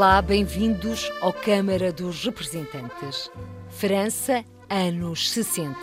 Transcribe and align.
Olá, 0.00 0.22
bem-vindos 0.22 1.12
ao 1.20 1.30
Câmara 1.30 1.92
dos 1.92 2.24
Representantes. 2.24 3.30
França, 3.68 4.42
anos 4.70 5.30
60. 5.30 5.76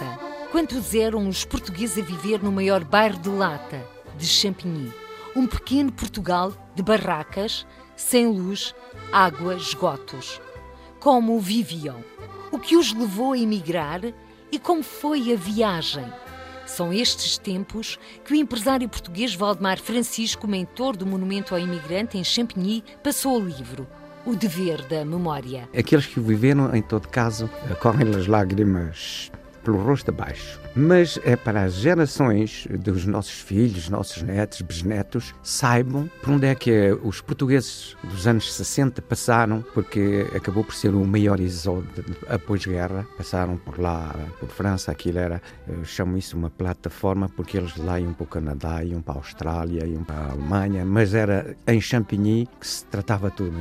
Quantos 0.52 0.96
eram 0.96 1.30
os 1.30 1.46
portugueses 1.46 2.00
a 2.00 2.02
viver 2.02 2.42
no 2.42 2.52
maior 2.52 2.84
bairro 2.84 3.20
de 3.20 3.30
Lata, 3.30 3.88
de 4.18 4.26
Champigny? 4.26 4.92
Um 5.36 5.46
pequeno 5.46 5.92
Portugal 5.92 6.52
de 6.74 6.82
barracas, 6.82 7.64
sem 7.96 8.26
luz, 8.26 8.74
água, 9.14 9.54
esgotos. 9.54 10.42
Como 11.00 11.40
viviam? 11.40 12.04
O 12.52 12.58
que 12.58 12.76
os 12.76 12.92
levou 12.94 13.34
a 13.34 13.38
emigrar 13.38 14.02
e 14.52 14.58
como 14.58 14.82
foi 14.82 15.32
a 15.32 15.36
viagem? 15.36 16.12
São 16.66 16.92
estes 16.92 17.38
tempos 17.38 18.00
que 18.26 18.34
o 18.34 18.36
empresário 18.36 18.90
português 18.90 19.36
Valdemar 19.36 19.80
Francisco, 19.80 20.48
mentor 20.48 20.98
do 20.98 21.06
Monumento 21.06 21.54
ao 21.54 21.62
Imigrante 21.62 22.18
em 22.18 22.24
Champigny, 22.24 22.84
passou 23.04 23.36
ao 23.36 23.42
livro 23.42 23.88
O 24.28 24.36
Dever 24.36 24.82
da 24.88 25.06
Memória. 25.06 25.70
Aqueles 25.74 26.06
que 26.06 26.20
viveram, 26.20 26.76
em 26.76 26.82
todo 26.82 27.08
caso, 27.08 27.50
correm 27.80 28.14
as 28.14 28.28
lágrimas 28.28 29.32
pelo 29.64 29.82
rosto 29.82 30.10
abaixo. 30.10 30.60
Mas 30.80 31.20
é 31.26 31.36
para 31.36 31.64
as 31.64 31.74
gerações 31.74 32.68
dos 32.70 33.08
nossos 33.08 33.32
filhos, 33.32 33.90
nossos 33.90 34.22
netos, 34.22 34.62
bisnetos, 34.62 35.34
saibam 35.42 36.08
por 36.22 36.34
onde 36.34 36.46
é 36.46 36.54
que 36.54 36.96
os 37.04 37.20
portugueses 37.20 37.98
dos 38.04 38.28
anos 38.28 38.54
60 38.54 39.02
passaram, 39.02 39.66
porque 39.74 40.28
acabou 40.36 40.64
por 40.64 40.76
ser 40.76 40.94
o 40.94 41.04
maior 41.04 41.40
exódio 41.40 41.90
após 42.30 42.64
guerra. 42.64 43.08
Passaram 43.18 43.58
por 43.58 43.80
lá, 43.80 44.16
por 44.40 44.50
França, 44.50 44.92
aquilo 44.92 45.18
era, 45.18 45.42
eu 45.68 45.84
chamo 45.84 46.16
isso 46.16 46.38
uma 46.38 46.52
plataforma, 46.52 47.28
porque 47.28 47.58
eles 47.58 47.76
lá 47.78 48.00
iam 48.00 48.14
para 48.14 48.24
o 48.24 48.28
Canadá, 48.28 48.84
iam 48.84 49.02
para 49.02 49.16
a 49.16 49.18
Austrália, 49.18 49.84
iam 49.84 50.04
para 50.04 50.16
a 50.16 50.32
Alemanha, 50.34 50.86
mas 50.86 51.16
era 51.16 51.58
em 51.66 51.82
Champigny 51.82 52.48
que 52.60 52.68
se 52.68 52.86
tratava 52.86 53.32
tudo. 53.32 53.58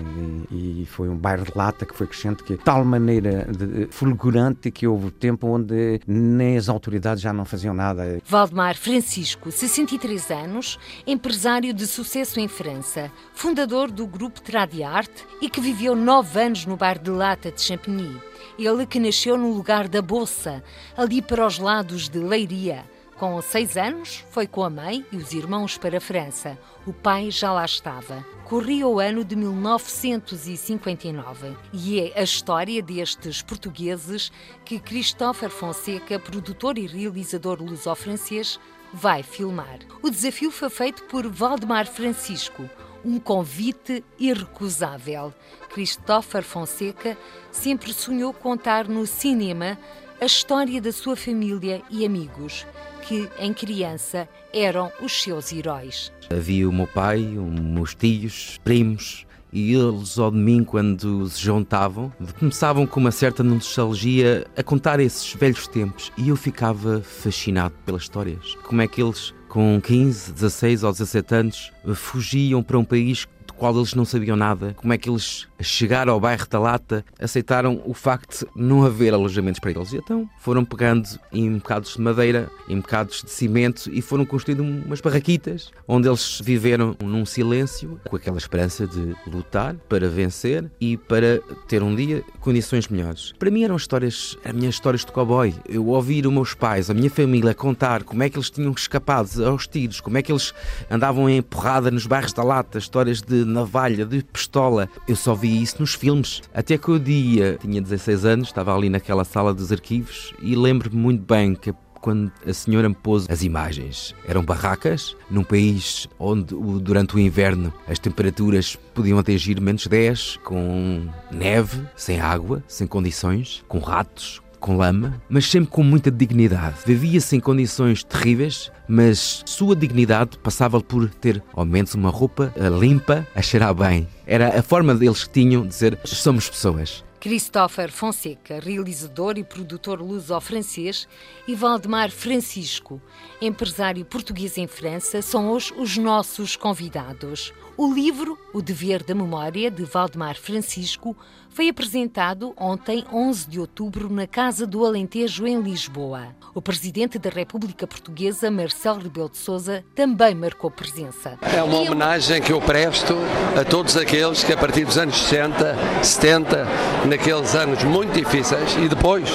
E, 0.51 0.83
e 0.83 0.87
foi 0.87 1.09
um 1.09 1.17
bairro 1.17 1.47
de 1.47 1.53
lata 1.57 1.87
que 1.87 1.97
foi 1.97 2.07
crescente, 2.07 2.45
que 2.45 2.59
de 2.59 2.63
tal 2.63 2.85
maneira 2.85 3.47
de, 3.51 3.89
fulgurante 3.91 4.71
que 4.71 4.87
houve 4.87 5.11
tempo 5.13 5.47
onde 5.47 5.99
nem 6.07 6.59
as 6.59 6.69
autoridades 6.69 7.06
já 7.15 7.33
não 7.33 7.45
faziam 7.45 7.75
nada. 7.75 8.21
Valdemar 8.25 8.77
Francisco, 8.77 9.53
63 9.53 10.31
anos, 10.31 10.79
empresário 11.07 11.73
de 11.73 11.87
sucesso 11.87 12.41
em 12.41 12.49
França, 12.49 13.13
fundador 13.35 13.91
do 13.91 14.07
grupo 14.07 14.41
Tradiarte 14.41 15.25
e 15.41 15.49
que 15.49 15.61
viveu 15.61 15.95
nove 15.95 16.41
anos 16.41 16.67
no 16.67 16.77
bar 16.77 16.99
de 16.99 17.11
Lata 17.11 17.53
de 17.53 17.61
Champigny. 17.61 18.21
Ele 18.59 18.87
que 18.87 18.99
nasceu 18.99 19.37
no 19.37 19.53
lugar 19.53 19.87
da 19.87 20.01
Bolsa, 20.01 20.65
ali 20.97 21.21
para 21.21 21.47
os 21.47 21.59
lados 21.59 22.09
de 22.09 22.19
Leiria. 22.19 22.85
Com 23.19 23.41
seis 23.41 23.79
anos, 23.79 24.23
foi 24.31 24.47
com 24.47 24.63
a 24.63 24.69
mãe 24.69 25.03
e 25.11 25.17
os 25.17 25.33
irmãos 25.33 25.79
para 25.79 25.97
a 25.97 26.01
França. 26.01 26.59
O 26.87 26.93
pai 26.93 27.31
já 27.31 27.51
lá 27.51 27.65
estava. 27.65 28.23
Corria 28.45 28.87
o 28.87 29.01
ano 29.01 29.25
de 29.25 29.35
1959 29.35 31.57
e 31.73 31.99
é 31.99 32.13
a 32.15 32.23
história 32.23 32.83
destes 32.83 33.41
portugueses 33.41 34.31
que 34.67 34.79
Christopher 34.79 35.49
Fonseca, 35.49 36.19
produtor 36.19 36.77
e 36.77 36.87
realizador 36.87 37.63
luso-francês, 37.63 38.61
vai 38.93 39.23
filmar. 39.23 39.79
O 40.03 40.11
desafio 40.11 40.51
foi 40.51 40.69
feito 40.69 41.05
por 41.05 41.27
Valdemar 41.27 41.87
Francisco, 41.87 42.69
um 43.03 43.19
convite 43.19 44.05
irrecusável. 44.19 45.33
Christopher 45.71 46.43
Fonseca 46.43 47.17
sempre 47.51 47.95
sonhou 47.95 48.35
contar 48.35 48.87
no 48.87 49.07
cinema 49.07 49.79
a 50.21 50.25
história 50.25 50.81
da 50.81 50.93
sua 50.93 51.15
família 51.15 51.83
e 51.91 52.05
amigos, 52.05 52.67
que, 53.07 53.29
em 53.39 53.53
criança, 53.53 54.29
eram 54.53 54.91
os 55.01 55.23
seus 55.23 55.53
heróis. 55.53 56.13
Havia 56.31 56.69
o 56.69 56.73
meu 56.73 56.87
pai, 56.87 57.19
meus 57.21 57.95
tios, 57.95 58.59
primos, 58.65 59.27
e 59.53 59.73
eles, 59.73 60.19
ao 60.19 60.31
domingo, 60.31 60.67
quando 60.67 61.29
se 61.29 61.41
juntavam, 61.41 62.13
começavam 62.39 62.87
com 62.87 63.01
uma 63.01 63.13
certa 63.13 63.43
nostalgia 63.43 64.47
a 64.57 64.63
contar 64.63 65.01
esses 65.01 65.33
velhos 65.35 65.69
tempos 65.69 66.13
e 66.19 66.29
eu 66.29 66.37
ficava 66.37 67.01
fascinado 67.01 67.75
pelas 67.87 68.03
histórias. 68.03 68.55
Como 68.65 68.83
é 68.83 68.89
que 68.89 69.01
eles, 69.01 69.33
com 69.49 69.81
15, 69.81 70.33
16 70.33 70.83
ou 70.83 70.93
17 70.93 71.35
anos, 71.35 71.73
fugiam 71.95 72.63
para 72.63 72.77
um 72.77 72.85
país 72.85 73.27
qual 73.57 73.77
eles 73.77 73.95
não 73.95 74.05
sabiam 74.05 74.37
nada, 74.37 74.75
como 74.77 74.93
é 74.93 74.99
que 74.99 75.09
eles 75.09 75.47
a 75.59 75.63
chegar 75.63 76.09
ao 76.09 76.21
bairro 76.21 76.47
da 76.49 76.59
Lata, 76.59 77.05
aceitaram 77.19 77.81
o 77.85 77.95
facto 77.95 78.47
de 78.55 78.63
não 78.63 78.85
haver 78.85 79.15
alojamentos 79.15 79.59
para 79.59 79.71
eles. 79.71 79.93
E 79.93 79.97
então 79.97 80.29
foram 80.39 80.65
pegando 80.65 81.09
em 81.33 81.55
bocados 81.55 81.95
de 81.95 82.01
madeira, 82.01 82.51
em 82.69 82.79
bocados 82.79 83.23
de 83.23 83.31
cimento 83.31 83.91
e 83.91 84.03
foram 84.03 84.27
construindo 84.27 84.63
umas 84.63 85.01
barraquitas 85.01 85.71
onde 85.89 86.09
eles 86.09 86.41
viveram 86.45 86.95
num 87.03 87.25
silêncio, 87.25 87.99
com 88.09 88.17
aquela 88.17 88.39
esperança 88.39 88.87
de 88.87 89.17
lutar 89.27 89.75
para 89.89 90.09
vencer 90.09 90.71
e 90.81 90.97
para 90.97 91.41
ter 91.67 91.83
um 91.83 91.95
dia 91.95 92.23
condições 92.41 92.89
melhores. 92.89 93.33
Para 93.39 93.51
mim 93.51 93.65
eram 93.65 93.77
histórias, 93.77 94.37
as 94.45 94.53
minhas 94.53 94.75
histórias 94.75 95.05
de 95.05 95.13
cowboy. 95.13 95.55
Eu 95.69 95.87
ouvir 95.89 96.27
os 96.27 96.33
meus 96.33 96.55
pais, 96.55 96.91
a 96.91 96.95
minha 96.95 97.11
família 97.11 97.55
contar 97.55 98.03
como 98.05 98.23
é 98.23 98.29
que 98.29 98.37
eles 98.37 98.51
tinham 98.51 98.73
escapado 98.73 99.45
aos 99.47 99.67
tiros, 99.67 100.01
como 100.01 100.19
é 100.19 100.23
que 100.23 100.31
eles 100.31 100.53
andavam 100.91 101.31
em 101.31 101.41
porrada 101.41 101.91
nos 101.91 102.07
bairros 102.07 102.33
da 102.33 102.43
Lata, 102.43 102.79
histórias 102.79 103.23
de 103.23 103.46
navalha, 103.47 104.05
de 104.05 104.23
pistola. 104.23 104.89
Eu 105.09 105.17
só 105.17 105.35
vi 105.35 105.47
vi 105.47 105.63
isso 105.63 105.77
nos 105.79 105.95
filmes. 105.95 106.43
Até 106.53 106.77
que 106.77 106.91
o 106.91 106.99
dia 106.99 107.57
tinha 107.61 107.81
16 107.81 108.25
anos, 108.25 108.49
estava 108.49 108.75
ali 108.75 108.91
naquela 108.91 109.25
sala 109.25 109.55
dos 109.55 109.71
arquivos 109.71 110.35
e 110.43 110.57
lembro-me 110.57 110.97
muito 110.97 111.23
bem 111.23 111.55
que 111.55 111.73
quando 112.01 112.31
a 112.47 112.53
senhora 112.53 112.89
me 112.89 112.95
pôs 112.95 113.27
as 113.29 113.43
imagens. 113.43 114.15
Eram 114.27 114.45
barracas, 114.45 115.17
num 115.31 115.43
país 115.43 116.09
onde 116.19 116.55
durante 116.81 117.17
o 117.17 117.19
inverno 117.19 117.73
as 117.89 117.99
temperaturas 117.99 118.77
podiam 118.95 119.19
atingir 119.19 119.61
menos 119.61 119.87
10, 119.87 120.39
com 120.45 121.07
neve, 121.31 121.81
sem 121.97 122.21
água, 122.21 122.63
sem 122.69 122.87
condições, 122.87 123.65
com 123.67 123.79
ratos, 123.79 124.41
com 124.61 124.77
lama, 124.77 125.21
mas 125.29 125.51
sempre 125.51 125.71
com 125.71 125.83
muita 125.83 126.11
dignidade. 126.11 126.77
Vivia-se 126.85 127.37
em 127.37 127.41
condições 127.41 128.05
terríveis, 128.05 128.71
mas 128.89 129.43
sua 129.47 129.75
dignidade 129.75 130.39
passava 130.39 130.81
por 130.81 131.09
ter 131.11 131.43
ao 131.53 131.65
menos 131.65 131.95
uma 131.95 132.11
roupa 132.11 132.53
limpa, 132.79 133.27
a 133.35 133.43
cheirar 133.43 133.75
bem. 133.75 134.07
Era 134.27 134.59
a 134.59 134.63
forma 134.63 134.95
deles 134.95 135.25
que 135.25 135.31
tinham 135.31 135.63
de 135.63 135.69
dizer 135.69 135.99
somos 136.05 136.49
pessoas. 136.49 137.05
Christopher 137.21 137.91
Fonseca, 137.91 138.61
realizador 138.61 139.37
e 139.37 139.43
produtor 139.43 140.01
luso-francês, 140.01 141.09
e 141.49 141.57
Valdemar 141.57 142.11
Francisco, 142.11 143.01
empresário 143.43 144.05
português 144.05 144.57
em 144.57 144.69
França, 144.69 145.21
são 145.21 145.51
hoje 145.51 145.75
os 145.77 145.97
nossos 145.97 146.55
convidados. 146.55 147.53
O 147.79 147.93
livro 147.93 148.39
O 148.55 148.63
Dever 148.63 149.05
da 149.05 149.15
Memória, 149.15 149.71
de 149.71 149.85
Valdemar 149.85 150.37
Francisco, 150.37 151.15
foi 151.51 151.69
apresentado 151.69 152.55
ontem, 152.57 153.05
11 153.13 153.51
de 153.51 153.61
outubro, 153.61 154.11
na 154.11 154.27
Casa 154.27 154.67
do 154.67 154.85
Alentejo, 154.85 155.47
em 155.47 155.61
Lisboa. 155.61 156.29
O 156.55 156.63
presidente 156.63 157.19
da 157.19 157.29
República 157.29 157.87
Portuguesa, 157.87 158.51
Marcelo 158.51 159.01
Rebelo 159.01 159.29
de 159.29 159.37
Sousa, 159.37 159.85
também 159.95 160.35
marcou 160.35 160.71
presença. 160.71 161.39
É 161.43 161.63
uma 161.63 161.81
homenagem 161.81 162.41
que 162.41 162.51
eu 162.51 162.63
presto 162.63 163.15
a 163.61 163.63
todos 163.63 163.95
aqueles 163.95 164.43
que, 164.43 164.55
a 164.55 164.57
partir 164.57 164.87
dos 164.87 164.97
anos 164.97 165.19
60, 165.19 165.77
70, 166.03 166.67
naqueles 167.07 167.55
anos 167.55 167.85
muito 167.85 168.15
difíceis 168.15 168.75
e 168.77 168.89
depois, 168.89 169.29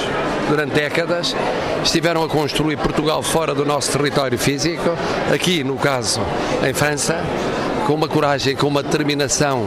durante 0.48 0.74
décadas, 0.74 1.32
estiveram 1.84 2.24
a 2.24 2.28
construir 2.28 2.76
Portugal 2.76 3.22
fora 3.22 3.54
do 3.54 3.64
nosso 3.64 3.92
território 3.92 4.36
físico, 4.36 4.90
aqui, 5.32 5.62
no 5.62 5.76
caso, 5.76 6.20
em 6.68 6.74
França, 6.74 7.22
com 7.86 7.94
uma 7.94 8.08
coragem, 8.08 8.56
com 8.56 8.66
uma 8.66 8.82
determinação 8.82 9.66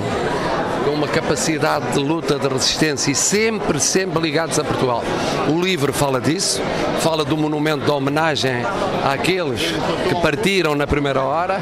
com 0.86 0.92
uma 0.92 1.08
capacidade 1.08 1.94
de 1.94 2.00
luta, 2.00 2.38
de 2.38 2.48
resistência 2.48 3.12
e 3.12 3.16
sempre, 3.16 3.80
sempre 3.80 4.22
ligados 4.22 4.60
a 4.60 4.64
Portugal. 4.64 5.04
O 5.50 5.60
livro 5.60 5.92
fala 5.92 6.22
disso, 6.22 6.62
fala 7.00 7.26
do 7.26 7.36
monumento 7.36 7.84
de 7.84 7.90
homenagem 7.90 8.62
àqueles 9.04 9.62
que 10.08 10.22
partiram 10.22 10.76
na 10.76 10.86
primeira 10.86 11.24
hora 11.24 11.60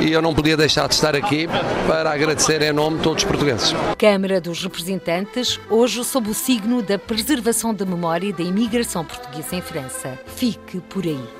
e 0.00 0.10
eu 0.10 0.20
não 0.20 0.34
podia 0.34 0.56
deixar 0.56 0.88
de 0.88 0.94
estar 0.94 1.14
aqui 1.14 1.48
para 1.86 2.10
agradecer 2.10 2.60
em 2.62 2.72
nome 2.72 2.96
de 2.96 3.04
todos 3.04 3.22
os 3.22 3.28
portugueses. 3.28 3.74
Câmara 3.96 4.40
dos 4.40 4.62
Representantes, 4.62 5.60
hoje 5.70 6.04
sob 6.04 6.28
o 6.28 6.34
signo 6.34 6.82
da 6.82 6.98
preservação 6.98 7.72
da 7.72 7.86
memória 7.86 8.32
da 8.32 8.42
imigração 8.42 9.04
portuguesa 9.04 9.54
em 9.54 9.62
França. 9.62 10.18
Fique 10.26 10.80
por 10.80 11.04
aí. 11.04 11.37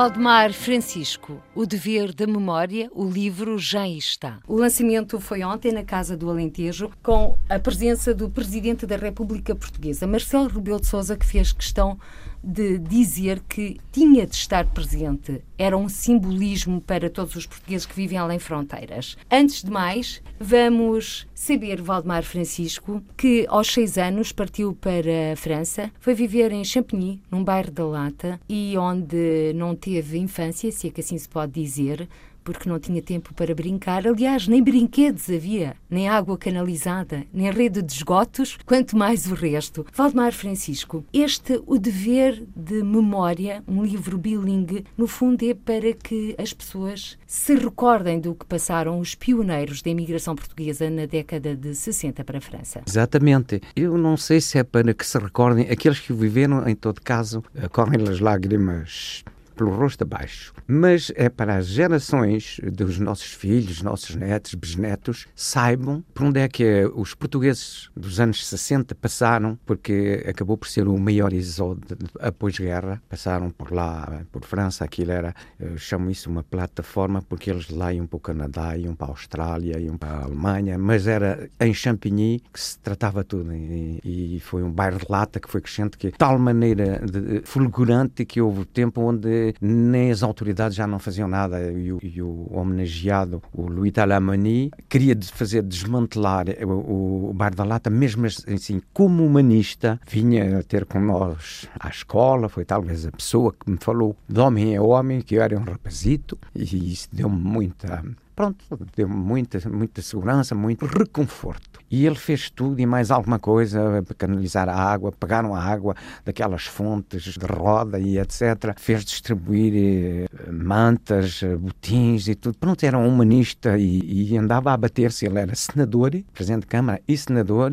Valdemar 0.00 0.54
Francisco, 0.54 1.42
O 1.54 1.66
Dever 1.66 2.14
da 2.14 2.26
Memória, 2.26 2.90
o 2.94 3.04
livro 3.04 3.58
já 3.58 3.86
está. 3.86 4.38
O 4.48 4.56
lançamento 4.56 5.20
foi 5.20 5.44
ontem 5.44 5.72
na 5.72 5.84
Casa 5.84 6.16
do 6.16 6.30
Alentejo, 6.30 6.90
com 7.02 7.36
a 7.50 7.58
presença 7.58 8.14
do 8.14 8.30
Presidente 8.30 8.86
da 8.86 8.96
República 8.96 9.54
Portuguesa, 9.54 10.06
Marcelo 10.06 10.48
Rebelo 10.48 10.80
de 10.80 10.86
Sousa, 10.86 11.18
que 11.18 11.26
fez 11.26 11.52
questão 11.52 11.98
de 12.42 12.78
dizer 12.78 13.40
que 13.48 13.78
tinha 13.92 14.26
de 14.26 14.34
estar 14.34 14.66
presente. 14.66 15.42
Era 15.58 15.76
um 15.76 15.88
simbolismo 15.88 16.80
para 16.80 17.10
todos 17.10 17.36
os 17.36 17.46
portugueses 17.46 17.86
que 17.86 17.94
vivem 17.94 18.18
além 18.18 18.38
fronteiras. 18.38 19.16
Antes 19.30 19.62
de 19.62 19.70
mais, 19.70 20.22
vamos 20.38 21.26
saber 21.34 21.82
Valdemar 21.82 22.22
Francisco, 22.22 23.02
que 23.16 23.46
aos 23.48 23.68
seis 23.68 23.98
anos 23.98 24.32
partiu 24.32 24.74
para 24.74 25.32
a 25.32 25.36
França, 25.36 25.90
foi 26.00 26.14
viver 26.14 26.52
em 26.52 26.64
Champigny, 26.64 27.22
num 27.30 27.44
bairro 27.44 27.70
da 27.70 27.84
Lata, 27.84 28.40
e 28.48 28.76
onde 28.78 29.52
não 29.54 29.74
teve 29.74 30.18
infância, 30.18 30.70
se 30.72 30.88
é 30.88 30.90
que 30.90 31.00
assim 31.00 31.18
se 31.18 31.28
pode 31.28 31.52
dizer, 31.52 32.08
porque 32.42 32.68
não 32.68 32.78
tinha 32.78 33.02
tempo 33.02 33.34
para 33.34 33.54
brincar. 33.54 34.06
Aliás, 34.06 34.46
nem 34.46 34.62
brinquedos 34.62 35.28
havia, 35.28 35.74
nem 35.88 36.08
água 36.08 36.36
canalizada, 36.36 37.24
nem 37.32 37.50
rede 37.50 37.82
de 37.82 37.92
esgotos, 37.92 38.58
quanto 38.64 38.96
mais 38.96 39.30
o 39.30 39.34
resto. 39.34 39.86
Valdemar 39.94 40.32
Francisco, 40.32 41.04
este 41.12 41.60
O 41.66 41.78
Dever 41.78 42.44
de 42.54 42.82
Memória, 42.82 43.62
um 43.66 43.84
livro 43.84 44.18
bilingue, 44.18 44.84
no 44.96 45.06
fundo 45.06 45.44
é 45.44 45.54
para 45.54 45.92
que 45.92 46.34
as 46.38 46.52
pessoas 46.52 47.18
se 47.26 47.54
recordem 47.54 48.20
do 48.20 48.34
que 48.34 48.44
passaram 48.44 48.98
os 48.98 49.14
pioneiros 49.14 49.82
da 49.82 49.90
imigração 49.90 50.34
portuguesa 50.34 50.90
na 50.90 51.06
década 51.06 51.54
de 51.54 51.74
60 51.74 52.24
para 52.24 52.38
a 52.38 52.40
França. 52.40 52.82
Exatamente. 52.86 53.60
Eu 53.74 53.96
não 53.96 54.16
sei 54.16 54.40
se 54.40 54.58
é 54.58 54.64
para 54.64 54.92
que 54.92 55.06
se 55.06 55.18
recordem, 55.18 55.68
aqueles 55.70 56.00
que 56.00 56.12
viveram, 56.12 56.66
em 56.68 56.74
todo 56.74 57.00
caso, 57.00 57.42
eh, 57.54 57.68
correm 57.68 58.08
as 58.08 58.20
lágrimas 58.20 59.24
pelo 59.60 59.76
rosto 59.76 60.04
abaixo. 60.04 60.54
Mas 60.66 61.12
é 61.14 61.28
para 61.28 61.56
as 61.56 61.66
gerações 61.66 62.58
dos 62.72 62.98
nossos 62.98 63.30
filhos, 63.30 63.82
nossos 63.82 64.16
netos, 64.16 64.54
bisnetos, 64.54 65.26
saibam 65.36 66.02
por 66.14 66.24
onde 66.24 66.40
é 66.40 66.48
que 66.48 66.90
os 66.94 67.14
portugueses 67.14 67.90
dos 67.94 68.18
anos 68.18 68.46
60 68.46 68.94
passaram, 68.94 69.58
porque 69.66 70.24
acabou 70.26 70.56
por 70.56 70.66
ser 70.66 70.88
o 70.88 70.98
maior 70.98 71.34
exódio 71.34 71.98
após 72.18 72.58
guerra. 72.58 73.02
Passaram 73.06 73.50
por 73.50 73.70
lá, 73.70 74.22
por 74.32 74.46
França, 74.46 74.82
aquilo 74.82 75.12
era, 75.12 75.34
eu 75.58 75.76
chamo 75.76 76.10
isso 76.10 76.30
uma 76.30 76.42
plataforma, 76.42 77.20
porque 77.20 77.50
eles 77.50 77.68
lá 77.68 77.92
iam 77.92 78.06
para 78.06 78.16
o 78.16 78.20
Canadá, 78.20 78.78
iam 78.78 78.94
para 78.94 79.08
a 79.08 79.10
Austrália, 79.10 79.78
iam 79.78 79.98
para 79.98 80.08
a 80.10 80.24
Alemanha, 80.24 80.78
mas 80.78 81.06
era 81.06 81.50
em 81.60 81.74
Champigny 81.74 82.42
que 82.50 82.58
se 82.58 82.78
tratava 82.78 83.22
tudo. 83.22 83.52
E, 83.52 84.36
e 84.36 84.40
foi 84.40 84.62
um 84.62 84.72
bairro 84.72 84.98
de 84.98 85.06
lata 85.06 85.38
que 85.38 85.50
foi 85.50 85.60
crescente, 85.60 85.98
que 85.98 86.10
de 86.10 86.16
tal 86.16 86.38
maneira 86.38 86.98
de, 87.04 87.42
fulgurante 87.44 88.24
que 88.24 88.40
houve 88.40 88.64
tempo 88.64 89.02
onde 89.02 89.49
nem 89.60 90.10
as 90.10 90.22
autoridades 90.22 90.76
já 90.76 90.86
não 90.86 90.98
faziam 90.98 91.28
nada 91.28 91.60
e 91.72 91.92
o, 91.92 91.98
e 92.02 92.22
o 92.22 92.46
homenageado, 92.50 93.42
o 93.52 93.68
Louis 93.68 93.92
Talamani, 93.92 94.70
queria 94.88 95.16
fazer 95.32 95.62
desmantelar 95.62 96.46
o, 96.64 97.30
o 97.30 97.32
Bar 97.34 97.54
da 97.54 97.64
Lata, 97.64 97.90
mesmo 97.90 98.26
assim, 98.26 98.80
como 98.92 99.24
humanista, 99.24 100.00
vinha 100.08 100.62
ter 100.64 100.84
com 100.84 101.00
nós 101.00 101.68
à 101.78 101.88
escola, 101.88 102.48
foi 102.48 102.64
talvez 102.64 103.06
a 103.06 103.12
pessoa 103.12 103.52
que 103.52 103.70
me 103.70 103.78
falou 103.80 104.16
de 104.28 104.40
homem 104.40 104.76
a 104.76 104.82
homem, 104.82 105.20
que 105.20 105.34
eu 105.34 105.42
era 105.42 105.58
um 105.58 105.64
rapazito, 105.64 106.38
e 106.54 106.92
isso 106.92 107.08
deu-me 107.12 107.38
muita 107.38 108.02
pronto, 108.40 108.64
deu 108.96 109.06
muita, 109.06 109.68
muita 109.68 110.00
segurança, 110.00 110.54
muito 110.54 110.86
reconforto. 110.86 111.69
E 111.90 112.06
ele 112.06 112.14
fez 112.14 112.48
tudo 112.50 112.80
e 112.80 112.86
mais 112.86 113.10
alguma 113.10 113.38
coisa 113.38 114.04
canalizar 114.16 114.68
a 114.68 114.76
água, 114.76 115.10
pegaram 115.10 115.54
a 115.54 115.62
água 115.62 115.96
daquelas 116.24 116.64
fontes 116.66 117.22
de 117.22 117.46
roda 117.46 117.98
e 117.98 118.18
etc. 118.18 118.74
Fez 118.78 119.04
distribuir 119.04 119.72
eh, 119.74 120.50
mantas, 120.52 121.42
eh, 121.42 121.56
botins 121.56 122.28
e 122.28 122.34
tudo. 122.34 122.56
Pronto, 122.58 122.84
era 122.84 122.96
um 122.96 123.08
humanista 123.08 123.76
e, 123.76 124.30
e 124.30 124.38
andava 124.38 124.72
a 124.72 124.76
bater-se. 124.76 125.26
Ele 125.26 125.40
era 125.40 125.54
senador, 125.54 126.12
presidente 126.32 126.62
de 126.62 126.66
Câmara 126.68 127.00
e 127.08 127.16
senador 127.16 127.72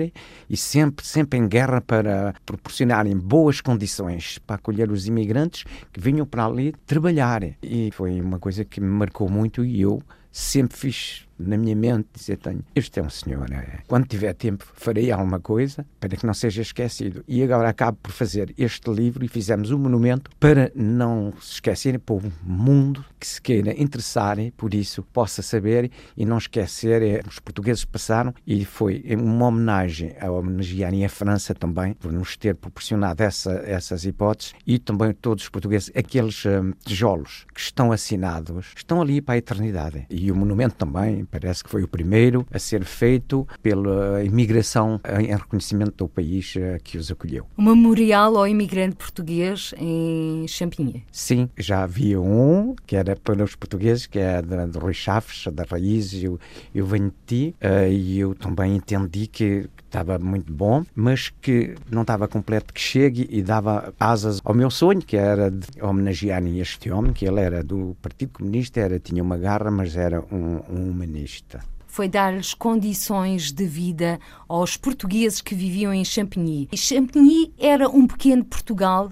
e 0.50 0.58
sempre, 0.58 1.06
sempre 1.06 1.38
em 1.38 1.48
guerra 1.48 1.80
para 1.82 2.34
proporcionarem 2.46 3.16
boas 3.16 3.62
condições 3.62 4.40
para 4.40 4.56
acolher 4.56 4.92
os 4.92 5.08
imigrantes 5.08 5.64
que 5.94 6.00
vinham 6.00 6.26
para 6.26 6.46
ali 6.46 6.74
trabalhar. 6.86 7.44
E 7.62 7.92
foi 7.92 8.20
uma 8.20 8.40
coisa 8.40 8.66
que 8.66 8.82
me 8.82 8.88
marcou 8.88 9.30
muito 9.30 9.64
e 9.64 9.82
eu 9.82 10.02
sempre 10.32 10.78
fiz 10.78 11.27
na 11.40 11.58
minha 11.58 11.76
mente 11.76 12.08
dizer 12.14 12.38
tenho, 12.38 12.64
este 12.76 13.00
é 13.00 13.04
um 13.04 13.10
senhor, 13.10 13.52
é. 13.52 13.80
quando 13.88 14.08
tiver 14.08 14.34
tempo 14.34 14.66
farei 14.74 15.12
alguma 15.12 15.40
coisa 15.40 15.86
para 16.00 16.16
que 16.16 16.26
não 16.26 16.34
seja 16.34 16.62
esquecido. 16.62 17.24
E 17.28 17.44
agora 17.44 17.70
acabo 17.70 17.98
por 18.02 18.12
fazer 18.12 18.54
este 18.58 18.90
livro 18.92 19.24
e 19.24 19.28
fizemos 19.28 19.72
um 19.72 19.78
monumento 19.78 20.30
para 20.40 20.72
não 20.76 21.34
se 21.40 21.54
esquecerem, 21.54 22.00
para 22.00 22.16
o 22.16 22.22
mundo 22.44 23.04
que 23.20 23.28
se 23.28 23.42
queira 23.42 23.72
interessar 23.82 24.28
por 24.56 24.74
isso 24.74 25.04
possa 25.04 25.42
saber 25.42 25.92
e 26.16 26.26
não 26.26 26.38
esquecer. 26.38 27.02
É, 27.02 27.22
os 27.28 27.40
portugueses 27.40 27.86
passaram 27.86 28.34
e 28.46 28.66
foi 28.66 29.04
uma 29.18 29.48
homenagem 29.48 30.16
a 30.20 30.30
homenagearem 30.32 31.06
a 31.06 31.10
França 31.10 31.54
também 31.54 31.94
por 31.94 32.12
nos 32.12 32.36
ter 32.36 32.56
proporcionado 32.56 33.24
essa, 33.24 33.52
essas 33.66 34.06
hipóteses 34.06 34.54
e 34.66 34.80
também 34.80 35.14
todos 35.14 35.44
os 35.44 35.50
portugueses, 35.50 35.92
aqueles 35.96 36.46
um, 36.46 36.72
tijolos 36.86 37.46
que 37.54 37.60
estão 37.60 37.92
assinados, 37.92 38.74
estão 38.76 39.02
ali 39.02 39.22
para 39.22 39.36
a 39.36 39.38
eternidade. 39.38 40.06
E 40.10 40.32
o 40.32 40.36
monumento 40.36 40.76
também 40.76 41.26
Parece 41.30 41.64
que 41.64 41.70
foi 41.70 41.84
o 41.84 41.88
primeiro 41.88 42.46
a 42.52 42.60
ser 42.60 42.84
feito 42.84 43.48
pela 43.62 44.24
imigração 44.24 45.00
em 45.20 45.36
reconhecimento 45.36 45.94
do 45.98 46.08
país 46.08 46.54
eh, 46.58 46.80
que 46.84 46.98
os 46.98 47.12
acolheu. 47.12 47.46
Um 47.58 47.64
memorial 47.64 48.38
ao 48.38 48.48
imigrante 48.48 48.96
português 48.96 49.74
em 49.78 50.48
Champinha. 50.48 51.04
Sim, 51.12 51.50
já 51.58 51.84
havia 51.84 52.20
um 52.20 52.76
que 52.86 52.96
era 52.96 53.16
para 53.16 53.44
os 53.44 53.56
portugueses, 53.56 54.06
que 54.06 54.20
é 54.20 54.42
do 54.42 54.80
Rui 54.80 54.94
Chaves, 54.94 55.46
da 55.52 55.64
Raiz, 55.64 56.14
eu, 56.14 56.40
eu 56.74 56.86
venho 56.86 57.10
de 57.10 57.16
ti, 57.26 57.56
uh, 57.62 57.92
e 57.92 58.20
eu 58.20 58.34
também 58.34 58.76
entendi 58.76 59.28
que 59.28 59.70
estava 59.88 60.20
muito 60.20 60.54
bom, 60.54 60.84
mas 60.96 61.30
que 61.42 61.76
não 61.90 62.02
estava 62.02 62.28
completo 62.28 62.74
que 62.74 62.80
chegue 62.80 63.28
e 63.30 63.42
dava 63.42 63.94
asas 64.00 64.40
ao 64.44 64.54
meu 64.54 64.70
sonho, 64.70 65.02
que 65.02 65.18
era 65.18 65.50
de 65.50 65.68
homenagear 65.82 66.46
este 66.48 66.92
homem, 66.92 67.14
que 67.14 67.26
ele 67.26 67.40
era 67.40 67.64
do 67.64 67.96
Partido 68.02 68.34
Comunista, 68.34 68.80
era, 68.80 69.00
tinha 69.00 69.24
uma 69.24 69.38
garra, 69.38 69.72
mas 69.72 69.96
era 69.96 70.22
um, 70.32 70.62
um 70.70 70.90
humanista 70.90 71.60
foi 71.98 72.08
dar-lhes 72.08 72.54
condições 72.54 73.52
de 73.52 73.66
vida 73.66 74.20
aos 74.48 74.78
portugueses 74.78 75.42
que 75.42 75.56
viviam 75.56 75.92
em 75.92 76.06
Champigny. 76.06 76.70
E 76.72 76.78
Champigny 76.78 77.52
era 77.58 77.90
um 77.90 78.06
pequeno 78.06 78.46
Portugal 78.46 79.12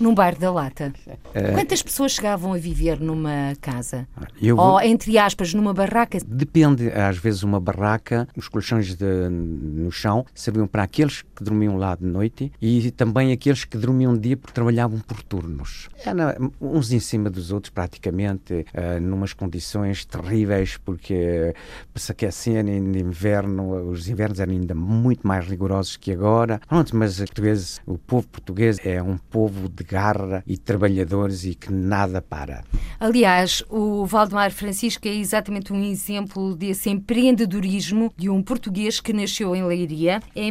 num 0.00 0.14
bairro 0.14 0.38
da 0.38 0.50
Lata. 0.50 0.92
É. 1.34 1.52
Quantas 1.52 1.82
pessoas 1.82 2.12
chegavam 2.12 2.52
a 2.52 2.58
viver 2.58 3.00
numa 3.00 3.54
casa? 3.60 4.06
Eu 4.40 4.56
Ou, 4.56 4.80
entre 4.80 5.18
aspas, 5.18 5.54
numa 5.54 5.72
barraca? 5.72 6.18
Depende. 6.26 6.90
Às 6.90 7.18
vezes 7.18 7.42
uma 7.42 7.60
barraca, 7.60 8.28
os 8.36 8.48
colchões 8.48 8.94
de, 8.94 9.28
no 9.28 9.90
chão, 9.90 10.24
serviam 10.34 10.66
para 10.66 10.82
aqueles 10.82 11.22
que 11.22 11.42
dormiam 11.42 11.76
lá 11.76 11.94
de 11.94 12.04
noite 12.04 12.52
e 12.60 12.90
também 12.90 13.32
aqueles 13.32 13.64
que 13.64 13.76
dormiam 13.76 14.14
de 14.14 14.20
dia 14.20 14.36
porque 14.36 14.52
trabalhavam 14.52 14.98
por 15.00 15.22
turnos. 15.22 15.88
Era 16.04 16.36
uns 16.60 16.92
em 16.92 17.00
cima 17.00 17.28
dos 17.30 17.50
outros 17.50 17.70
praticamente, 17.70 18.64
uh, 18.74 19.00
numas 19.00 19.32
condições 19.32 20.04
terríveis 20.04 20.76
porque 20.76 21.54
para 21.92 22.02
se 22.02 22.12
aquecerem 22.12 22.90
de 22.90 22.98
inverno, 23.00 23.90
os 23.90 24.08
invernos 24.08 24.40
eram 24.40 24.52
ainda 24.52 24.74
muito 24.74 25.26
mais 25.26 25.46
rigorosos 25.46 25.96
que 25.96 26.12
agora. 26.12 26.60
Pronto, 26.68 26.96
mas 26.96 27.18
português, 27.18 27.80
o 27.86 27.98
povo 27.98 28.28
português 28.28 28.78
é 28.84 29.02
um 29.02 29.16
povo 29.16 29.68
de 29.74 29.84
garra 29.84 30.42
e 30.46 30.56
trabalhadores 30.56 31.44
e 31.44 31.54
que 31.54 31.72
nada 31.72 32.22
para. 32.22 32.62
Aliás, 33.00 33.62
o 33.68 34.06
Valdemar 34.06 34.52
Francisco 34.52 35.06
é 35.08 35.14
exatamente 35.14 35.72
um 35.72 35.82
exemplo 35.82 36.54
desse 36.54 36.90
empreendedorismo 36.90 38.12
de 38.16 38.30
um 38.30 38.42
português 38.42 39.00
que 39.00 39.12
nasceu 39.12 39.54
em 39.54 39.64
Leiria 39.64 40.20
em 40.34 40.50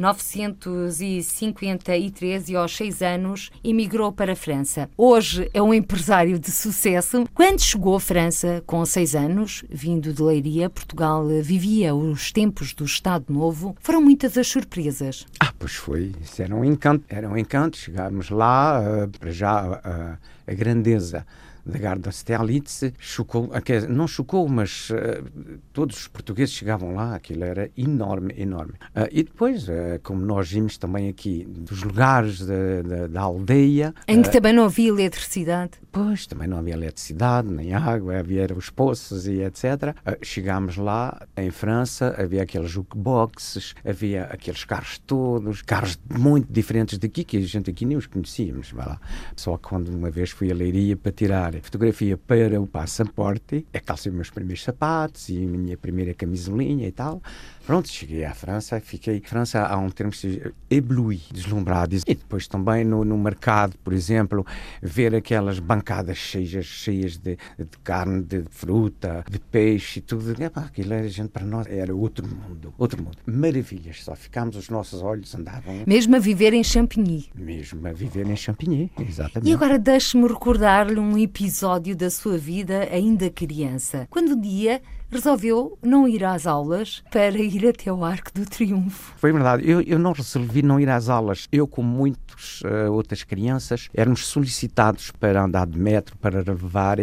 1953 0.00 2.48
e 2.48 2.56
aos 2.56 2.74
seis 2.74 3.02
anos 3.02 3.50
emigrou 3.62 4.10
para 4.10 4.32
a 4.32 4.36
França. 4.36 4.88
Hoje 4.96 5.50
é 5.52 5.60
um 5.60 5.74
empresário 5.74 6.38
de 6.38 6.50
sucesso. 6.50 7.26
Quando 7.34 7.60
chegou 7.60 7.94
à 7.94 8.00
França, 8.00 8.62
com 8.66 8.82
seis 8.86 9.14
anos, 9.14 9.62
vindo 9.68 10.10
de 10.12 10.22
Leiria, 10.22 10.70
Portugal 10.70 11.28
vivia 11.42 11.94
os 11.94 12.32
tempos 12.32 12.72
do 12.72 12.86
Estado 12.86 13.26
Novo. 13.28 13.76
Foram 13.80 14.00
muitas 14.00 14.38
as 14.38 14.48
surpresas. 14.48 15.26
Ah, 15.38 15.52
pois 15.58 15.74
foi. 15.74 16.12
Isso 16.22 16.40
era 16.40 16.56
um 16.56 16.64
encanto. 16.64 17.04
Era 17.08 17.28
um 17.28 17.36
encanto. 17.36 17.76
Chegámos 17.76 18.30
lá, 18.30 18.80
uh, 18.80 19.06
para 19.18 19.30
já 19.30 19.62
uh, 19.62 20.16
a 20.46 20.54
grandeza 20.54 21.26
da 21.64 21.78
Garda 21.78 22.10
Sterlitz, 22.10 22.92
chocou, 22.98 23.50
não 23.88 24.06
chocou, 24.06 24.48
mas 24.48 24.90
uh, 24.90 25.58
todos 25.72 25.96
os 25.96 26.08
portugueses 26.08 26.54
chegavam 26.54 26.94
lá, 26.94 27.14
aquilo 27.14 27.44
era 27.44 27.70
enorme, 27.76 28.34
enorme. 28.36 28.74
Uh, 28.94 29.08
e 29.10 29.22
depois, 29.22 29.68
uh, 29.68 30.00
como 30.02 30.24
nós 30.24 30.50
vimos 30.50 30.78
também 30.78 31.08
aqui, 31.08 31.46
dos 31.48 31.82
lugares 31.82 32.40
da, 32.40 32.82
da, 32.82 33.06
da 33.06 33.20
aldeia... 33.20 33.94
Em 34.06 34.22
que 34.22 34.30
também 34.30 34.52
não 34.52 34.64
havia 34.64 34.88
eletricidade? 34.88 35.72
Pois, 35.92 36.26
também 36.26 36.46
não 36.46 36.58
havia 36.58 36.74
eletricidade, 36.74 37.48
nem 37.48 37.74
água, 37.74 38.18
havia 38.18 38.46
os 38.56 38.70
poços 38.70 39.26
e 39.26 39.42
etc. 39.42 39.94
chegámos 40.22 40.76
lá, 40.76 41.20
em 41.36 41.50
França, 41.50 42.14
havia 42.16 42.42
aqueles 42.42 42.70
jukeboxes, 42.70 43.74
havia 43.84 44.24
aqueles 44.24 44.64
carros 44.64 44.98
todos, 44.98 45.62
carros 45.62 45.98
muito 46.08 46.52
diferentes 46.52 46.96
daqui, 46.98 47.24
que 47.24 47.36
a 47.36 47.40
gente 47.40 47.70
aqui 47.70 47.84
nem 47.84 47.96
os 47.96 48.06
conhecíamos, 48.06 48.72
lá. 48.72 49.00
Só 49.36 49.56
quando 49.58 49.88
uma 49.88 50.10
vez 50.10 50.30
fui 50.30 50.50
a 50.50 50.54
Leiria 50.54 50.96
para 50.96 51.12
tirar 51.12 51.59
fotografia 51.60 52.16
para 52.16 52.60
o 52.60 52.66
passaporte, 52.66 53.66
é 53.72 53.80
calcei 53.80 54.10
meus 54.10 54.30
primeiros 54.30 54.62
sapatos 54.62 55.28
e 55.28 55.36
a 55.36 55.46
minha 55.46 55.76
primeira 55.76 56.14
camisolinha 56.14 56.86
e 56.88 56.92
tal. 56.92 57.22
Pronto, 57.66 57.88
cheguei 57.88 58.24
à 58.24 58.34
França, 58.34 58.80
fiquei. 58.80 59.20
França 59.20 59.60
há 59.60 59.76
um 59.76 59.90
termo 59.90 60.12
que 60.12 60.52
ébloui, 60.68 61.20
deslumbrado. 61.32 61.94
E 61.94 62.14
depois 62.14 62.48
também 62.48 62.84
no, 62.84 63.04
no 63.04 63.16
mercado, 63.18 63.76
por 63.84 63.92
exemplo, 63.92 64.44
ver 64.82 65.14
aquelas 65.14 65.58
bancadas 65.58 66.16
cheias, 66.16 66.64
cheias 66.64 67.16
de, 67.16 67.36
de 67.58 67.78
carne, 67.84 68.22
de 68.22 68.44
fruta, 68.50 69.24
de 69.30 69.38
peixe 69.38 69.98
e 69.98 70.02
tudo. 70.02 70.30
Epá, 70.42 70.62
aquilo 70.62 70.94
era, 70.94 71.08
gente, 71.08 71.28
para 71.28 71.44
nós 71.44 71.66
era 71.68 71.94
outro 71.94 72.26
mundo, 72.26 72.74
outro 72.78 73.02
mundo. 73.02 73.18
Maravilhas, 73.26 74.02
só 74.02 74.14
ficámos, 74.14 74.56
os 74.56 74.68
nossos 74.68 75.02
olhos 75.02 75.34
andavam. 75.34 75.84
Mesmo 75.86 76.16
a 76.16 76.18
viver 76.18 76.52
em 76.52 76.64
Champigny. 76.64 77.30
Mesmo 77.34 77.86
a 77.86 77.92
viver 77.92 78.26
em 78.26 78.36
Champigny, 78.36 78.90
exatamente. 78.98 79.48
E 79.48 79.54
agora 79.54 79.78
deixe-me 79.78 80.26
recordar-lhe 80.26 80.98
um 80.98 81.16
episódio 81.16 81.94
da 81.94 82.10
sua 82.10 82.38
vida 82.38 82.88
ainda 82.90 83.30
criança. 83.30 84.06
Quando 84.10 84.32
um 84.32 84.40
dia 84.40 84.80
resolveu 85.10 85.78
não 85.82 86.06
ir 86.08 86.24
às 86.24 86.46
aulas 86.46 87.02
para 87.10 87.36
ir 87.38 87.66
até 87.66 87.92
o 87.92 88.04
Arco 88.04 88.30
do 88.32 88.46
Triunfo. 88.46 89.14
Foi 89.16 89.32
verdade. 89.32 89.68
Eu, 89.68 89.80
eu 89.82 89.98
não 89.98 90.12
resolvi 90.12 90.62
não 90.62 90.78
ir 90.78 90.88
às 90.88 91.08
aulas. 91.08 91.48
Eu, 91.50 91.66
como 91.66 91.88
muitas 91.88 92.62
uh, 92.62 92.92
outras 92.92 93.22
crianças, 93.24 93.88
éramos 93.92 94.26
solicitados 94.26 95.10
para 95.10 95.42
andar 95.42 95.66
de 95.66 95.78
metro, 95.78 96.16
para 96.18 96.38
levar 96.38 96.98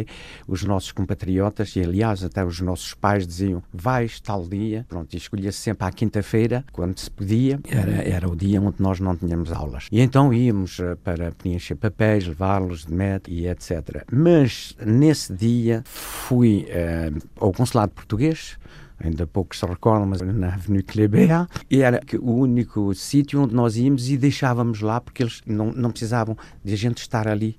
os 0.48 0.64
nossos 0.64 0.92
compatriotas 0.92 1.76
e, 1.76 1.82
aliás, 1.82 2.24
até 2.24 2.44
os 2.44 2.62
nossos 2.62 2.94
pais 2.94 3.28
diziam 3.28 3.62
vais 3.74 4.20
tal 4.20 4.48
dia. 4.48 4.86
Pronto, 4.88 5.14
e 5.14 5.18
escolhia 5.18 5.52
-se 5.52 5.60
sempre 5.60 5.88
à 5.88 5.92
quinta-feira, 5.92 6.64
quando 6.72 6.98
se 6.98 7.12
podia. 7.12 7.60
Era, 7.68 7.92
era 8.08 8.30
o 8.30 8.36
dia 8.36 8.62
onde 8.62 8.82
nós 8.82 9.00
não 9.00 9.16
tínhamos 9.16 9.52
aulas. 9.52 9.88
E 9.92 10.00
então 10.00 10.34
íamos 10.34 10.80
uh, 10.80 10.98
para 11.04 11.32
preencher 11.32 11.76
papéis, 11.76 12.26
levá-los 12.26 12.86
de 12.86 12.94
metro 12.94 13.32
e 13.32 13.48
etc. 13.48 14.06
Mas, 14.12 14.76
nesse 14.84 15.34
dia, 15.34 15.84
fui 15.86 16.68
uh, 16.70 17.20
ao 17.40 17.52
consulado 17.52 17.97
português, 17.98 18.58
ainda 19.00 19.26
poucos 19.26 19.60
se 19.60 19.66
recordam, 19.66 20.08
mas 20.08 20.22
na 20.22 20.54
Avenue 20.54 20.84
Kléber, 20.84 21.30
e 21.70 21.82
era 21.82 22.00
o 22.20 22.32
único 22.32 22.94
sítio 22.94 23.42
onde 23.42 23.54
nós 23.54 23.76
íamos 23.76 24.10
e 24.10 24.18
deixávamos 24.18 24.82
lá, 24.82 25.02
porque 25.02 25.24
eles 25.24 25.42
não, 25.46 25.72
não 25.72 25.90
precisavam 25.90 26.38
de 26.64 26.74
a 26.74 26.78
gente 26.78 27.00
estar 27.00 27.28
ali. 27.28 27.58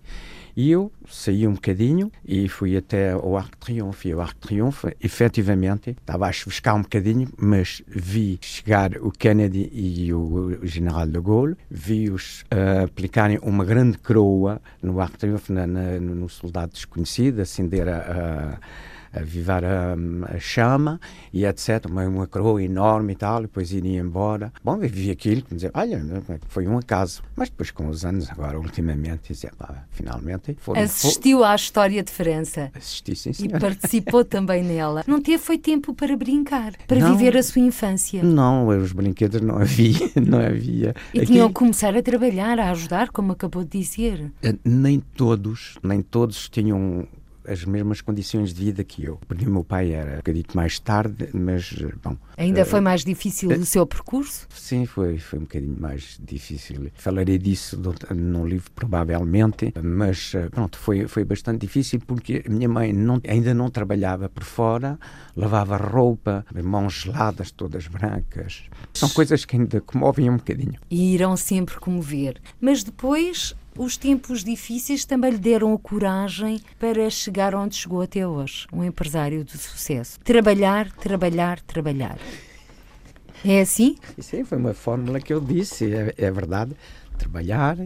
E 0.56 0.72
eu 0.72 0.90
saí 1.06 1.46
um 1.46 1.52
bocadinho 1.52 2.10
e 2.26 2.48
fui 2.48 2.76
até 2.76 3.14
o 3.14 3.36
Arco 3.36 3.52
de 3.52 3.58
Triunfo. 3.58 4.08
E 4.08 4.12
o 4.12 4.20
Arco 4.20 4.34
de 4.34 4.40
Triunfo, 4.40 4.88
efetivamente, 5.00 5.90
estava 5.90 6.26
a 6.26 6.32
chuvescar 6.32 6.74
um 6.74 6.82
bocadinho, 6.82 7.28
mas 7.38 7.80
vi 7.86 8.40
chegar 8.40 8.96
o 8.96 9.12
Kennedy 9.12 9.70
e 9.72 10.12
o 10.12 10.58
General 10.64 11.06
de 11.06 11.20
Gaulle, 11.20 11.56
vi-os 11.70 12.40
uh, 12.52 12.86
aplicarem 12.86 13.38
uma 13.40 13.64
grande 13.64 13.98
coroa 13.98 14.60
no 14.82 14.98
Arco 14.98 15.12
de 15.12 15.18
Triunfo, 15.20 15.52
na, 15.52 15.64
na, 15.64 16.00
no 16.00 16.28
soldado 16.28 16.72
desconhecido, 16.72 17.38
acender 17.38 17.88
a, 17.88 17.98
a 17.98 18.58
avivar 19.12 19.64
a, 19.64 19.94
a 20.34 20.38
chama 20.38 21.00
e 21.32 21.44
etc. 21.44 21.86
Uma, 21.88 22.06
uma 22.06 22.26
coroa 22.26 22.62
enorme 22.62 23.12
e 23.12 23.16
tal, 23.16 23.40
e 23.40 23.42
depois 23.42 23.72
iria 23.72 24.00
embora. 24.00 24.52
Bom, 24.62 24.82
eu 24.82 24.88
vi 24.88 25.10
aquilo, 25.10 25.42
dizer, 25.50 25.70
olha, 25.74 26.02
foi 26.48 26.66
um 26.66 26.78
acaso. 26.78 27.22
Mas 27.36 27.48
depois, 27.48 27.70
com 27.70 27.88
os 27.88 28.04
anos, 28.04 28.30
agora, 28.30 28.58
ultimamente, 28.58 29.32
dizia, 29.32 29.52
pá, 29.56 29.84
finalmente. 29.90 30.56
Foram, 30.60 30.82
Assistiu 30.82 31.44
à 31.44 31.54
história 31.54 32.02
de 32.02 32.10
França. 32.10 32.70
Assisti, 32.74 33.14
sim, 33.14 33.32
sim. 33.32 33.46
E 33.46 33.48
participou 33.48 34.24
também 34.26 34.62
nela. 34.62 35.04
Não 35.06 35.20
teve 35.20 35.38
foi 35.38 35.58
tempo 35.58 35.94
para 35.94 36.16
brincar, 36.16 36.72
para 36.86 36.98
não, 36.98 37.16
viver 37.16 37.36
a 37.36 37.42
sua 37.42 37.62
infância. 37.62 38.22
Não, 38.22 38.68
os 38.68 38.92
brinquedos 38.92 39.40
não 39.40 39.56
havia, 39.56 40.10
não 40.16 40.40
havia. 40.40 40.94
E 41.12 41.20
Aqui, 41.20 41.32
tinham 41.32 41.48
que 41.48 41.54
começar 41.54 41.96
a 41.96 42.02
trabalhar, 42.02 42.58
a 42.58 42.70
ajudar, 42.70 43.10
como 43.10 43.32
acabou 43.32 43.64
de 43.64 43.78
dizer. 43.78 44.30
Eh, 44.42 44.54
nem 44.64 45.00
todos, 45.00 45.78
nem 45.82 46.02
todos 46.02 46.48
tinham 46.48 47.06
as 47.48 47.64
mesmas 47.64 48.00
condições 48.00 48.52
de 48.52 48.64
vida 48.64 48.84
que 48.84 49.04
eu. 49.04 49.18
Porque 49.26 49.46
o 49.46 49.50
meu 49.50 49.64
pai 49.64 49.92
era 49.92 50.14
um 50.14 50.16
bocadinho 50.16 50.44
mais 50.54 50.78
tarde, 50.78 51.28
mas, 51.32 51.74
bom... 52.02 52.16
Ainda 52.36 52.64
foi 52.64 52.80
mais 52.80 53.04
difícil 53.04 53.50
o 53.50 53.64
seu 53.64 53.86
percurso? 53.86 54.46
Sim, 54.50 54.86
foi, 54.86 55.18
foi 55.18 55.38
um 55.38 55.42
bocadinho 55.42 55.76
mais 55.78 56.18
difícil. 56.22 56.90
Falarei 56.94 57.38
disso 57.38 57.80
no 58.14 58.46
livro, 58.46 58.70
provavelmente, 58.72 59.72
mas, 59.82 60.32
pronto, 60.50 60.78
foi, 60.78 61.08
foi 61.08 61.24
bastante 61.24 61.60
difícil 61.60 62.00
porque 62.06 62.42
a 62.46 62.50
minha 62.50 62.68
mãe 62.68 62.92
não, 62.92 63.20
ainda 63.28 63.54
não 63.54 63.70
trabalhava 63.70 64.28
por 64.28 64.44
fora, 64.44 64.98
lavava 65.36 65.76
roupa, 65.76 66.44
mãos 66.62 66.94
geladas, 66.94 67.50
todas 67.50 67.86
brancas. 67.86 68.64
São 68.94 69.08
coisas 69.08 69.44
que 69.44 69.56
ainda 69.56 69.80
comovem 69.80 70.30
um 70.30 70.36
bocadinho. 70.36 70.78
E 70.90 71.14
irão 71.14 71.36
sempre 71.36 71.76
comover. 71.76 72.40
Mas 72.60 72.82
depois 72.82 73.54
os 73.78 73.96
tempos 73.96 74.42
difíceis 74.42 75.04
também 75.04 75.30
lhe 75.30 75.38
deram 75.38 75.72
a 75.72 75.78
coragem 75.78 76.60
para 76.78 77.08
chegar 77.08 77.54
onde 77.54 77.76
chegou 77.76 78.02
até 78.02 78.26
hoje, 78.26 78.66
um 78.72 78.84
empresário 78.84 79.44
de 79.44 79.56
sucesso. 79.56 80.18
Trabalhar, 80.20 80.90
trabalhar, 80.92 81.60
trabalhar. 81.60 82.18
É 83.44 83.60
assim? 83.60 83.96
Sim, 84.18 84.44
foi 84.44 84.58
uma 84.58 84.74
fórmula 84.74 85.20
que 85.20 85.32
eu 85.32 85.40
disse, 85.40 85.94
é, 85.94 86.12
é 86.18 86.30
verdade. 86.30 86.76
Trabalhar, 87.16 87.78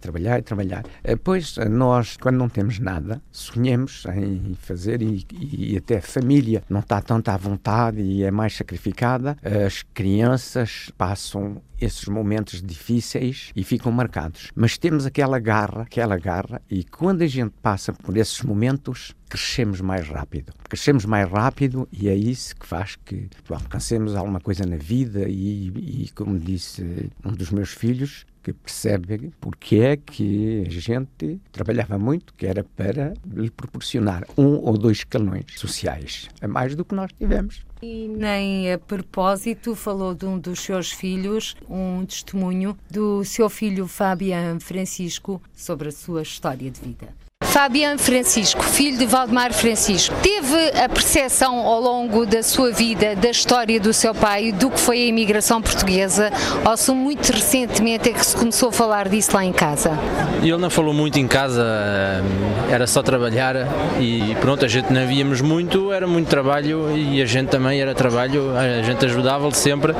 trabalhar 0.00 0.38
e 0.38 0.42
trabalhar. 0.42 0.84
Eh, 1.02 1.16
pois 1.16 1.56
nós, 1.70 2.16
quando 2.16 2.36
não 2.36 2.48
temos 2.48 2.78
nada, 2.78 3.20
sonhamos 3.30 4.04
em 4.14 4.54
fazer 4.54 5.02
e, 5.02 5.26
e, 5.32 5.76
até 5.76 5.98
a 5.98 6.02
família 6.02 6.62
não 6.68 6.80
está 6.80 7.00
tanto 7.00 7.28
à 7.28 7.36
vontade 7.36 8.00
e 8.00 8.22
é 8.22 8.30
mais 8.30 8.54
sacrificada. 8.56 9.36
As 9.42 9.82
crianças 9.82 10.90
passam 10.96 11.62
esses 11.80 12.06
momentos 12.06 12.62
difíceis 12.62 13.50
e 13.54 13.62
ficam 13.62 13.92
marcados. 13.92 14.50
Mas 14.54 14.78
temos 14.78 15.06
aquela 15.06 15.38
garra, 15.38 15.82
aquela 15.82 16.16
garra, 16.16 16.60
e 16.70 16.84
quando 16.84 17.22
a 17.22 17.26
gente 17.26 17.52
passa 17.62 17.92
por 17.92 18.16
esses 18.16 18.40
momentos, 18.42 19.14
crescemos 19.28 19.80
mais 19.80 20.08
rápido. 20.08 20.52
Crescemos 20.68 21.04
mais 21.04 21.28
rápido 21.30 21.88
e 21.92 22.08
é 22.08 22.14
isso 22.14 22.56
que 22.56 22.66
faz 22.66 22.96
que 22.96 23.28
alcancemos 23.50 24.14
alguma 24.14 24.40
coisa 24.40 24.64
na 24.64 24.76
vida 24.76 25.28
e, 25.28 25.68
e 25.68 26.10
como 26.14 26.38
disse 26.38 27.10
um 27.24 27.32
dos 27.32 27.50
meus 27.50 27.70
filhos, 27.70 28.24
que 28.46 28.52
percebe 28.52 29.32
porque 29.40 29.76
é 29.76 29.96
que 29.96 30.62
a 30.64 30.70
gente 30.70 31.40
trabalhava 31.50 31.98
muito, 31.98 32.32
que 32.32 32.46
era 32.46 32.62
para 32.62 33.12
lhe 33.34 33.50
proporcionar 33.50 34.24
um 34.38 34.54
ou 34.62 34.78
dois 34.78 34.98
escalões 34.98 35.46
sociais, 35.56 36.28
a 36.40 36.46
mais 36.46 36.76
do 36.76 36.84
que 36.84 36.94
nós 36.94 37.10
tivemos. 37.18 37.66
E 37.82 38.06
nem 38.06 38.72
a 38.72 38.78
propósito 38.78 39.74
falou 39.74 40.14
de 40.14 40.26
um 40.26 40.38
dos 40.38 40.60
seus 40.60 40.92
filhos, 40.92 41.56
um 41.68 42.06
testemunho 42.06 42.78
do 42.88 43.24
seu 43.24 43.50
filho 43.50 43.88
Fabian 43.88 44.60
Francisco 44.60 45.42
sobre 45.52 45.88
a 45.88 45.92
sua 45.92 46.22
história 46.22 46.70
de 46.70 46.80
vida. 46.80 47.25
Fabian 47.56 47.96
Francisco, 47.96 48.62
filho 48.62 48.98
de 48.98 49.06
Valdemar 49.06 49.52
Francisco, 49.52 50.14
teve 50.22 50.78
a 50.78 50.88
percepção 50.88 51.56
ao 51.58 51.80
longo 51.80 52.26
da 52.26 52.42
sua 52.42 52.70
vida 52.70 53.16
da 53.16 53.30
história 53.30 53.80
do 53.80 53.92
seu 53.94 54.14
pai, 54.14 54.52
do 54.52 54.70
que 54.70 54.78
foi 54.78 54.98
a 54.98 55.06
imigração 55.06 55.62
portuguesa, 55.62 56.30
ou 56.64 56.76
se 56.76 56.92
muito 56.92 57.32
recentemente 57.32 58.10
é 58.10 58.12
que 58.12 58.24
se 58.24 58.36
começou 58.36 58.68
a 58.68 58.72
falar 58.72 59.08
disso 59.08 59.34
lá 59.34 59.42
em 59.42 59.54
casa? 59.54 59.98
Ele 60.42 60.56
não 60.58 60.68
falou 60.68 60.92
muito 60.92 61.18
em 61.18 61.26
casa, 61.26 61.64
eh, 61.66 62.74
era 62.74 62.86
só 62.86 63.02
trabalhar 63.02 63.56
e 63.98 64.36
pronto, 64.40 64.64
a 64.64 64.68
gente 64.68 64.92
não 64.92 65.06
víamos 65.06 65.40
muito, 65.40 65.90
era 65.92 66.06
muito 66.06 66.28
trabalho 66.28 66.96
e 66.96 67.22
a 67.22 67.26
gente 67.26 67.48
também 67.48 67.80
era 67.80 67.94
trabalho, 67.94 68.54
a 68.54 68.82
gente 68.82 69.02
ajudava-lhe 69.06 69.54
sempre, 69.54 69.94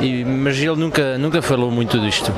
e, 0.00 0.24
mas 0.24 0.56
ele 0.58 0.76
nunca, 0.76 1.18
nunca 1.18 1.42
falou 1.42 1.70
muito 1.70 2.00
disto. 2.00 2.32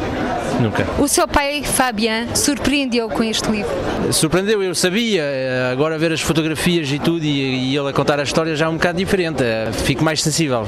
Nunca. 0.61 0.87
O 0.99 1.09
seu 1.09 1.27
pai, 1.27 1.63
Fabian, 1.63 2.35
surpreendeu 2.35 3.09
com 3.09 3.23
este 3.23 3.51
livro? 3.51 3.71
Surpreendeu, 4.11 4.63
eu 4.63 4.75
sabia. 4.75 5.23
Eh, 5.23 5.71
agora 5.73 5.99
ver 5.99 6.13
as 6.13 6.21
fotografias 6.21 6.91
e 6.91 6.99
tudo 6.99 7.25
e, 7.25 7.71
e 7.71 7.77
ele 7.77 7.89
a 7.89 7.93
contar 7.93 8.21
a 8.21 8.23
história 8.23 8.55
já 8.55 8.67
é 8.67 8.69
um 8.69 8.75
bocado 8.75 8.99
diferente. 8.99 9.43
Eh, 9.43 9.71
fico 9.73 10.05
mais 10.05 10.23
sensível 10.23 10.67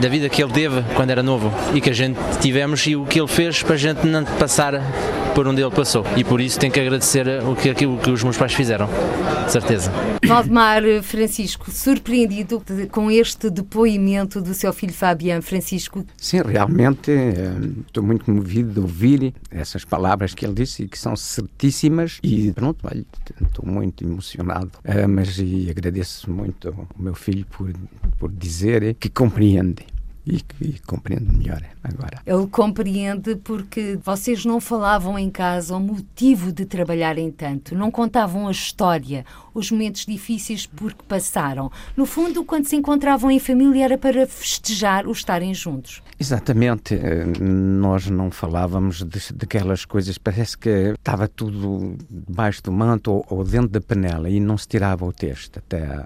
da 0.00 0.08
vida 0.08 0.28
que 0.28 0.42
ele 0.42 0.52
teve 0.52 0.82
quando 0.94 1.10
era 1.10 1.22
novo 1.22 1.52
e 1.74 1.80
que 1.80 1.90
a 1.90 1.94
gente 1.94 2.18
tivemos 2.40 2.86
e 2.86 2.96
o 2.96 3.04
que 3.04 3.20
ele 3.20 3.28
fez 3.28 3.62
para 3.62 3.74
a 3.74 3.78
gente 3.78 4.06
não 4.06 4.24
passar 4.24 4.80
por 5.34 5.46
onde 5.46 5.60
ele 5.60 5.70
passou. 5.70 6.04
E 6.16 6.24
por 6.24 6.40
isso 6.40 6.58
tenho 6.58 6.72
que 6.72 6.80
agradecer 6.80 7.26
o 7.44 7.54
que, 7.54 7.68
aquilo 7.68 7.98
que 7.98 8.10
os 8.10 8.22
meus 8.22 8.38
pais 8.38 8.54
fizeram, 8.54 8.88
de 9.44 9.52
certeza. 9.52 9.92
Valdemar 10.24 10.82
Francisco, 11.02 11.70
surpreendido 11.70 12.62
com 12.90 13.10
este 13.10 13.50
depoimento 13.50 14.40
do 14.40 14.54
seu 14.54 14.72
filho 14.72 14.94
Fabian 14.94 15.42
Francisco? 15.42 16.04
Sim, 16.16 16.40
realmente 16.40 17.10
eh, 17.10 17.52
estou 17.86 18.02
muito 18.02 18.30
movido 18.30 18.72
de 18.72 18.80
ouvir 18.80 19.05
ouvir 19.06 19.34
essas 19.50 19.84
palavras 19.84 20.34
que 20.34 20.44
ele 20.44 20.54
disse 20.54 20.84
e 20.84 20.88
que 20.88 20.98
são 20.98 21.14
certíssimas. 21.14 22.18
E 22.22 22.52
pronto, 22.52 22.86
estou 23.42 23.64
muito 23.64 24.04
emocionado, 24.04 24.72
uh, 24.78 25.08
mas 25.08 25.38
e 25.38 25.68
agradeço 25.70 26.30
muito 26.30 26.68
ao 26.68 26.88
meu 26.98 27.14
filho 27.14 27.46
por, 27.46 27.72
por 28.18 28.30
dizer 28.32 28.94
que 28.94 29.08
compreende 29.08 29.86
e 30.26 30.40
que 30.40 30.80
compreende 30.84 31.36
melhor 31.36 31.62
agora. 31.84 32.20
Ele 32.26 32.48
compreende 32.48 33.36
porque 33.36 33.96
vocês 34.02 34.44
não 34.44 34.60
falavam 34.60 35.16
em 35.16 35.30
casa 35.30 35.76
o 35.76 35.80
motivo 35.80 36.50
de 36.50 36.66
trabalharem 36.66 37.30
tanto, 37.30 37.76
não 37.76 37.92
contavam 37.92 38.48
a 38.48 38.50
história, 38.50 39.24
os 39.56 39.70
momentos 39.70 40.04
difíceis 40.04 40.66
por 40.66 40.92
que 40.92 41.02
passaram. 41.04 41.70
No 41.96 42.04
fundo, 42.04 42.44
quando 42.44 42.66
se 42.66 42.76
encontravam 42.76 43.30
em 43.30 43.38
família 43.38 43.84
era 43.84 43.98
para 43.98 44.26
festejar 44.26 45.06
o 45.06 45.12
estarem 45.12 45.54
juntos. 45.54 46.02
Exatamente, 46.20 46.94
eh, 46.94 47.24
nós 47.40 48.08
não 48.08 48.30
falávamos 48.30 49.02
de, 49.02 49.32
daquelas 49.34 49.84
coisas, 49.84 50.18
parece 50.18 50.58
que 50.58 50.94
estava 50.98 51.26
tudo 51.26 51.96
debaixo 52.10 52.62
do 52.62 52.70
manto 52.70 53.12
ou, 53.12 53.26
ou 53.30 53.44
dentro 53.44 53.68
da 53.68 53.80
panela 53.80 54.28
e 54.28 54.38
não 54.38 54.58
se 54.58 54.68
tirava 54.68 55.04
o 55.04 55.12
texto 55.12 55.58
até 55.58 56.04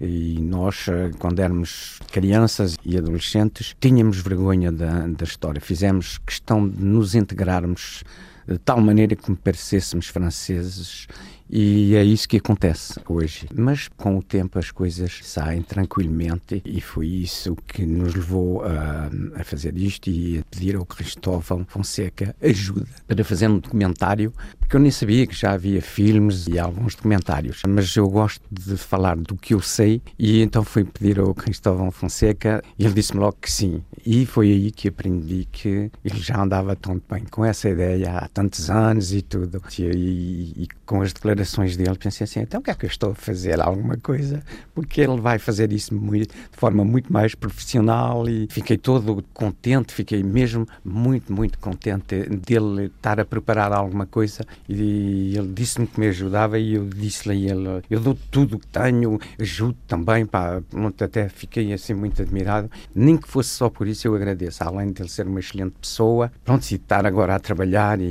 e 0.00 0.40
nós, 0.40 0.88
eh, 0.88 1.10
quando 1.18 1.40
éramos 1.40 1.98
crianças 2.12 2.76
e 2.84 2.96
adolescentes, 2.96 3.74
tínhamos 3.80 4.18
vergonha 4.18 4.70
da, 4.70 5.06
da 5.06 5.24
história. 5.24 5.60
Fizemos 5.60 6.18
questão 6.18 6.68
de 6.68 6.82
nos 6.84 7.14
integrarmos 7.14 8.04
de 8.46 8.58
tal 8.58 8.80
maneira 8.80 9.16
que 9.16 9.30
me 9.30 9.36
parecêssemos 9.36 10.06
franceses 10.06 11.08
e 11.48 11.94
é 11.94 12.04
isso 12.04 12.28
que 12.28 12.36
acontece 12.36 13.00
hoje. 13.08 13.46
Mas 13.54 13.88
com 13.96 14.18
o 14.18 14.22
tempo 14.22 14.58
as 14.58 14.70
coisas 14.70 15.20
saem 15.22 15.62
tranquilamente 15.62 16.62
e 16.64 16.80
foi 16.80 17.06
isso 17.06 17.56
que 17.66 17.86
nos 17.86 18.14
levou 18.14 18.64
a, 18.64 19.08
a 19.40 19.44
fazer 19.44 19.76
isto 19.76 20.10
e 20.10 20.38
a 20.38 20.42
pedir 20.50 20.76
ao 20.76 20.84
Cristóvão 20.84 21.64
Fonseca 21.68 22.34
ajuda 22.42 22.86
para 23.06 23.24
fazer 23.24 23.48
um 23.48 23.58
documentário, 23.58 24.32
porque 24.58 24.76
eu 24.76 24.80
nem 24.80 24.90
sabia 24.90 25.26
que 25.26 25.34
já 25.34 25.52
havia 25.52 25.80
filmes 25.80 26.46
e 26.48 26.58
alguns 26.58 26.94
documentários, 26.94 27.62
mas 27.66 27.94
eu 27.96 28.08
gosto 28.08 28.42
de 28.50 28.76
falar 28.76 29.16
do 29.16 29.36
que 29.36 29.54
eu 29.54 29.60
sei 29.60 30.02
e 30.18 30.42
então 30.42 30.64
fui 30.64 30.84
pedir 30.84 31.18
ao 31.20 31.34
Cristóvão 31.34 31.90
Fonseca 31.90 32.62
e 32.78 32.84
ele 32.84 32.94
disse-me 32.94 33.20
logo 33.20 33.36
que 33.40 33.50
sim. 33.50 33.82
E 34.04 34.26
foi 34.26 34.50
aí 34.50 34.70
que 34.70 34.88
aprendi 34.88 35.48
que 35.50 35.90
ele 36.04 36.20
já 36.20 36.40
andava 36.40 36.74
tão 36.76 37.00
bem 37.10 37.24
com 37.24 37.44
essa 37.44 37.68
ideia 37.68 38.18
há 38.18 38.28
tantos 38.28 38.70
anos 38.70 39.12
e 39.12 39.22
tudo. 39.22 39.62
E, 39.78 39.82
e, 39.82 40.62
e 40.62 40.68
com 40.84 41.02
as 41.02 41.12
declarações 41.12 41.35
declarações 41.36 41.76
dele, 41.76 41.96
pensei 41.96 42.24
assim, 42.24 42.40
então 42.40 42.60
o 42.60 42.62
que 42.62 42.70
é 42.70 42.74
que 42.74 42.86
eu 42.86 42.88
estou 42.88 43.12
a 43.12 43.14
fazer? 43.14 43.60
Alguma 43.60 43.96
coisa? 43.96 44.42
Porque 44.74 45.00
ele 45.00 45.20
vai 45.20 45.38
fazer 45.38 45.72
isso 45.72 45.94
muito, 45.94 46.34
de 46.34 46.56
forma 46.56 46.84
muito 46.84 47.12
mais 47.12 47.34
profissional 47.34 48.28
e 48.28 48.48
fiquei 48.50 48.76
todo 48.76 49.22
contente, 49.34 49.92
fiquei 49.92 50.22
mesmo 50.22 50.66
muito, 50.84 51.32
muito 51.32 51.58
contente 51.58 52.22
dele 52.28 52.86
estar 52.86 53.20
a 53.20 53.24
preparar 53.24 53.72
alguma 53.72 54.06
coisa 54.06 54.44
e 54.68 55.36
ele 55.36 55.52
disse-me 55.52 55.86
que 55.86 56.00
me 56.00 56.08
ajudava 56.08 56.58
e 56.58 56.74
eu 56.74 56.88
disse-lhe 56.88 57.48
a 57.48 57.52
ele, 57.52 57.82
eu 57.90 58.00
dou 58.00 58.16
tudo 58.30 58.56
o 58.56 58.58
que 58.58 58.66
tenho, 58.66 59.18
ajudo 59.40 59.76
também, 59.86 60.24
pá, 60.26 60.62
até 61.00 61.28
fiquei 61.28 61.72
assim 61.72 61.94
muito 61.94 62.22
admirado, 62.22 62.70
nem 62.94 63.16
que 63.16 63.28
fosse 63.28 63.50
só 63.50 63.68
por 63.68 63.86
isso 63.86 64.08
eu 64.08 64.14
agradeço, 64.14 64.64
além 64.64 64.90
de 64.92 65.02
ele 65.02 65.08
ser 65.08 65.26
uma 65.26 65.40
excelente 65.40 65.74
pessoa, 65.80 66.32
pronto, 66.44 66.68
e 66.70 66.74
estar 66.74 67.06
agora 67.06 67.34
a 67.34 67.38
trabalhar 67.38 68.00
e, 68.00 68.04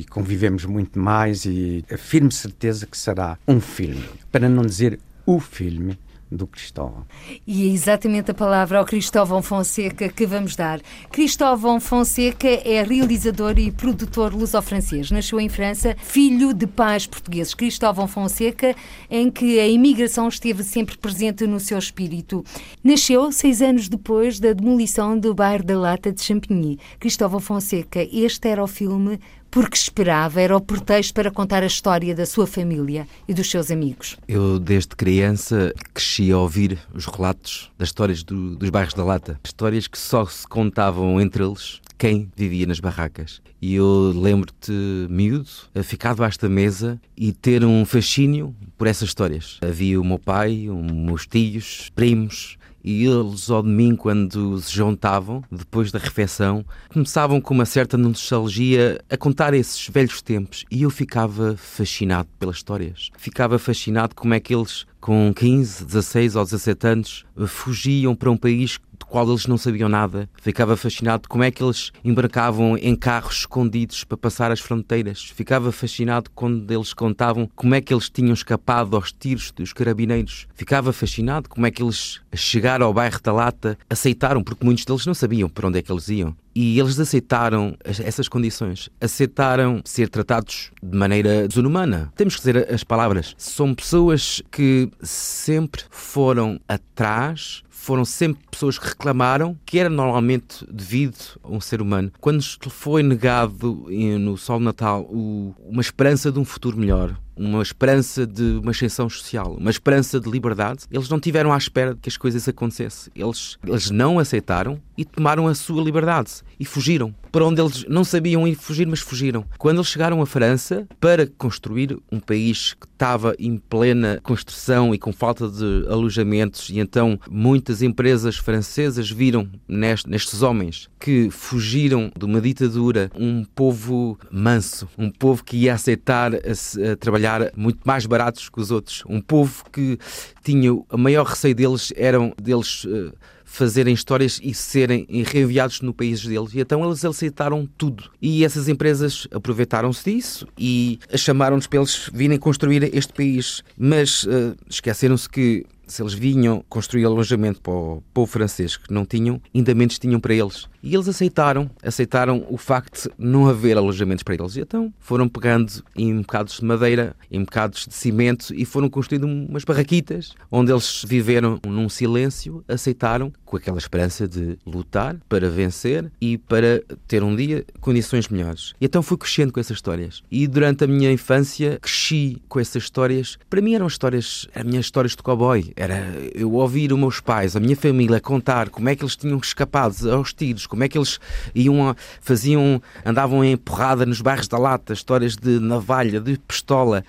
e 0.00 0.06
convivemos 0.10 0.64
muito 0.64 0.98
mais 0.98 1.44
e 1.44 1.84
afirmo 1.92 2.30
certeza 2.52 2.86
que 2.86 2.96
será 2.96 3.38
um 3.48 3.60
filme, 3.60 4.04
para 4.30 4.48
não 4.48 4.62
dizer 4.62 5.00
o 5.24 5.40
filme 5.40 5.98
do 6.30 6.46
Cristóvão. 6.46 7.04
E 7.46 7.68
é 7.68 7.72
exatamente 7.72 8.30
a 8.30 8.34
palavra 8.34 8.78
ao 8.78 8.86
Cristóvão 8.86 9.42
Fonseca 9.42 10.08
que 10.08 10.26
vamos 10.26 10.56
dar. 10.56 10.80
Cristóvão 11.10 11.78
Fonseca 11.78 12.48
é 12.48 12.82
realizador 12.82 13.58
e 13.58 13.70
produtor 13.70 14.32
luso-francês. 14.34 15.10
Nasceu 15.10 15.38
em 15.38 15.50
França, 15.50 15.94
filho 15.98 16.54
de 16.54 16.66
pais 16.66 17.06
portugueses. 17.06 17.52
Cristóvão 17.52 18.08
Fonseca, 18.08 18.74
em 19.10 19.30
que 19.30 19.60
a 19.60 19.68
imigração 19.68 20.26
esteve 20.26 20.64
sempre 20.64 20.96
presente 20.96 21.46
no 21.46 21.60
seu 21.60 21.78
espírito. 21.78 22.42
Nasceu 22.82 23.30
seis 23.30 23.60
anos 23.60 23.86
depois 23.86 24.40
da 24.40 24.54
demolição 24.54 25.18
do 25.18 25.34
bairro 25.34 25.64
da 25.64 25.78
Lata 25.78 26.10
de 26.10 26.22
Champigny. 26.22 26.78
Cristóvão 26.98 27.40
Fonseca, 27.40 28.08
este 28.10 28.48
era 28.48 28.64
o 28.64 28.66
filme 28.66 29.20
porque 29.52 29.76
esperava, 29.76 30.40
era 30.40 30.56
o 30.56 30.60
pretexto 30.62 31.12
para 31.12 31.30
contar 31.30 31.62
a 31.62 31.66
história 31.66 32.14
da 32.14 32.24
sua 32.24 32.46
família 32.46 33.06
e 33.28 33.34
dos 33.34 33.50
seus 33.50 33.70
amigos. 33.70 34.16
Eu, 34.26 34.58
desde 34.58 34.96
criança, 34.96 35.74
cresci 35.92 36.32
a 36.32 36.38
ouvir 36.38 36.78
os 36.94 37.04
relatos 37.04 37.70
das 37.78 37.90
histórias 37.90 38.22
do, 38.22 38.56
dos 38.56 38.70
bairros 38.70 38.94
da 38.94 39.04
Lata. 39.04 39.38
Histórias 39.44 39.86
que 39.86 39.98
só 39.98 40.24
se 40.24 40.48
contavam 40.48 41.20
entre 41.20 41.44
eles 41.44 41.82
quem 41.98 42.32
vivia 42.34 42.66
nas 42.66 42.80
barracas. 42.80 43.42
E 43.60 43.74
eu 43.74 44.12
lembro-te, 44.16 44.72
miúdo, 45.10 45.46
a 45.74 45.82
ficar 45.82 46.14
debaixo 46.14 46.40
da 46.40 46.48
mesa 46.48 46.98
e 47.14 47.30
ter 47.30 47.62
um 47.62 47.84
fascínio 47.84 48.56
por 48.78 48.86
essas 48.86 49.10
histórias. 49.10 49.58
Havia 49.60 50.00
o 50.00 50.04
meu 50.04 50.18
pai, 50.18 50.70
os 50.70 50.90
meus 50.90 51.26
tios, 51.26 51.90
primos, 51.94 52.56
e 52.84 53.04
eles, 53.06 53.48
ao 53.50 53.62
domingo, 53.62 53.98
quando 53.98 54.60
se 54.60 54.72
juntavam, 54.72 55.42
depois 55.50 55.92
da 55.92 55.98
refeição, 55.98 56.64
começavam 56.92 57.40
com 57.40 57.54
uma 57.54 57.64
certa 57.64 57.96
nostalgia 57.96 59.00
a 59.08 59.16
contar 59.16 59.54
esses 59.54 59.88
velhos 59.88 60.20
tempos 60.20 60.64
e 60.70 60.82
eu 60.82 60.90
ficava 60.90 61.56
fascinado 61.56 62.28
pelas 62.38 62.56
histórias. 62.56 63.10
Ficava 63.16 63.58
fascinado 63.58 64.14
como 64.14 64.34
é 64.34 64.40
que 64.40 64.54
eles, 64.54 64.86
com 65.02 65.34
15, 65.34 65.84
16 65.84 66.36
ou 66.36 66.44
17 66.44 66.86
anos, 66.86 67.24
fugiam 67.48 68.14
para 68.14 68.30
um 68.30 68.36
país 68.36 68.78
do 68.96 69.04
qual 69.04 69.28
eles 69.28 69.48
não 69.48 69.58
sabiam 69.58 69.88
nada. 69.88 70.30
Ficava 70.40 70.76
fascinado 70.76 71.28
como 71.28 71.42
é 71.42 71.50
que 71.50 71.62
eles 71.62 71.90
embarcavam 72.04 72.78
em 72.78 72.94
carros 72.94 73.38
escondidos 73.38 74.04
para 74.04 74.16
passar 74.16 74.52
as 74.52 74.60
fronteiras. 74.60 75.24
Ficava 75.24 75.72
fascinado 75.72 76.30
quando 76.32 76.70
eles 76.70 76.94
contavam 76.94 77.50
como 77.56 77.74
é 77.74 77.80
que 77.80 77.92
eles 77.92 78.08
tinham 78.08 78.32
escapado 78.32 78.94
aos 78.94 79.12
tiros 79.12 79.50
dos 79.50 79.72
carabineiros. 79.72 80.46
Ficava 80.54 80.92
fascinado 80.92 81.48
como 81.48 81.66
é 81.66 81.70
que 81.72 81.82
eles 81.82 82.20
chegaram 82.32 82.86
ao 82.86 82.94
bairro 82.94 83.20
da 83.20 83.32
Lata, 83.32 83.76
aceitaram, 83.90 84.44
porque 84.44 84.64
muitos 84.64 84.84
deles 84.84 85.04
não 85.04 85.14
sabiam 85.14 85.48
para 85.48 85.66
onde 85.66 85.80
é 85.80 85.82
que 85.82 85.90
eles 85.90 86.08
iam. 86.08 86.36
E 86.54 86.78
eles 86.78 86.98
aceitaram 86.98 87.76
essas 87.84 88.28
condições, 88.28 88.90
aceitaram 89.00 89.80
ser 89.84 90.08
tratados 90.08 90.70
de 90.82 90.96
maneira 90.96 91.48
desumana. 91.48 92.12
Temos 92.14 92.36
que 92.36 92.40
dizer 92.40 92.72
as 92.72 92.84
palavras. 92.84 93.34
São 93.38 93.74
pessoas 93.74 94.42
que 94.50 94.90
sempre 95.02 95.82
foram 95.90 96.60
atrás, 96.68 97.62
foram 97.70 98.04
sempre 98.04 98.42
pessoas 98.50 98.78
que 98.78 98.86
reclamaram 98.86 99.58
que 99.66 99.78
era 99.78 99.88
normalmente 99.88 100.64
devido 100.70 101.16
a 101.42 101.48
um 101.48 101.60
ser 101.60 101.82
humano. 101.82 102.12
Quando 102.20 102.42
foi 102.68 103.02
negado 103.02 103.86
no 104.20 104.36
Sol 104.36 104.60
Natal 104.60 105.04
uma 105.10 105.80
esperança 105.80 106.30
de 106.30 106.38
um 106.38 106.44
futuro 106.44 106.76
melhor, 106.76 107.18
uma 107.36 107.62
esperança 107.62 108.26
de 108.26 108.58
uma 108.62 108.70
ascensão 108.70 109.08
social, 109.08 109.56
uma 109.58 109.70
esperança 109.70 110.20
de 110.20 110.30
liberdade, 110.30 110.84
eles 110.90 111.08
não 111.08 111.20
tiveram 111.20 111.52
à 111.52 111.56
espera 111.56 111.96
que 112.00 112.08
as 112.08 112.16
coisas 112.16 112.46
acontecessem. 112.48 113.12
Eles, 113.14 113.58
eles 113.66 113.90
não 113.90 114.18
aceitaram 114.18 114.80
e 114.96 115.04
tomaram 115.04 115.48
a 115.48 115.54
sua 115.54 115.82
liberdade 115.82 116.30
e 116.58 116.64
fugiram. 116.64 117.14
Para 117.30 117.46
onde 117.46 117.62
eles 117.62 117.84
não 117.88 118.04
sabiam 118.04 118.46
ir 118.46 118.54
fugir, 118.54 118.86
mas 118.86 119.00
fugiram. 119.00 119.44
Quando 119.56 119.78
eles 119.78 119.88
chegaram 119.88 120.20
à 120.20 120.26
França 120.26 120.86
para 121.00 121.26
construir 121.26 121.98
um 122.10 122.20
país 122.20 122.74
que 122.74 122.86
estava 122.86 123.34
em 123.38 123.56
plena 123.56 124.20
construção 124.22 124.94
e 124.94 124.98
com 124.98 125.12
falta 125.12 125.48
de 125.48 125.86
alojamentos, 125.88 126.68
e 126.68 126.78
então 126.78 127.18
muitas 127.30 127.80
empresas 127.80 128.36
francesas 128.36 129.10
viram 129.10 129.48
nestes 129.66 130.42
homens 130.42 130.90
que 131.00 131.30
fugiram 131.30 132.12
de 132.16 132.24
uma 132.24 132.40
ditadura 132.40 133.10
um 133.18 133.44
povo 133.44 134.18
manso, 134.30 134.88
um 134.96 135.10
povo 135.10 135.42
que 135.42 135.56
ia 135.56 135.74
aceitar 135.74 136.34
a, 136.34 136.38
a 136.38 136.96
trabalhar 136.96 137.21
muito 137.56 137.80
mais 137.84 138.06
baratos 138.06 138.48
que 138.48 138.60
os 138.60 138.70
outros, 138.70 139.02
um 139.08 139.20
povo 139.20 139.64
que 139.72 139.98
tinha 140.42 140.70
a 140.88 140.96
maior 140.96 141.26
receio 141.26 141.54
deles 141.54 141.92
eram 141.96 142.32
deles 142.40 142.84
uh, 142.84 143.12
fazerem 143.44 143.92
histórias 143.92 144.40
e 144.42 144.54
serem 144.54 145.06
reenviados 145.26 145.82
no 145.82 145.92
país 145.92 146.24
deles. 146.24 146.54
E 146.54 146.60
então 146.60 146.84
eles 146.84 147.04
aceitaram 147.04 147.68
tudo. 147.76 148.10
E 148.20 148.44
essas 148.44 148.66
empresas 148.66 149.28
aproveitaram-se 149.30 150.10
disso 150.10 150.46
e 150.56 150.98
chamaram-nos 151.14 151.66
para 151.66 151.80
eles 151.80 152.10
virem 152.12 152.38
construir 152.38 152.94
este 152.94 153.12
país. 153.12 153.62
Mas 153.76 154.24
uh, 154.24 154.56
esqueceram-se 154.68 155.28
que 155.28 155.66
se 155.86 156.02
eles 156.02 156.14
vinham 156.14 156.64
construir 156.68 157.04
alojamento 157.04 157.60
para 157.60 157.72
o 157.72 158.02
povo 158.14 158.30
francês 158.30 158.78
que 158.78 158.92
não 158.92 159.04
tinham, 159.04 159.40
ainda 159.54 159.74
menos 159.74 159.98
tinham 159.98 160.18
para 160.18 160.34
eles. 160.34 160.66
E 160.82 160.94
eles 160.94 161.08
aceitaram, 161.08 161.70
aceitaram 161.82 162.46
o 162.48 162.56
facto 162.56 163.08
de 163.18 163.26
não 163.26 163.48
haver 163.48 163.76
alojamentos 163.76 164.22
para 164.22 164.34
eles. 164.34 164.56
E 164.56 164.60
então 164.60 164.92
foram 164.98 165.28
pegando 165.28 165.72
em 165.96 166.20
bocados 166.20 166.58
de 166.58 166.64
madeira, 166.64 167.14
em 167.30 167.40
bocados 167.40 167.86
de 167.86 167.94
cimento 167.94 168.54
e 168.54 168.64
foram 168.64 168.88
construindo 168.88 169.24
umas 169.24 169.64
barraquitas 169.64 170.34
onde 170.50 170.72
eles 170.72 171.04
viveram 171.06 171.58
num 171.66 171.88
silêncio, 171.88 172.64
aceitaram 172.66 173.32
com 173.44 173.56
aquela 173.56 173.78
esperança 173.78 174.26
de 174.26 174.58
lutar 174.66 175.16
para 175.28 175.48
vencer 175.50 176.10
e 176.20 176.38
para 176.38 176.82
ter 177.06 177.22
um 177.22 177.36
dia 177.36 177.64
condições 177.80 178.28
melhores. 178.28 178.72
E 178.80 178.86
então 178.86 179.02
fui 179.02 179.16
crescendo 179.16 179.52
com 179.52 179.60
essas 179.60 179.76
histórias. 179.76 180.22
E 180.30 180.46
durante 180.46 180.84
a 180.84 180.86
minha 180.86 181.10
infância 181.10 181.78
cresci 181.80 182.42
com 182.48 182.60
essas 182.60 182.82
histórias. 182.82 183.38
Para 183.48 183.60
mim 183.60 183.74
eram 183.74 183.86
histórias, 183.86 184.46
as 184.54 184.64
minhas 184.64 184.84
histórias 184.84 185.12
de 185.12 185.22
cowboy. 185.22 185.72
Era 185.76 185.96
eu 186.34 186.52
ouvir 186.52 186.92
os 186.92 186.98
meus 186.98 187.20
pais, 187.20 187.56
a 187.56 187.60
minha 187.60 187.76
família 187.76 188.20
contar 188.20 188.68
como 188.70 188.88
é 188.88 188.96
que 188.96 189.02
eles 189.02 189.16
tinham 189.16 189.38
escapado 189.38 190.10
aos 190.10 190.32
tiros, 190.32 190.66
como 190.72 190.84
é 190.84 190.88
que 190.88 190.96
eles 190.96 191.20
iam, 191.54 191.90
a, 191.90 191.96
faziam, 192.22 192.80
andavam 193.04 193.44
em 193.44 193.58
porrada 193.58 194.06
nos 194.06 194.22
bairros 194.22 194.48
da 194.48 194.56
lata, 194.56 194.94
histórias 194.94 195.36
de 195.36 195.60
navalha, 195.60 196.18
de 196.18 196.38
pistola. 196.38 197.04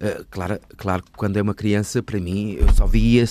Uh, 0.00 0.24
claro, 0.30 0.60
claro 0.76 1.02
que 1.02 1.10
quando 1.16 1.36
é 1.36 1.42
uma 1.42 1.52
criança, 1.52 2.00
para 2.00 2.20
mim, 2.20 2.56
eu 2.60 2.72
só 2.72 2.86
via, 2.86 3.24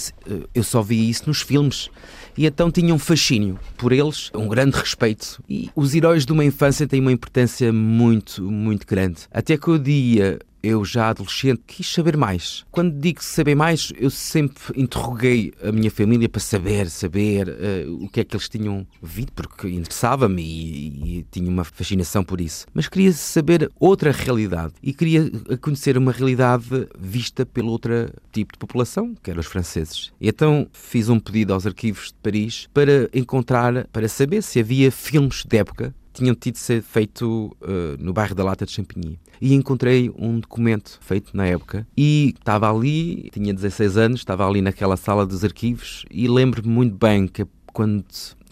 eu 0.54 0.62
só 0.62 0.82
via 0.82 1.10
isso 1.10 1.23
nos 1.26 1.41
filmes 1.41 1.89
e 2.38 2.45
então 2.45 2.69
tinha 2.69 2.93
um 2.93 3.00
fascínio 3.00 3.58
por 3.78 3.93
eles, 3.93 4.30
um 4.36 4.50
grande 4.50 4.76
respeito. 4.76 5.41
E 5.50 5.69
os 5.73 5.95
heróis 5.95 6.26
de 6.26 6.34
uma 6.34 6.43
infância 6.43 6.86
têm 6.86 7.00
uma 7.00 7.13
importância 7.13 7.71
muito, 7.71 8.43
muito 8.43 8.86
grande. 8.86 9.21
Até 9.32 9.56
que 9.56 9.69
o 9.69 9.80
dia 9.80 10.38
eu 10.68 10.84
já 10.84 11.10
adolescente 11.10 11.62
quis 11.66 11.92
saber 11.92 12.18
mais. 12.18 12.66
Quando 12.72 13.00
digo 13.00 13.24
saber 13.24 13.56
mais, 13.56 13.94
eu 13.98 14.10
sempre 14.10 14.62
interroguei 14.76 15.54
a 15.64 15.72
minha 15.72 15.90
família 15.90 16.28
para 16.28 16.42
saber, 16.42 16.90
saber 16.90 17.48
uh, 17.48 18.04
o 18.04 18.10
que 18.10 18.20
é 18.20 18.24
que 18.24 18.36
eles 18.36 18.50
tinham 18.50 18.86
visto, 19.02 19.32
porque 19.34 19.70
interessava-me 19.70 20.42
e, 20.42 21.20
e, 21.20 21.26
tinha 21.32 21.50
uma 21.50 21.64
fascinação 21.64 22.24
por 22.24 22.42
isso. 22.42 22.66
Mas 22.74 22.88
queria 22.88 23.14
saber 23.14 23.72
outra 23.80 24.12
realidade 24.12 24.74
e 24.84 24.94
queria 24.94 25.32
conhecer 25.62 25.98
uma 25.98 26.12
realidade 26.12 26.66
vista 27.00 27.46
pelo 27.46 27.72
outro 27.72 28.12
tipo 28.32 28.54
de 28.54 28.60
população, 28.60 29.16
que 29.24 29.32
eram 29.32 29.40
os 29.40 29.48
franceses. 29.48 30.12
E 30.20 30.28
então 30.28 30.68
fiz 30.74 31.08
um 31.10 31.20
pedido 31.20 31.54
aos 31.54 31.66
arquivos 31.66 32.08
de 32.08 32.16
Paris 32.22 32.68
para 32.74 33.10
encontrar, 33.14 33.88
para 33.88 34.08
saber 34.10 34.44
se 34.44 34.60
havia 34.60 34.92
filmes 34.92 35.44
de 35.46 35.58
época 35.58 35.96
tinham 36.18 36.36
tido 36.36 36.58
ser 36.58 36.82
feito 36.82 37.56
uh, 37.62 37.96
no 38.00 38.12
bairro 38.12 38.34
da 38.34 38.44
Lata 38.44 38.66
de 38.66 38.72
Champigny. 38.72 39.20
E 39.40 39.54
encontrei 39.54 40.12
um 40.18 40.40
documento 40.40 40.98
feito 41.02 41.36
na 41.38 41.46
época 41.46 41.88
e 41.96 42.34
estava 42.38 42.72
ali, 42.72 43.30
tinha 43.32 43.54
16 43.54 43.98
anos, 43.98 44.20
estava 44.22 44.48
ali 44.48 44.62
naquela 44.62 44.98
sala 44.98 45.26
dos 45.26 45.44
arquivos 45.44 46.06
e 46.10 46.28
lembro-me 46.28 46.68
muito 46.68 46.96
bem 46.96 47.28
que 47.28 47.46
quando 47.72 48.04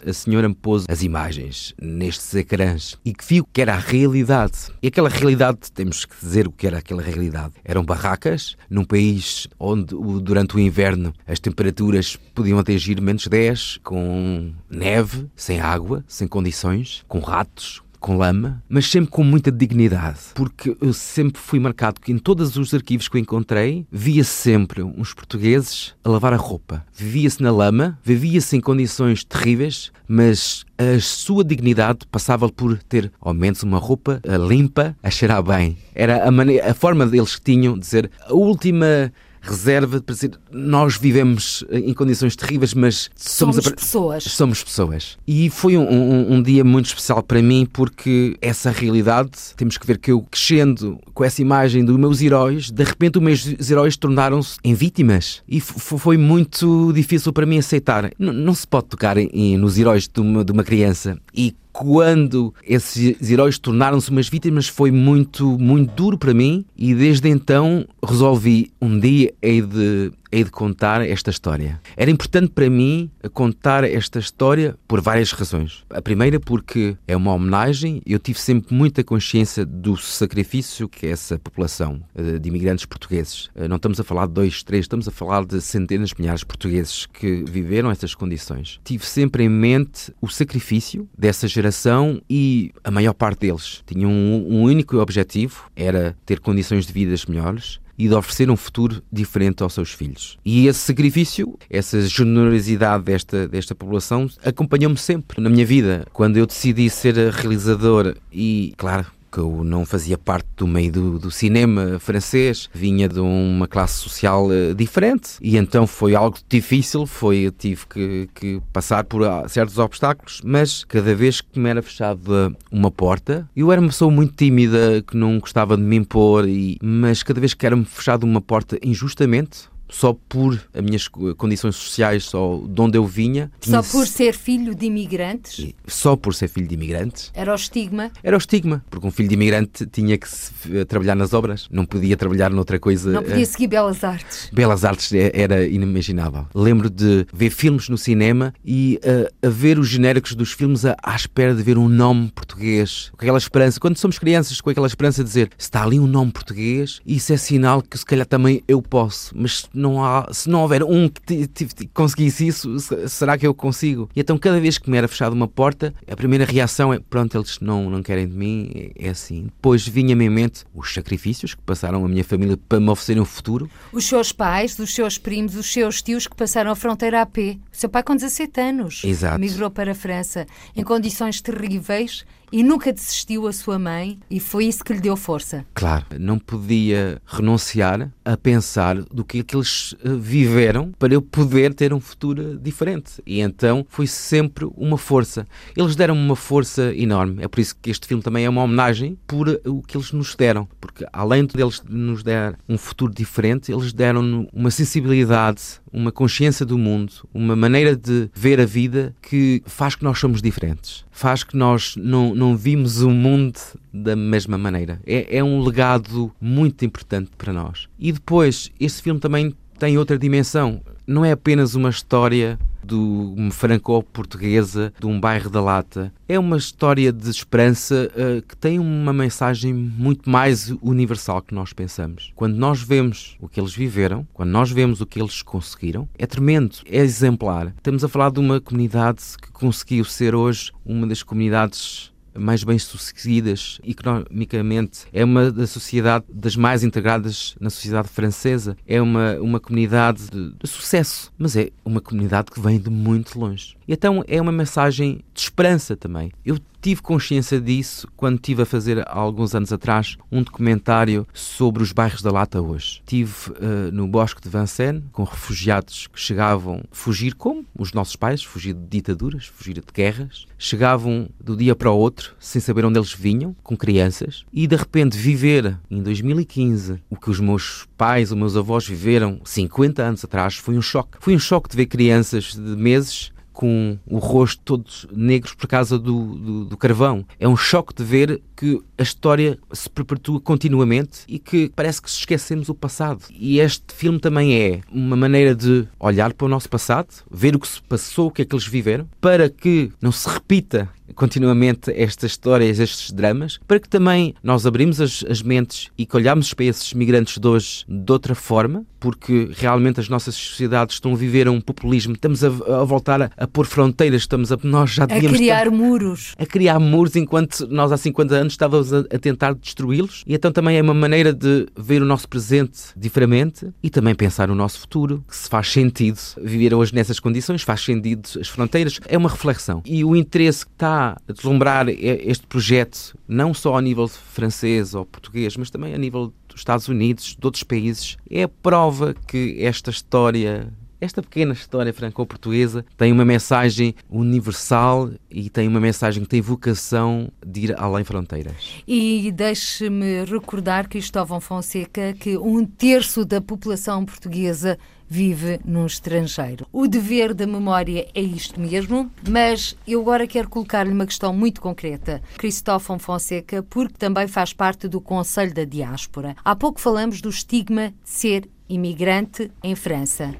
a 0.04 0.12
senhora 0.12 0.48
me 0.48 0.54
pôs 0.54 0.84
as 0.88 1.02
imagens 1.02 1.74
nestes 1.80 2.34
ecrãs 2.34 2.98
e 3.04 3.12
que 3.12 3.24
viu 3.24 3.46
que 3.52 3.62
era 3.62 3.74
a 3.74 3.78
realidade. 3.78 4.70
E 4.82 4.88
aquela 4.88 5.08
realidade, 5.08 5.70
temos 5.72 6.04
que 6.04 6.14
dizer 6.20 6.46
o 6.46 6.52
que 6.52 6.66
era 6.66 6.78
aquela 6.78 7.02
realidade. 7.02 7.54
Eram 7.64 7.84
barracas 7.84 8.56
num 8.68 8.84
país 8.84 9.48
onde 9.58 9.94
durante 10.22 10.56
o 10.56 10.60
inverno 10.60 11.12
as 11.26 11.38
temperaturas 11.38 12.16
podiam 12.34 12.58
atingir 12.58 13.00
menos 13.00 13.26
10, 13.26 13.80
com 13.82 14.52
neve, 14.68 15.28
sem 15.34 15.60
água, 15.60 16.04
sem 16.06 16.26
condições, 16.26 17.04
com 17.08 17.18
ratos, 17.20 17.82
com 18.06 18.16
lama, 18.16 18.62
mas 18.68 18.88
sempre 18.88 19.10
com 19.10 19.24
muita 19.24 19.50
dignidade, 19.50 20.20
porque 20.32 20.76
eu 20.80 20.92
sempre 20.92 21.42
fui 21.42 21.58
marcado 21.58 22.00
que 22.00 22.12
em 22.12 22.18
todos 22.18 22.56
os 22.56 22.72
arquivos 22.72 23.08
que 23.08 23.16
eu 23.16 23.20
encontrei, 23.20 23.84
via 23.90 24.22
sempre 24.22 24.80
uns 24.80 25.12
portugueses 25.12 25.92
a 26.04 26.10
lavar 26.10 26.32
a 26.32 26.36
roupa. 26.36 26.86
Vivia-se 26.94 27.42
na 27.42 27.50
lama, 27.50 27.98
vivia-se 28.04 28.56
em 28.56 28.60
condições 28.60 29.24
terríveis, 29.24 29.90
mas 30.06 30.64
a 30.78 31.00
sua 31.00 31.42
dignidade 31.42 32.06
passava 32.08 32.48
por 32.48 32.78
ter 32.78 33.10
ao 33.20 33.34
menos 33.34 33.64
uma 33.64 33.78
roupa 33.78 34.20
limpa, 34.46 34.96
a 35.02 35.10
cheirar 35.10 35.42
bem. 35.42 35.76
Era 35.92 36.28
a, 36.28 36.70
a 36.70 36.74
forma 36.74 37.06
deles 37.08 37.34
que 37.34 37.42
tinham 37.42 37.74
de 37.74 37.80
dizer 37.80 38.08
a 38.24 38.34
última 38.34 39.12
reserva 39.50 40.00
para 40.00 40.14
dizer 40.14 40.32
nós 40.50 40.96
vivemos 40.96 41.64
em 41.70 41.92
condições 41.94 42.36
terríveis, 42.36 42.74
mas 42.74 43.10
somos, 43.16 43.56
somos 43.56 43.68
pessoas. 43.70 44.24
Somos 44.24 44.64
pessoas. 44.64 45.18
E 45.26 45.50
foi 45.50 45.76
um, 45.76 45.82
um, 45.82 46.34
um, 46.34 46.42
dia 46.42 46.64
muito 46.64 46.86
especial 46.86 47.22
para 47.22 47.42
mim 47.42 47.66
porque 47.72 48.36
essa 48.40 48.70
realidade, 48.70 49.30
temos 49.56 49.78
que 49.78 49.86
ver 49.86 49.98
que 49.98 50.10
eu 50.10 50.22
crescendo 50.22 50.98
com 51.14 51.24
essa 51.24 51.40
imagem 51.42 51.84
dos 51.84 51.96
meus 51.96 52.20
heróis, 52.20 52.70
de 52.70 52.84
repente 52.84 53.18
os 53.18 53.24
meus 53.24 53.70
heróis 53.70 53.96
tornaram-se 53.96 54.56
em 54.62 54.74
vítimas. 54.74 55.42
E 55.48 55.60
foi 55.60 56.16
muito 56.16 56.92
difícil 56.92 57.32
para 57.32 57.46
mim 57.46 57.58
aceitar. 57.58 58.10
N 58.18 58.32
não 58.32 58.54
se 58.54 58.66
pode 58.66 58.86
tocar 58.86 59.16
em, 59.16 59.56
nos 59.56 59.78
heróis 59.78 60.08
de 60.08 60.20
uma, 60.20 60.44
de 60.44 60.52
uma 60.52 60.64
criança 60.64 61.18
e 61.34 61.54
quando 61.78 62.54
esses 62.64 63.30
heróis 63.30 63.58
tornaram-se 63.58 64.10
umas 64.10 64.28
vítimas 64.30 64.66
foi 64.66 64.90
muito, 64.90 65.58
muito 65.58 65.92
duro 65.92 66.16
para 66.16 66.32
mim 66.32 66.64
e 66.74 66.94
desde 66.94 67.28
então 67.28 67.86
resolvi 68.02 68.72
um 68.80 68.98
dia 68.98 69.34
hei 69.42 69.60
de 69.60 70.10
hei 70.30 70.44
de 70.44 70.50
contar 70.50 71.00
esta 71.00 71.30
história. 71.30 71.80
Era 71.96 72.10
importante 72.10 72.50
para 72.50 72.68
mim 72.68 73.10
contar 73.32 73.84
esta 73.84 74.18
história 74.18 74.76
por 74.86 75.00
várias 75.00 75.32
razões. 75.32 75.84
A 75.90 76.02
primeira 76.02 76.38
porque 76.40 76.96
é 77.06 77.16
uma 77.16 77.32
homenagem, 77.32 78.02
eu 78.06 78.18
tive 78.18 78.40
sempre 78.40 78.74
muita 78.74 79.02
consciência 79.04 79.64
do 79.64 79.96
sacrifício 79.96 80.88
que 80.88 81.06
é 81.06 81.10
essa 81.10 81.38
população 81.38 82.02
eh, 82.14 82.38
de 82.38 82.48
imigrantes 82.48 82.84
portugueses. 82.84 83.50
Eh, 83.54 83.68
não 83.68 83.76
estamos 83.76 84.00
a 84.00 84.04
falar 84.04 84.26
de 84.26 84.32
dois, 84.32 84.62
três, 84.62 84.84
estamos 84.84 85.08
a 85.08 85.10
falar 85.10 85.44
de 85.44 85.60
centenas 85.60 86.10
de 86.10 86.20
milhares 86.20 86.40
de 86.40 86.46
portugueses 86.46 87.06
que 87.06 87.44
viveram 87.48 87.90
essas 87.90 88.14
condições. 88.14 88.80
Tive 88.84 89.04
sempre 89.04 89.44
em 89.44 89.48
mente 89.48 90.12
o 90.20 90.28
sacrifício 90.28 91.08
dessa 91.16 91.48
geração 91.48 92.20
e 92.28 92.72
a 92.82 92.90
maior 92.90 93.14
parte 93.14 93.40
deles 93.40 93.82
tinham 93.86 94.10
um, 94.10 94.62
único 94.62 94.98
objetivo, 94.98 95.70
era 95.74 96.16
ter 96.24 96.40
condições 96.40 96.86
de 96.86 96.92
vidas 96.92 97.26
melhores, 97.26 97.80
e 97.98 98.08
de 98.08 98.14
oferecer 98.14 98.50
um 98.50 98.56
futuro 98.56 99.02
diferente 99.12 99.62
aos 99.62 99.72
seus 99.74 99.92
filhos. 99.92 100.38
E 100.44 100.66
esse 100.66 100.80
sacrifício, 100.80 101.58
essa 101.70 102.00
generosidade 102.06 103.04
desta, 103.04 103.48
desta 103.48 103.74
população 103.74 104.28
acompanhou-me 104.44 104.96
sempre 104.96 105.40
na 105.40 105.48
minha 105.48 105.66
vida. 105.66 106.06
Quando 106.12 106.36
eu 106.36 106.46
decidi 106.46 106.88
ser 106.90 107.16
realizador 107.32 108.14
e, 108.32 108.74
claro, 108.76 109.06
que 109.36 109.40
eu 109.40 109.62
não 109.62 109.84
fazia 109.84 110.16
parte 110.16 110.48
do 110.56 110.66
meio 110.66 110.90
do, 110.90 111.18
do, 111.18 111.30
cinema 111.30 111.98
francês, 111.98 112.70
vinha 112.72 113.06
de 113.06 113.20
uma 113.20 113.68
classe 113.68 113.96
social 113.96 114.46
uh, 114.46 114.74
diferente 114.74 115.32
e 115.42 115.58
então 115.58 115.86
foi 115.86 116.14
algo 116.14 116.38
difícil, 116.48 117.04
foi, 117.04 117.52
tive 117.58 117.86
que, 117.86 118.30
que, 118.34 118.62
passar 118.72 119.04
por 119.04 119.22
ah, 119.24 119.46
certos 119.46 119.76
obstáculos, 119.76 120.40
mas 120.42 120.84
cada 120.84 121.14
vez 121.14 121.42
que 121.42 121.60
me 121.60 121.68
era 121.68 121.82
fechada 121.82 122.50
uma 122.72 122.90
porta, 122.90 123.46
eu 123.54 123.70
era 123.70 123.78
uma 123.78 123.88
pessoa 123.88 124.10
muito 124.10 124.32
tímida, 124.34 125.04
que 125.06 125.14
não 125.14 125.38
gostava 125.38 125.76
de 125.76 125.82
me 125.82 125.96
impor, 125.96 126.48
e, 126.48 126.78
mas 126.82 127.22
cada 127.22 127.38
vez 127.38 127.52
que 127.52 127.66
era-me 127.66 127.84
fechada 127.84 128.24
uma 128.24 128.40
porta 128.40 128.78
injustamente, 128.82 129.68
só 129.88 130.12
por 130.28 130.60
as 130.74 130.82
minhas 130.82 131.08
condições 131.36 131.76
sociais, 131.76 132.24
só 132.24 132.60
de 132.66 132.80
onde 132.80 132.98
eu 132.98 133.04
vinha. 133.04 133.50
Só 133.60 133.82
por 133.82 134.06
ser 134.06 134.34
filho 134.34 134.74
de 134.74 134.86
imigrantes? 134.86 135.74
Só 135.86 136.16
por 136.16 136.34
ser 136.34 136.48
filho 136.48 136.66
de 136.66 136.74
imigrantes. 136.74 137.30
Era 137.34 137.52
o 137.52 137.54
estigma? 137.54 138.10
Era 138.22 138.36
o 138.36 138.38
estigma, 138.38 138.84
porque 138.90 139.06
um 139.06 139.10
filho 139.10 139.28
de 139.28 139.34
imigrante 139.34 139.86
tinha 139.86 140.16
que 140.18 140.26
eh, 140.70 140.84
trabalhar 140.84 141.14
nas 141.14 141.32
obras, 141.32 141.68
não 141.70 141.84
podia 141.84 142.16
trabalhar 142.16 142.50
noutra 142.50 142.78
coisa. 142.78 143.10
Não 143.10 143.22
podia 143.22 143.42
eh, 143.42 143.46
seguir 143.46 143.66
Belas 143.68 144.02
Artes. 144.04 144.50
Belas 144.52 144.84
Artes 144.84 145.12
é, 145.12 145.30
era 145.34 145.66
inimaginável. 145.66 146.46
Lembro 146.54 146.90
de 146.90 147.26
ver 147.32 147.50
filmes 147.50 147.88
no 147.88 147.98
cinema 147.98 148.52
e 148.64 149.00
uh, 149.04 149.46
a 149.46 149.50
ver 149.50 149.78
os 149.78 149.88
genéricos 149.88 150.34
dos 150.34 150.52
filmes 150.52 150.84
à, 150.84 150.96
à 151.02 151.14
espera 151.14 151.54
de 151.54 151.62
ver 151.62 151.78
um 151.78 151.88
nome 151.88 152.30
português, 152.34 153.10
com 153.16 153.24
aquela 153.24 153.38
esperança, 153.38 153.80
quando 153.80 153.96
somos 153.96 154.18
crianças, 154.18 154.60
com 154.60 154.70
aquela 154.70 154.86
esperança 154.86 155.22
de 155.22 155.28
dizer 155.28 155.50
se 155.56 155.66
está 155.66 155.82
ali 155.82 155.98
um 155.98 156.06
nome 156.06 156.32
português, 156.32 157.00
isso 157.06 157.32
é 157.32 157.36
sinal 157.36 157.82
que 157.82 157.96
se 157.96 158.04
calhar 158.04 158.26
também 158.26 158.62
eu 158.66 158.80
posso, 158.82 159.32
mas 159.36 159.68
não 159.76 160.04
há, 160.04 160.28
se 160.32 160.48
não 160.48 160.62
houver 160.62 160.82
um 160.82 161.08
que 161.08 161.48
conseguisse 161.92 162.46
isso, 162.46 162.76
será 163.08 163.36
que 163.36 163.46
eu 163.46 163.54
consigo? 163.54 164.08
E 164.14 164.20
então, 164.20 164.38
cada 164.38 164.58
vez 164.58 164.78
que 164.78 164.90
me 164.90 164.96
era 164.96 165.06
fechada 165.06 165.34
uma 165.34 165.46
porta, 165.46 165.94
a 166.10 166.16
primeira 166.16 166.44
reação 166.44 166.92
é: 166.92 166.98
pronto, 166.98 167.36
eles 167.36 167.60
não, 167.60 167.88
não 167.88 168.02
querem 168.02 168.26
de 168.26 168.34
mim, 168.34 168.70
é, 168.74 169.06
é 169.06 169.08
assim. 169.10 169.44
Depois 169.44 169.86
vinha-me 169.86 170.24
em 170.24 170.30
mente 170.30 170.64
os 170.74 170.92
sacrifícios 170.92 171.54
que 171.54 171.62
passaram 171.62 172.04
a 172.04 172.08
minha 172.08 172.24
família 172.24 172.56
para 172.68 172.80
me 172.80 172.88
oferecerem 172.88 173.22
um 173.22 173.26
futuro. 173.26 173.70
Os 173.92 174.04
seus 174.04 174.32
pais, 174.32 174.78
os 174.78 174.94
seus 174.94 175.18
primos, 175.18 175.54
os 175.54 175.72
seus 175.72 176.02
tios 176.02 176.26
que 176.26 176.34
passaram 176.34 176.70
a 176.70 176.74
fronteira 176.74 177.22
a 177.22 177.26
pé. 177.26 177.58
O 177.72 177.76
seu 177.76 177.88
pai, 177.88 178.02
com 178.02 178.16
17 178.16 178.60
anos, 178.60 179.02
Exato. 179.04 179.38
migrou 179.38 179.70
para 179.70 179.92
a 179.92 179.94
França 179.94 180.46
em 180.74 180.82
condições 180.82 181.40
terríveis 181.40 182.24
e 182.52 182.62
nunca 182.62 182.92
desistiu 182.92 183.46
a 183.46 183.52
sua 183.52 183.78
mãe 183.78 184.18
e 184.30 184.40
foi 184.40 184.66
isso 184.66 184.84
que 184.84 184.92
lhe 184.92 185.00
deu 185.00 185.16
força. 185.16 185.64
Claro, 185.74 186.06
não 186.18 186.38
podia 186.38 187.20
renunciar 187.26 188.10
a 188.24 188.36
pensar 188.36 188.96
do 188.96 189.24
que, 189.24 189.42
que 189.42 189.56
eles 189.56 189.94
eh, 190.04 190.08
viveram 190.18 190.92
para 190.98 191.14
eu 191.14 191.22
poder 191.22 191.74
ter 191.74 191.92
um 191.92 192.00
futuro 192.00 192.58
diferente. 192.58 193.22
E 193.26 193.40
então 193.40 193.86
foi 193.88 194.06
sempre 194.06 194.68
uma 194.76 194.98
força. 194.98 195.46
Eles 195.76 195.96
deram-me 195.96 196.20
uma 196.20 196.36
força 196.36 196.94
enorme. 196.94 197.42
É 197.42 197.48
por 197.48 197.60
isso 197.60 197.76
que 197.80 197.90
este 197.90 198.06
filme 198.06 198.22
também 198.22 198.44
é 198.44 198.48
uma 198.48 198.62
homenagem 198.62 199.18
por 199.26 199.48
o 199.64 199.82
que 199.82 199.96
eles 199.96 200.12
nos 200.12 200.34
deram. 200.34 200.68
Porque 200.80 201.06
além 201.12 201.46
de 201.46 201.60
eles 201.60 201.82
nos 201.88 202.22
dar 202.22 202.58
um 202.68 202.78
futuro 202.78 203.12
diferente, 203.12 203.72
eles 203.72 203.92
deram-nos 203.92 204.48
uma 204.52 204.70
sensibilidade, 204.70 205.62
uma 205.96 206.12
consciência 206.12 206.66
do 206.66 206.76
mundo, 206.76 207.10
uma 207.32 207.56
maneira 207.56 207.96
de 207.96 208.28
ver 208.34 208.60
a 208.60 208.66
vida 208.66 209.16
que 209.22 209.62
faz 209.64 209.94
que 209.94 210.04
nós 210.04 210.18
somos 210.18 210.42
diferentes. 210.42 211.06
Faz 211.10 211.42
que 211.42 211.56
nós 211.56 211.96
não, 211.96 212.34
não 212.34 212.54
vimos 212.54 213.00
o 213.00 213.08
mundo 213.08 213.58
da 213.90 214.14
mesma 214.14 214.58
maneira. 214.58 215.00
É, 215.06 215.38
é 215.38 215.42
um 215.42 215.62
legado 215.62 216.30
muito 216.38 216.84
importante 216.84 217.30
para 217.38 217.50
nós. 217.50 217.88
E 217.98 218.12
depois, 218.12 218.70
este 218.78 219.00
filme 219.00 219.18
também 219.18 219.54
tem 219.78 219.96
outra 219.96 220.18
dimensão. 220.18 220.82
Não 221.06 221.24
é 221.24 221.32
apenas 221.32 221.74
uma 221.74 221.88
história 221.88 222.58
uma 222.94 223.50
franco-portuguesa 223.50 224.92
de 224.98 225.06
um 225.06 225.18
bairro 225.18 225.50
da 225.50 225.60
Lata. 225.60 226.12
É 226.28 226.38
uma 226.38 226.56
história 226.56 227.12
de 227.12 227.30
esperança 227.30 228.10
uh, 228.12 228.42
que 228.42 228.56
tem 228.56 228.78
uma 228.78 229.12
mensagem 229.12 229.72
muito 229.72 230.28
mais 230.28 230.70
universal 230.82 231.42
que 231.42 231.54
nós 231.54 231.72
pensamos. 231.72 232.32
Quando 232.34 232.56
nós 232.56 232.82
vemos 232.82 233.36
o 233.40 233.48
que 233.48 233.60
eles 233.60 233.74
viveram, 233.74 234.26
quando 234.32 234.50
nós 234.50 234.70
vemos 234.70 235.00
o 235.00 235.06
que 235.06 235.20
eles 235.20 235.42
conseguiram, 235.42 236.08
é 236.18 236.26
tremendo, 236.26 236.76
é 236.86 236.98
exemplar. 236.98 237.74
Estamos 237.76 238.04
a 238.04 238.08
falar 238.08 238.30
de 238.30 238.40
uma 238.40 238.60
comunidade 238.60 239.22
que 239.40 239.50
conseguiu 239.50 240.04
ser 240.04 240.34
hoje 240.34 240.72
uma 240.84 241.06
das 241.06 241.22
comunidades 241.22 242.12
mais 242.38 242.64
bem-sucedidas 242.64 243.80
economicamente. 243.84 245.06
É 245.12 245.24
uma 245.24 245.50
da 245.50 245.66
sociedade 245.66 246.24
das 246.32 246.56
mais 246.56 246.84
integradas 246.84 247.56
na 247.60 247.70
sociedade 247.70 248.08
francesa. 248.08 248.76
É 248.86 249.00
uma, 249.00 249.34
uma 249.40 249.60
comunidade 249.60 250.30
de, 250.30 250.52
de 250.52 250.68
sucesso, 250.68 251.32
mas 251.38 251.56
é 251.56 251.70
uma 251.84 252.00
comunidade 252.00 252.50
que 252.50 252.60
vem 252.60 252.78
de 252.78 252.90
muito 252.90 253.38
longe. 253.38 253.76
E 253.86 253.92
então 253.92 254.22
é 254.28 254.40
uma 254.40 254.52
mensagem 254.52 255.24
de 255.34 255.40
esperança 255.40 255.96
também. 255.96 256.30
Eu 256.44 256.58
tive 256.80 257.02
consciência 257.02 257.60
disso 257.60 258.08
quando 258.16 258.36
estive 258.36 258.62
a 258.62 258.66
fazer, 258.66 259.00
há 259.06 259.18
alguns 259.18 259.54
anos 259.54 259.72
atrás, 259.72 260.16
um 260.30 260.42
documentário 260.42 261.26
sobre 261.32 261.82
os 261.82 261.92
bairros 261.92 262.22
da 262.22 262.30
Lata 262.30 262.60
hoje. 262.60 263.00
Estive 263.00 263.50
uh, 263.50 263.92
no 263.92 264.06
Bosque 264.06 264.40
de 264.40 264.48
Vincennes 264.48 265.02
com 265.12 265.24
refugiados 265.24 266.06
que 266.06 266.20
chegavam 266.20 266.82
fugir 266.90 267.34
como 267.34 267.64
os 267.78 267.92
nossos 267.92 268.16
pais, 268.16 268.42
fugir 268.42 268.74
de 268.74 268.86
ditaduras, 268.86 269.46
fugir 269.46 269.74
de 269.74 269.82
guerras. 269.92 270.46
Chegavam 270.58 271.28
do 271.40 271.56
dia 271.56 271.74
para 271.74 271.90
o 271.90 271.96
outro 271.96 272.34
sem 272.38 272.60
saber 272.60 272.84
onde 272.84 272.98
eles 272.98 273.12
vinham, 273.12 273.54
com 273.62 273.76
crianças, 273.76 274.44
e 274.52 274.66
de 274.66 274.76
repente 274.76 275.16
viver 275.16 275.78
em 275.90 276.02
2015 276.02 277.00
o 277.10 277.16
que 277.16 277.30
os 277.30 277.40
meus 277.40 277.86
pais, 277.96 278.30
os 278.30 278.36
meus 278.36 278.56
avós 278.56 278.86
viveram 278.86 279.40
50 279.44 280.02
anos 280.02 280.24
atrás 280.24 280.56
foi 280.56 280.76
um 280.76 280.82
choque. 280.82 281.18
Foi 281.20 281.34
um 281.34 281.38
choque 281.38 281.70
de 281.70 281.76
ver 281.76 281.86
crianças 281.86 282.54
de 282.54 282.76
meses 282.76 283.32
com 283.56 283.98
o 284.06 284.18
rosto 284.18 284.60
todos 284.62 285.06
negros 285.10 285.54
por 285.54 285.66
causa 285.66 285.98
do, 285.98 286.34
do, 286.36 286.64
do, 286.66 286.76
carvão. 286.76 287.24
É 287.40 287.48
um 287.48 287.56
choque 287.56 287.94
de 287.94 288.04
ver 288.04 288.42
que 288.56 288.80
a 288.96 289.02
história 289.02 289.58
se 289.72 289.88
perpetua 289.90 290.40
continuamente 290.40 291.20
e 291.28 291.38
que 291.38 291.70
parece 291.76 292.00
que 292.00 292.08
esquecemos 292.08 292.68
o 292.68 292.74
passado. 292.74 293.22
E 293.30 293.60
este 293.60 293.94
filme 293.94 294.18
também 294.18 294.58
é 294.58 294.80
uma 294.90 295.16
maneira 295.16 295.54
de 295.54 295.86
olhar 296.00 296.32
para 296.32 296.46
o 296.46 296.48
nosso 296.48 296.68
passado, 296.68 297.08
ver 297.30 297.54
o 297.54 297.60
que 297.60 297.68
se 297.68 297.82
passou, 297.82 298.28
o 298.28 298.30
que 298.30 298.42
é 298.42 298.44
que 298.44 298.54
eles 298.54 298.66
viveram, 298.66 299.08
para 299.20 299.50
que 299.50 299.92
não 300.00 300.10
se 300.10 300.28
repita 300.28 300.88
continuamente 301.14 301.90
estas 301.94 302.32
histórias, 302.32 302.78
estes 302.78 303.12
dramas, 303.12 303.58
para 303.66 303.78
que 303.78 303.88
também 303.88 304.34
nós 304.42 304.66
abrimos 304.66 305.00
as, 305.00 305.24
as 305.28 305.42
mentes 305.42 305.88
e 305.96 306.04
que 306.04 306.16
olhamos 306.16 306.52
para 306.52 306.64
esses 306.66 306.92
migrantes 306.92 307.38
de 307.38 307.46
hoje 307.46 307.84
de 307.88 308.12
outra 308.12 308.34
forma, 308.34 308.84
porque 308.98 309.50
realmente 309.54 310.00
as 310.00 310.08
nossas 310.08 310.34
sociedades 310.34 310.96
estão 310.96 311.12
a 311.12 311.16
viver 311.16 311.48
um 311.48 311.60
populismo, 311.60 312.14
estamos 312.14 312.42
a, 312.42 312.48
a 312.48 312.84
voltar 312.84 313.22
a, 313.22 313.30
a, 313.36 313.46
pôr 313.46 313.66
fronteiras, 313.66 314.22
estamos 314.22 314.50
a, 314.50 314.58
nós 314.62 314.90
já 314.90 315.06
devíamos... 315.06 315.34
A 315.34 315.38
criar 315.38 315.58
estar, 315.66 315.70
muros. 315.70 316.34
A 316.38 316.46
criar 316.46 316.78
muros 316.78 317.16
enquanto 317.16 317.66
nós 317.68 317.92
há 317.92 317.96
50 317.96 318.34
anos 318.34 318.45
estávamos 318.52 318.92
a, 318.92 319.00
a 319.00 319.18
tentar 319.18 319.54
destruí-los 319.54 320.22
e 320.26 320.34
então 320.34 320.50
também 320.52 320.76
é 320.76 320.82
uma 320.82 320.94
maneira 320.94 321.32
de 321.32 321.66
ver 321.76 322.02
o 322.02 322.04
nosso 322.04 322.28
presente 322.28 322.80
diferente 322.96 323.72
e 323.82 323.90
também 323.90 324.14
pensar 324.14 324.48
no 324.48 324.54
nosso 324.54 324.80
futuro, 324.80 325.24
que 325.28 325.36
se 325.36 325.48
faz 325.48 325.70
sentido 325.70 326.18
viver 326.42 326.74
hoje 326.74 326.94
nessas 326.94 327.20
condições, 327.20 327.62
faz 327.62 327.80
sentido 327.82 328.28
as 328.40 328.48
fronteiras, 328.48 329.00
é 329.06 329.16
uma 329.16 329.28
reflexão. 329.28 329.82
E 329.84 330.04
o 330.04 330.16
interesse 330.16 330.64
que 330.64 330.72
está 330.72 331.16
a 331.28 331.32
deslumbrar 331.32 331.88
este 331.88 332.46
projeto, 332.46 333.16
não 333.28 333.52
só 333.52 333.74
ao 333.74 333.80
nível 333.80 334.08
francês 334.08 334.94
ou 334.94 335.04
português, 335.04 335.56
mas 335.56 335.70
também 335.70 335.94
a 335.94 335.98
nível 335.98 336.32
dos 336.48 336.60
Estados 336.60 336.88
Unidos, 336.88 337.36
de 337.38 337.46
outros 337.46 337.62
países, 337.62 338.16
é 338.30 338.44
a 338.44 338.48
prova 338.48 339.14
que 339.26 339.56
esta 339.60 339.90
história 339.90 340.72
esta 341.00 341.22
pequena 341.22 341.52
história 341.52 341.92
franco-portuguesa 341.92 342.84
tem 342.96 343.12
uma 343.12 343.24
mensagem 343.24 343.94
universal 344.08 345.10
e 345.30 345.50
tem 345.50 345.68
uma 345.68 345.80
mensagem 345.80 346.22
que 346.22 346.28
tem 346.28 346.40
vocação 346.40 347.30
de 347.44 347.66
ir 347.66 347.74
além 347.78 348.04
fronteiras. 348.04 348.82
E 348.86 349.30
deixe-me 349.32 350.24
recordar, 350.24 350.88
Cristóvão 350.88 351.40
Fonseca, 351.40 352.14
que 352.14 352.36
um 352.36 352.64
terço 352.64 353.24
da 353.24 353.40
população 353.40 354.04
portuguesa 354.04 354.78
vive 355.08 355.60
no 355.64 355.86
estrangeiro. 355.86 356.66
O 356.72 356.88
dever 356.88 357.32
da 357.32 357.46
memória 357.46 358.08
é 358.12 358.20
isto 358.20 358.60
mesmo, 358.60 359.10
mas 359.28 359.76
eu 359.86 360.00
agora 360.00 360.26
quero 360.26 360.48
colocar-lhe 360.48 360.90
uma 360.90 361.06
questão 361.06 361.32
muito 361.32 361.60
concreta. 361.60 362.20
Cristófão 362.36 362.98
Fonseca, 362.98 363.62
porque 363.62 363.94
também 363.98 364.26
faz 364.26 364.52
parte 364.52 364.88
do 364.88 365.00
Conselho 365.00 365.54
da 365.54 365.64
Diáspora. 365.64 366.34
Há 366.44 366.56
pouco 366.56 366.80
falamos 366.80 367.20
do 367.20 367.28
estigma 367.28 367.90
de 367.90 368.10
ser 368.10 368.48
imigrante 368.68 369.50
em 369.62 369.76
França 369.76 370.34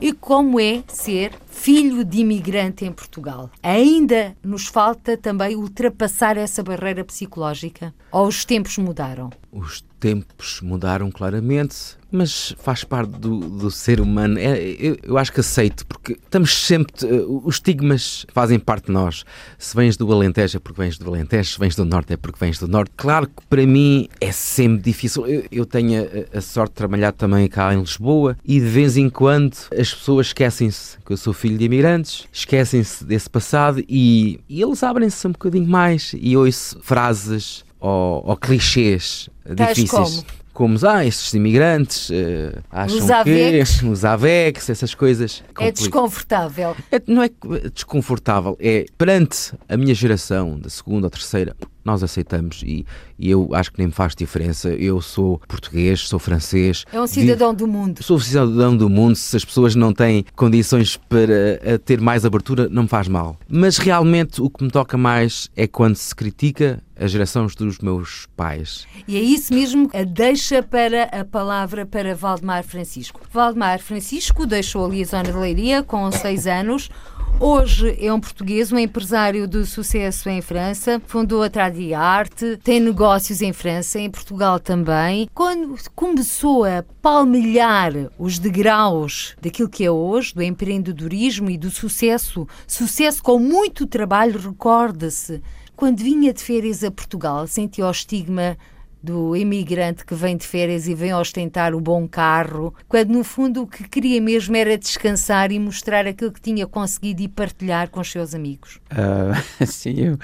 e 0.00 0.12
como 0.12 0.58
é 0.58 0.82
ser 0.88 1.32
filho 1.46 2.04
de 2.04 2.20
imigrante 2.20 2.84
em 2.84 2.92
Portugal. 2.92 3.50
Ainda 3.62 4.34
nos 4.42 4.66
falta 4.66 5.16
também 5.16 5.54
ultrapassar 5.54 6.38
essa 6.38 6.62
barreira 6.62 7.04
psicológica? 7.04 7.94
Ou 8.10 8.26
os 8.26 8.44
tempos 8.44 8.78
mudaram? 8.78 9.30
Os 9.52 9.84
tempos 10.00 10.60
mudaram 10.62 11.10
claramente, 11.10 12.00
mas 12.10 12.54
faz 12.58 12.82
parte 12.82 13.12
do, 13.12 13.38
do 13.38 13.70
ser 13.70 14.00
humano. 14.00 14.38
É, 14.38 14.58
eu, 14.58 14.96
eu, 15.02 15.18
acho 15.18 15.32
que 15.32 15.40
aceito, 15.40 15.86
porque 15.86 16.12
estamos 16.12 16.52
sempre. 16.66 17.06
Uh, 17.06 17.42
os 17.44 17.56
estigmas 17.56 18.26
fazem 18.32 18.58
parte 18.58 18.86
de 18.86 18.92
nós. 18.92 19.24
Se 19.58 19.76
vens 19.76 19.96
do 19.96 20.10
Alentejo 20.12 20.56
é 20.56 20.60
porque 20.60 20.80
vens 20.80 20.98
do 20.98 21.08
Alentejo, 21.08 21.52
se 21.52 21.58
vens 21.58 21.76
do 21.76 21.84
Norte 21.84 22.12
é 22.12 22.16
porque 22.16 22.38
vens 22.40 22.58
do 22.58 22.66
Norte. 22.66 22.90
Claro 22.96 23.26
que 23.28 23.46
para 23.48 23.64
mim 23.66 24.08
é 24.20 24.32
sempre 24.32 24.82
difícil. 24.82 25.26
Eu, 25.26 25.44
eu 25.52 25.66
tenho 25.66 26.02
a, 26.02 26.38
a, 26.38 26.40
sorte 26.40 26.72
de 26.72 26.76
trabalhar 26.76 27.12
também 27.12 27.46
cá 27.48 27.72
em 27.72 27.80
Lisboa 27.80 28.36
e 28.44 28.58
de 28.58 28.66
vez 28.66 28.96
em 28.96 29.08
quando 29.08 29.56
as 29.78 29.94
pessoas 29.94 30.28
esquecem-se 30.28 30.98
que 31.04 31.12
eu 31.12 31.16
sou 31.16 31.32
filho 31.32 31.58
de 31.58 31.64
imigrantes, 31.64 32.26
esquecem-se 32.32 33.04
desse 33.04 33.28
passado 33.28 33.84
e, 33.88 34.40
e 34.48 34.60
eles 34.60 34.82
abrem-se 34.82 35.26
um 35.26 35.32
bocadinho 35.32 35.68
mais 35.68 36.12
e 36.18 36.36
ouço 36.36 36.78
frases 36.82 37.64
ou, 37.80 38.22
ou 38.26 38.36
clichês 38.36 39.28
Tais 39.56 39.76
difíceis. 39.76 40.16
Como? 40.16 40.40
como 40.60 40.76
ah, 40.86 41.06
estes 41.06 41.32
imigrantes 41.32 42.10
uh, 42.10 42.62
acham 42.70 42.98
os 42.98 43.10
que 43.24 43.86
os 43.88 44.04
AVEX, 44.04 44.68
essas 44.68 44.94
coisas. 44.94 45.42
É 45.58 45.72
desconfortável. 45.72 46.76
É, 46.92 47.00
não 47.06 47.22
é 47.22 47.30
desconfortável, 47.72 48.58
é 48.60 48.84
perante 48.98 49.54
a 49.66 49.76
minha 49.78 49.94
geração, 49.94 50.58
da 50.58 50.68
segunda 50.68 51.06
ou 51.06 51.10
terceira, 51.10 51.56
nós 51.84 52.02
aceitamos 52.02 52.62
e, 52.64 52.84
e, 53.18 53.30
eu 53.30 53.50
acho 53.52 53.72
que 53.72 53.78
nem 53.78 53.88
me 53.88 53.92
faz 53.92 54.14
diferença. 54.14 54.68
Eu 54.70 55.00
sou 55.00 55.40
português, 55.48 56.00
sou 56.00 56.18
francês. 56.18 56.84
É 56.92 57.00
um 57.00 57.06
cidadão 57.06 57.54
do 57.54 57.66
mundo. 57.66 58.02
Sou 58.02 58.18
cidadão 58.20 58.76
do 58.76 58.88
mundo. 58.88 59.16
Se 59.16 59.36
as 59.36 59.44
pessoas 59.44 59.74
não 59.74 59.92
têm 59.92 60.24
condições 60.36 60.96
para 60.96 61.78
ter 61.84 62.00
mais 62.00 62.24
abertura, 62.24 62.68
não 62.68 62.82
me 62.82 62.88
faz 62.88 63.08
mal. 63.08 63.36
Mas 63.48 63.78
realmente 63.78 64.40
o 64.40 64.50
que 64.50 64.64
me 64.64 64.70
toca 64.70 64.96
mais 64.96 65.50
é 65.56 65.66
quando 65.66 65.96
se 65.96 66.14
critica 66.14 66.82
as 67.00 67.10
gerações 67.10 67.54
dos 67.54 67.78
meus 67.78 68.26
pais. 68.36 68.86
E 69.08 69.16
é 69.16 69.20
isso 69.20 69.54
mesmo 69.54 69.88
a 69.94 70.04
deixa 70.04 70.62
para 70.62 71.04
a 71.04 71.24
palavra 71.24 71.86
para 71.86 72.14
Valdemar 72.14 72.62
Francisco. 72.62 73.22
Valdemar 73.32 73.80
Francisco 73.80 74.46
deixou 74.46 74.84
ali 74.84 75.02
a 75.02 75.06
zona 75.06 75.24
de 75.24 75.32
Leiria 75.32 75.82
com 75.82 76.10
seis 76.12 76.46
anos. 76.46 76.90
Hoje 77.38 77.96
é 78.04 78.12
um 78.12 78.20
português, 78.20 78.72
um 78.72 78.78
empresário 78.78 79.46
de 79.46 79.64
sucesso 79.64 80.28
em 80.28 80.42
França, 80.42 81.00
fundou 81.06 81.42
a 81.42 81.48
Tradi 81.48 81.94
Arte, 81.94 82.58
tem 82.62 82.80
negócios 82.80 83.40
em 83.40 83.52
França, 83.52 83.98
em 83.98 84.10
Portugal 84.10 84.58
também. 84.58 85.28
Quando 85.34 85.76
começou 85.94 86.64
a 86.64 86.84
palmilhar 87.00 87.92
os 88.18 88.38
degraus 88.38 89.36
daquilo 89.40 89.68
que 89.68 89.84
é 89.84 89.90
hoje, 89.90 90.34
do 90.34 90.42
empreendedorismo 90.42 91.50
e 91.50 91.56
do 91.56 91.70
sucesso, 91.70 92.46
sucesso 92.66 93.22
com 93.22 93.38
muito 93.38 93.86
trabalho, 93.86 94.38
recorda-se, 94.38 95.42
quando 95.76 96.00
vinha 96.00 96.32
de 96.34 96.42
férias 96.42 96.84
a 96.84 96.90
Portugal, 96.90 97.46
sentia 97.46 97.86
o 97.86 97.90
estigma 97.90 98.58
do 99.02 99.34
imigrante 99.36 100.04
que 100.04 100.14
vem 100.14 100.36
de 100.36 100.46
férias 100.46 100.86
e 100.86 100.94
vem 100.94 101.14
ostentar 101.14 101.74
o 101.74 101.80
bom 101.80 102.06
carro, 102.06 102.74
quando 102.88 103.10
no 103.10 103.24
fundo 103.24 103.62
o 103.62 103.66
que 103.66 103.88
queria 103.88 104.20
mesmo 104.20 104.56
era 104.56 104.76
descansar 104.76 105.50
e 105.52 105.58
mostrar 105.58 106.06
aquilo 106.06 106.32
que 106.32 106.40
tinha 106.40 106.66
conseguido 106.66 107.22
e 107.22 107.28
partilhar 107.28 107.88
com 107.88 108.00
os 108.00 108.10
seus 108.10 108.34
amigos? 108.34 108.78
Uh, 108.92 109.64
sim, 109.66 110.00
eu 110.00 110.18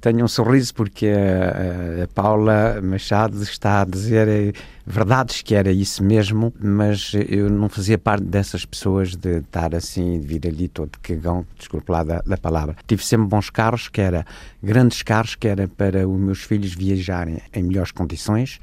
tenho 0.00 0.24
um 0.24 0.28
sorriso 0.28 0.74
porque 0.74 1.08
a, 1.08 2.04
a, 2.04 2.08
Paula 2.08 2.80
Machado 2.82 3.42
está 3.42 3.82
a 3.82 3.84
dizer 3.84 4.28
eh, 4.28 4.52
verdades 4.86 5.42
que 5.42 5.54
era 5.54 5.70
isso 5.70 6.02
mesmo, 6.02 6.52
mas 6.60 7.12
eu 7.28 7.48
não 7.50 7.68
fazia 7.68 7.98
parte 7.98 8.24
dessas 8.24 8.64
pessoas 8.64 9.14
de 9.14 9.38
estar 9.38 9.74
assim, 9.74 10.20
de 10.20 10.26
vir 10.26 10.46
ali 10.46 10.68
todo 10.68 10.98
cagão, 11.02 11.46
desculpe 11.56 11.90
lá 11.90 12.02
da, 12.02 12.20
da, 12.20 12.36
palavra. 12.36 12.76
Tive 12.86 13.04
sempre 13.04 13.26
bons 13.26 13.50
carros, 13.50 13.88
que 13.88 14.00
era 14.00 14.24
grandes 14.62 15.02
carros, 15.02 15.34
que 15.34 15.48
era 15.48 15.68
para 15.68 16.08
os 16.08 16.18
meus 16.18 16.42
filhos 16.42 16.74
viajarem 16.74 17.38
em 17.52 17.62
melhores 17.62 17.92
condições. 17.92 18.60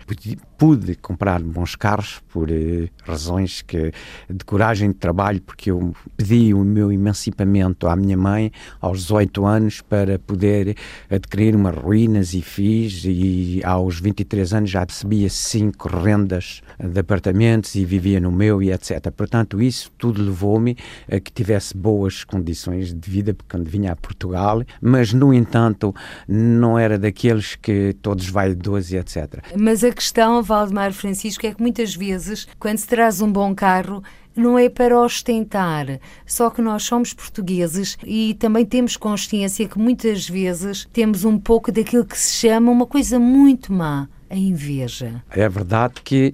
pude 0.57 0.95
comprar 0.95 1.41
bons 1.41 1.75
carros 1.75 2.21
por 2.29 2.49
eh, 2.49 2.89
razões 3.03 3.61
que, 3.61 3.91
de 4.29 4.43
coragem 4.45 4.89
de 4.89 4.95
trabalho, 4.95 5.39
porque 5.41 5.71
eu 5.71 5.93
pedi 6.15 6.53
o 6.53 6.63
meu 6.63 6.91
emancipamento 6.91 7.87
à 7.87 7.95
minha 7.95 8.17
mãe 8.17 8.51
aos 8.81 9.01
18 9.01 9.45
anos 9.45 9.81
para 9.81 10.17
poder 10.19 10.75
adquirir 11.09 11.55
umas 11.55 11.75
ruínas 11.75 12.33
e 12.33 12.41
fiz, 12.41 13.03
e 13.05 13.61
aos 13.63 13.99
23 13.99 14.53
anos 14.53 14.69
já 14.69 14.83
recebia 14.83 15.29
cinco 15.29 15.87
rendas 16.07 16.61
de 16.79 16.99
apartamentos 16.99 17.75
e 17.75 17.83
vivia 17.83 18.19
no 18.19 18.31
meu 18.31 18.63
e 18.63 18.71
etc. 18.71 19.11
Portanto, 19.11 19.61
isso 19.61 19.91
tudo 19.97 20.23
levou-me 20.23 20.77
a 21.11 21.19
que 21.19 21.31
tivesse 21.31 21.75
boas 21.75 22.23
condições 22.23 22.93
de 22.93 23.09
vida 23.09 23.35
quando 23.49 23.69
vinha 23.69 23.91
a 23.91 23.95
Portugal, 23.95 24.63
mas, 24.81 25.11
no 25.11 25.33
entanto, 25.33 25.93
não 26.27 26.79
era 26.79 26.97
daqueles 26.97 27.55
que 27.55 27.93
todos 28.01 28.29
vaidosos 28.29 28.93
e 28.93 28.97
etc. 28.97 29.43
Mas 29.57 29.83
a 29.83 29.91
questão, 29.91 30.41
Valdemar 30.41 30.93
Francisco, 30.93 31.45
é 31.45 31.53
que 31.53 31.61
muitas 31.61 31.93
vezes, 31.93 32.47
quando 32.57 32.77
se 32.77 32.87
traz 32.87 33.21
um 33.21 33.29
bom 33.29 33.53
carro, 33.53 34.01
não 34.33 34.57
é 34.57 34.69
para 34.69 34.97
ostentar. 35.01 35.99
Só 36.25 36.49
que 36.49 36.61
nós 36.61 36.83
somos 36.83 37.13
portugueses 37.13 37.97
e 38.05 38.35
também 38.35 38.65
temos 38.65 38.95
consciência 38.95 39.67
que 39.67 39.79
muitas 39.79 40.29
vezes 40.29 40.87
temos 40.93 41.25
um 41.25 41.37
pouco 41.37 41.71
daquilo 41.71 42.05
que 42.05 42.17
se 42.17 42.33
chama 42.33 42.71
uma 42.71 42.85
coisa 42.85 43.19
muito 43.19 43.73
má 43.73 44.07
a 44.29 44.35
inveja. 44.35 45.23
É 45.29 45.47
verdade 45.47 45.95
que 46.03 46.33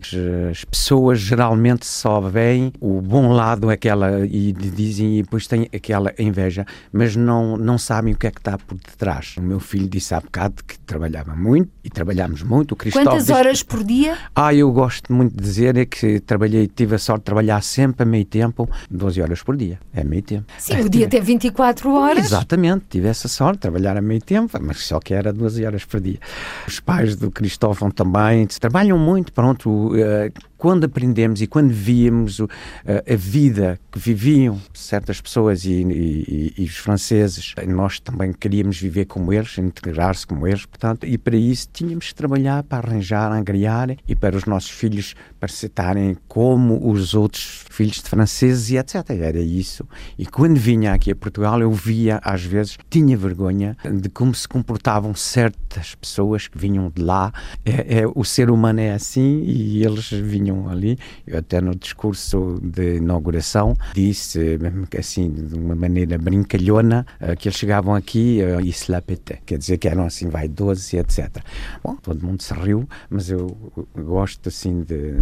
as 0.50 0.64
pessoas 0.64 1.20
geralmente 1.20 1.86
só 1.86 2.20
veem 2.22 2.72
o 2.80 3.02
bom 3.02 3.32
lado 3.32 3.70
aquela 3.70 4.26
e 4.26 4.52
dizem 4.52 5.20
e 5.20 5.24
depois 5.24 5.48
têm 5.48 5.68
aquela 5.74 6.14
inveja, 6.18 6.66
mas 6.92 7.16
não 7.16 7.58
não 7.58 7.78
sabem 7.78 8.14
o 8.14 8.18
que 8.18 8.28
é 8.28 8.32
que 8.32 8.40
está 8.40 8.58
por 8.58 8.78
detrás. 8.78 9.36
O 9.38 9.42
meu 9.42 9.60
filho 9.60 9.88
disse 9.88 10.14
há 10.14 10.20
bocado 10.20 10.64
que 10.64 10.78
trabalhava 10.80 11.36
muito 11.36 11.70
e 11.84 11.90
trabalhamos 11.90 12.42
muito. 12.42 12.74
O 12.74 12.76
Cristóvão 12.76 13.14
Quantas 13.14 13.30
horas 13.30 13.64
por 13.64 13.84
dia? 13.84 14.18
Ah, 14.36 14.54
eu 14.54 14.72
gosto 14.72 15.12
muito 15.14 15.36
de 15.36 15.42
dizer 15.42 15.78
é 15.78 15.86
que 15.86 16.20
trabalhei, 16.20 16.68
tive 16.68 16.96
a 16.96 17.00
sorte 17.00 17.22
de 17.22 17.26
trabalhar 17.26 17.62
sempre 17.62 18.04
a 18.04 18.06
meio 18.06 18.26
tempo, 18.26 18.70
12 18.90 19.22
horas 19.22 19.42
por 19.42 19.56
dia. 19.56 19.80
É 19.94 20.04
meio 20.04 20.22
tempo. 20.22 20.46
Sim, 20.58 20.82
o 20.82 20.90
dia 20.90 21.08
tem 21.08 21.22
24 21.22 21.92
horas. 21.94 22.26
Exatamente, 22.26 22.86
tive 22.90 23.08
essa 23.08 23.28
sorte 23.28 23.56
de 23.56 23.62
trabalhar 23.62 23.98
a 23.98 24.02
meio 24.02 24.22
tempo, 24.22 24.58
mas 24.62 24.86
só 24.86 25.00
que 25.00 25.14
era 25.14 25.32
12 25.32 25.66
horas 25.66 25.86
por 25.86 26.00
dia. 26.00 26.20
Os 26.68 26.80
pais 26.80 27.16
do 27.16 27.32
Cristóvão 27.32 27.83
também, 27.90 28.48
trabalham 28.60 28.98
muito, 28.98 29.32
pronto, 29.34 29.70
uh, 29.70 30.32
quando 30.64 30.86
aprendemos 30.86 31.42
e 31.42 31.46
quando 31.46 31.74
víamos 31.74 32.40
uh, 32.40 32.48
a 32.86 33.16
vida 33.18 33.78
que 33.92 34.00
viviam 34.00 34.62
certas 34.74 35.20
pessoas 35.20 35.66
e, 35.66 35.74
e, 35.74 36.54
e, 36.58 36.64
os 36.64 36.78
franceses, 36.78 37.54
nós 37.68 38.00
também 38.00 38.32
queríamos 38.32 38.80
viver 38.80 39.04
como 39.04 39.34
eles, 39.34 39.58
integrar-se 39.58 40.26
como 40.26 40.48
eles, 40.48 40.66
portanto, 40.66 41.06
e 41.06 41.18
para 41.18 41.36
isso 41.36 41.68
tínhamos 41.74 42.08
que 42.08 42.16
trabalhar 42.16 42.64
para 42.64 42.88
arranjar, 42.88 43.30
angriar 43.34 43.94
e 44.08 44.16
para 44.16 44.38
os 44.38 44.46
nossos 44.46 44.70
filhos 44.70 45.16
estarem 45.46 46.16
como 46.30 46.90
os 46.90 47.14
outros 47.14 47.66
filhos 47.70 47.98
de 47.98 48.10
franceses 48.10 48.70
e 48.70 48.78
etc. 48.78 49.10
Era 49.10 49.42
isso. 49.42 49.86
E 50.18 50.26
quando 50.26 50.58
vinha 50.58 50.94
aqui 50.94 51.12
a 51.12 51.16
Portugal, 51.16 51.60
eu 51.60 51.74
via, 51.74 52.22
às 52.24 52.42
vezes, 52.42 52.78
tinha 52.90 53.18
vergonha 53.18 53.76
de 53.84 54.08
como 54.08 54.34
se 54.34 54.48
comportavam 54.48 55.14
certas 55.14 55.94
pessoas 55.94 56.48
que 56.48 56.58
vinham 56.58 56.90
de 56.90 57.02
lá. 57.04 57.34
É, 57.66 58.00
é, 58.00 58.04
o 58.08 58.24
ser 58.24 58.50
humano 58.50 58.80
é 58.80 58.94
assim 58.94 59.44
e 59.44 59.84
eles 59.84 60.10
vinham 60.10 60.53
ali. 60.70 60.98
Eu 61.26 61.40
até 61.40 61.60
no 61.62 61.76
discurso 61.76 62.60
de 62.62 62.98
inauguração 62.98 63.76
disse, 63.94 64.60
assim, 64.98 65.30
de 65.30 65.56
uma 65.56 65.76
maneira 65.76 66.18
brincalhona, 66.18 67.06
uh, 67.22 67.36
que 67.38 67.48
eles 67.48 67.58
chegavam 67.58 67.96
aqui 67.96 68.40
e 68.64 68.74
se 68.74 68.92
lapetaient, 68.92 69.42
quer 69.46 69.58
dizer 69.58 69.78
que 69.78 69.88
eram 69.88 70.06
assim 70.06 70.30
vaidosos 70.30 70.94
e 70.94 70.98
etc. 70.98 71.38
Bom, 71.84 71.96
todo 71.96 72.26
mundo 72.26 72.42
se 72.42 72.54
riu, 72.54 72.88
mas 73.10 73.30
eu 73.30 73.56
gosto 73.96 74.50
assim 74.50 74.82
de, 74.82 75.14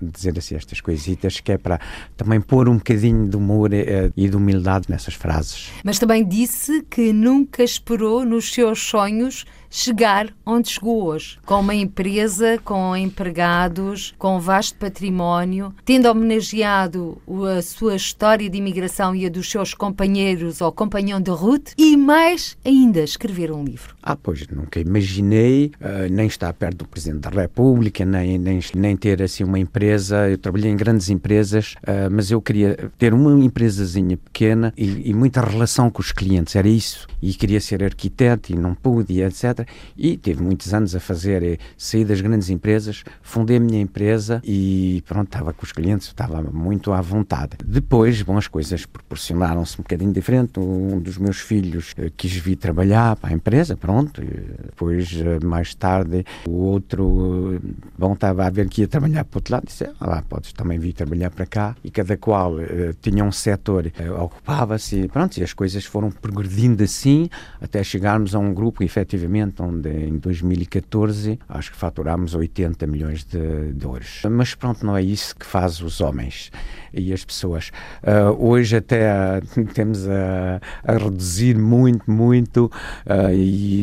de 0.00 0.10
dizer 0.12 0.38
assim 0.38 0.54
estas 0.54 0.80
coisitas 0.80 1.40
que 1.40 1.52
é 1.52 1.58
para 1.58 1.80
também 2.16 2.40
pôr 2.40 2.68
um 2.68 2.76
bocadinho 2.76 3.28
de 3.28 3.36
humor 3.36 3.70
uh, 3.70 4.12
e 4.16 4.28
de 4.28 4.36
humildade 4.36 4.86
nessas 4.88 5.14
frases. 5.14 5.70
Mas 5.84 5.98
também 5.98 6.26
disse 6.26 6.82
que 6.82 7.12
nunca 7.12 7.62
esperou 7.62 8.24
nos 8.24 8.52
seus 8.52 8.80
sonhos 8.80 9.44
chegar 9.70 10.32
onde 10.44 10.70
chegou 10.70 11.04
hoje, 11.04 11.38
com 11.44 11.60
uma 11.60 11.74
empresa, 11.74 12.58
com 12.64 12.96
empregados, 12.96 14.14
com 14.18 14.38
vasto 14.38 14.78
património, 14.78 15.74
tendo 15.84 16.08
homenageado 16.08 17.20
a 17.56 17.62
sua 17.62 17.96
história 17.96 18.48
de 18.48 18.58
imigração 18.58 19.14
e 19.14 19.26
a 19.26 19.28
dos 19.28 19.50
seus 19.50 19.74
companheiros 19.74 20.60
ou 20.60 20.70
companhão 20.70 21.20
de 21.20 21.30
route 21.30 21.72
e 21.76 21.96
mais 21.96 22.56
ainda 22.64 23.00
escrever 23.00 23.50
um 23.50 23.64
livro. 23.64 23.95
Ah, 24.08 24.14
pois 24.14 24.46
nunca 24.46 24.78
imaginei 24.78 25.72
uh, 25.80 26.08
nem 26.08 26.28
estar 26.28 26.52
perto 26.52 26.78
do 26.78 26.86
Presidente 26.86 27.22
da 27.22 27.30
República, 27.42 28.04
nem, 28.04 28.38
nem, 28.38 28.60
nem 28.76 28.96
ter 28.96 29.20
assim 29.20 29.42
uma 29.42 29.58
empresa. 29.58 30.30
Eu 30.30 30.38
trabalhei 30.38 30.70
em 30.70 30.76
grandes 30.76 31.10
empresas, 31.10 31.74
uh, 31.82 32.08
mas 32.08 32.30
eu 32.30 32.40
queria 32.40 32.88
ter 32.96 33.12
uma 33.12 33.32
empresazinha 33.44 34.16
pequena 34.16 34.72
e, 34.76 35.10
e 35.10 35.12
muita 35.12 35.40
relação 35.40 35.90
com 35.90 36.00
os 36.00 36.12
clientes, 36.12 36.54
era 36.54 36.68
isso. 36.68 37.08
E 37.20 37.34
queria 37.34 37.60
ser 37.60 37.82
arquiteto 37.82 38.52
e 38.52 38.54
não 38.54 38.76
pude, 38.76 39.20
etc. 39.20 39.66
E 39.96 40.16
tive 40.16 40.40
muitos 40.40 40.72
anos 40.72 40.94
a 40.94 41.00
fazer, 41.00 41.42
eh, 41.42 41.58
sair 41.76 42.04
das 42.04 42.20
grandes 42.20 42.48
empresas, 42.48 43.02
fundei 43.22 43.56
a 43.56 43.60
minha 43.60 43.80
empresa 43.80 44.40
e 44.44 45.02
pronto, 45.08 45.26
estava 45.26 45.52
com 45.52 45.64
os 45.64 45.72
clientes, 45.72 46.06
estava 46.06 46.40
muito 46.42 46.92
à 46.92 47.00
vontade. 47.00 47.56
Depois, 47.64 48.22
bom, 48.22 48.38
as 48.38 48.46
coisas 48.46 48.86
proporcionaram-se 48.86 49.80
um 49.80 49.82
bocadinho 49.82 50.12
diferente. 50.12 50.60
Um 50.60 51.00
dos 51.00 51.18
meus 51.18 51.40
filhos 51.40 51.92
eh, 51.98 52.08
quis 52.16 52.36
vir 52.36 52.54
trabalhar 52.54 53.16
para 53.16 53.30
a 53.30 53.32
empresa, 53.32 53.76
pronto. 53.76 53.95
Depois, 54.04 55.12
eh, 55.14 55.44
mais 55.44 55.74
tarde, 55.74 56.24
o 56.46 56.52
outro, 56.52 57.60
bom, 57.98 58.12
estava 58.12 58.46
a 58.46 58.50
ver 58.50 58.68
que 58.68 58.82
ia 58.82 58.88
trabalhar 58.88 59.24
para 59.24 59.36
o 59.36 59.38
outro 59.38 59.54
lado, 59.54 59.66
disse, 59.66 59.84
ah, 59.84 60.06
lá, 60.06 60.22
podes 60.22 60.52
também 60.52 60.78
vir 60.78 60.92
trabalhar 60.92 61.30
para 61.30 61.46
cá. 61.46 61.76
E 61.82 61.90
cada 61.90 62.16
qual 62.16 62.54
tinha 63.00 63.24
um 63.24 63.32
setor, 63.32 63.90
ocupava-se, 64.20 65.08
pronto, 65.08 65.36
e 65.38 65.42
as 65.42 65.52
coisas 65.52 65.84
foram 65.84 66.10
progredindo 66.10 66.82
assim, 66.82 67.28
até 67.60 67.82
chegarmos 67.82 68.34
a 68.34 68.38
um 68.38 68.52
grupo, 68.52 68.82
efetivamente, 68.82 69.62
onde 69.62 69.88
em 69.88 70.18
2014 70.18 71.38
acho 71.48 71.72
que 71.72 71.76
faturámos 71.76 72.34
80 72.34 72.86
milhões 72.86 73.24
de 73.24 73.72
dólares. 73.72 74.22
Mas 74.30 74.54
pronto, 74.54 74.84
não 74.84 74.96
é 74.96 75.02
isso 75.02 75.34
que 75.36 75.46
faz 75.46 75.80
os 75.80 76.00
homens 76.00 76.50
e 76.92 77.12
as 77.12 77.24
pessoas. 77.24 77.70
Uh, 78.02 78.32
hoje 78.38 78.76
até 78.76 79.10
uh, 79.38 79.64
temos 79.74 80.08
a, 80.08 80.60
a, 80.84 80.92
reduzir 80.92 81.56
muito, 81.56 82.10
muito 82.10 82.70
uh, 83.06 83.32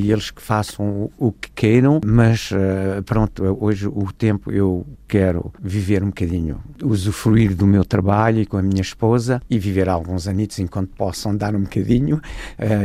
e 0.03 0.11
eles 0.11 0.29
que 0.29 0.41
façam 0.41 1.09
o, 1.17 1.31
que 1.31 1.49
queiram, 1.51 2.01
mas 2.05 2.51
pronto, 3.05 3.43
hoje 3.59 3.87
o 3.87 4.11
tempo 4.11 4.51
eu 4.51 4.85
quero 5.07 5.51
viver 5.61 6.03
um 6.03 6.07
bocadinho, 6.07 6.61
usufruir 6.83 7.55
do 7.55 7.65
meu 7.65 7.85
trabalho 7.85 8.41
e 8.41 8.45
com 8.45 8.57
a 8.57 8.61
minha 8.61 8.81
esposa 8.81 9.41
e 9.49 9.57
viver 9.59 9.87
alguns 9.87 10.27
anitos 10.27 10.59
enquanto 10.59 10.89
possam 10.95 11.35
dar 11.35 11.55
um 11.55 11.61
bocadinho 11.61 12.21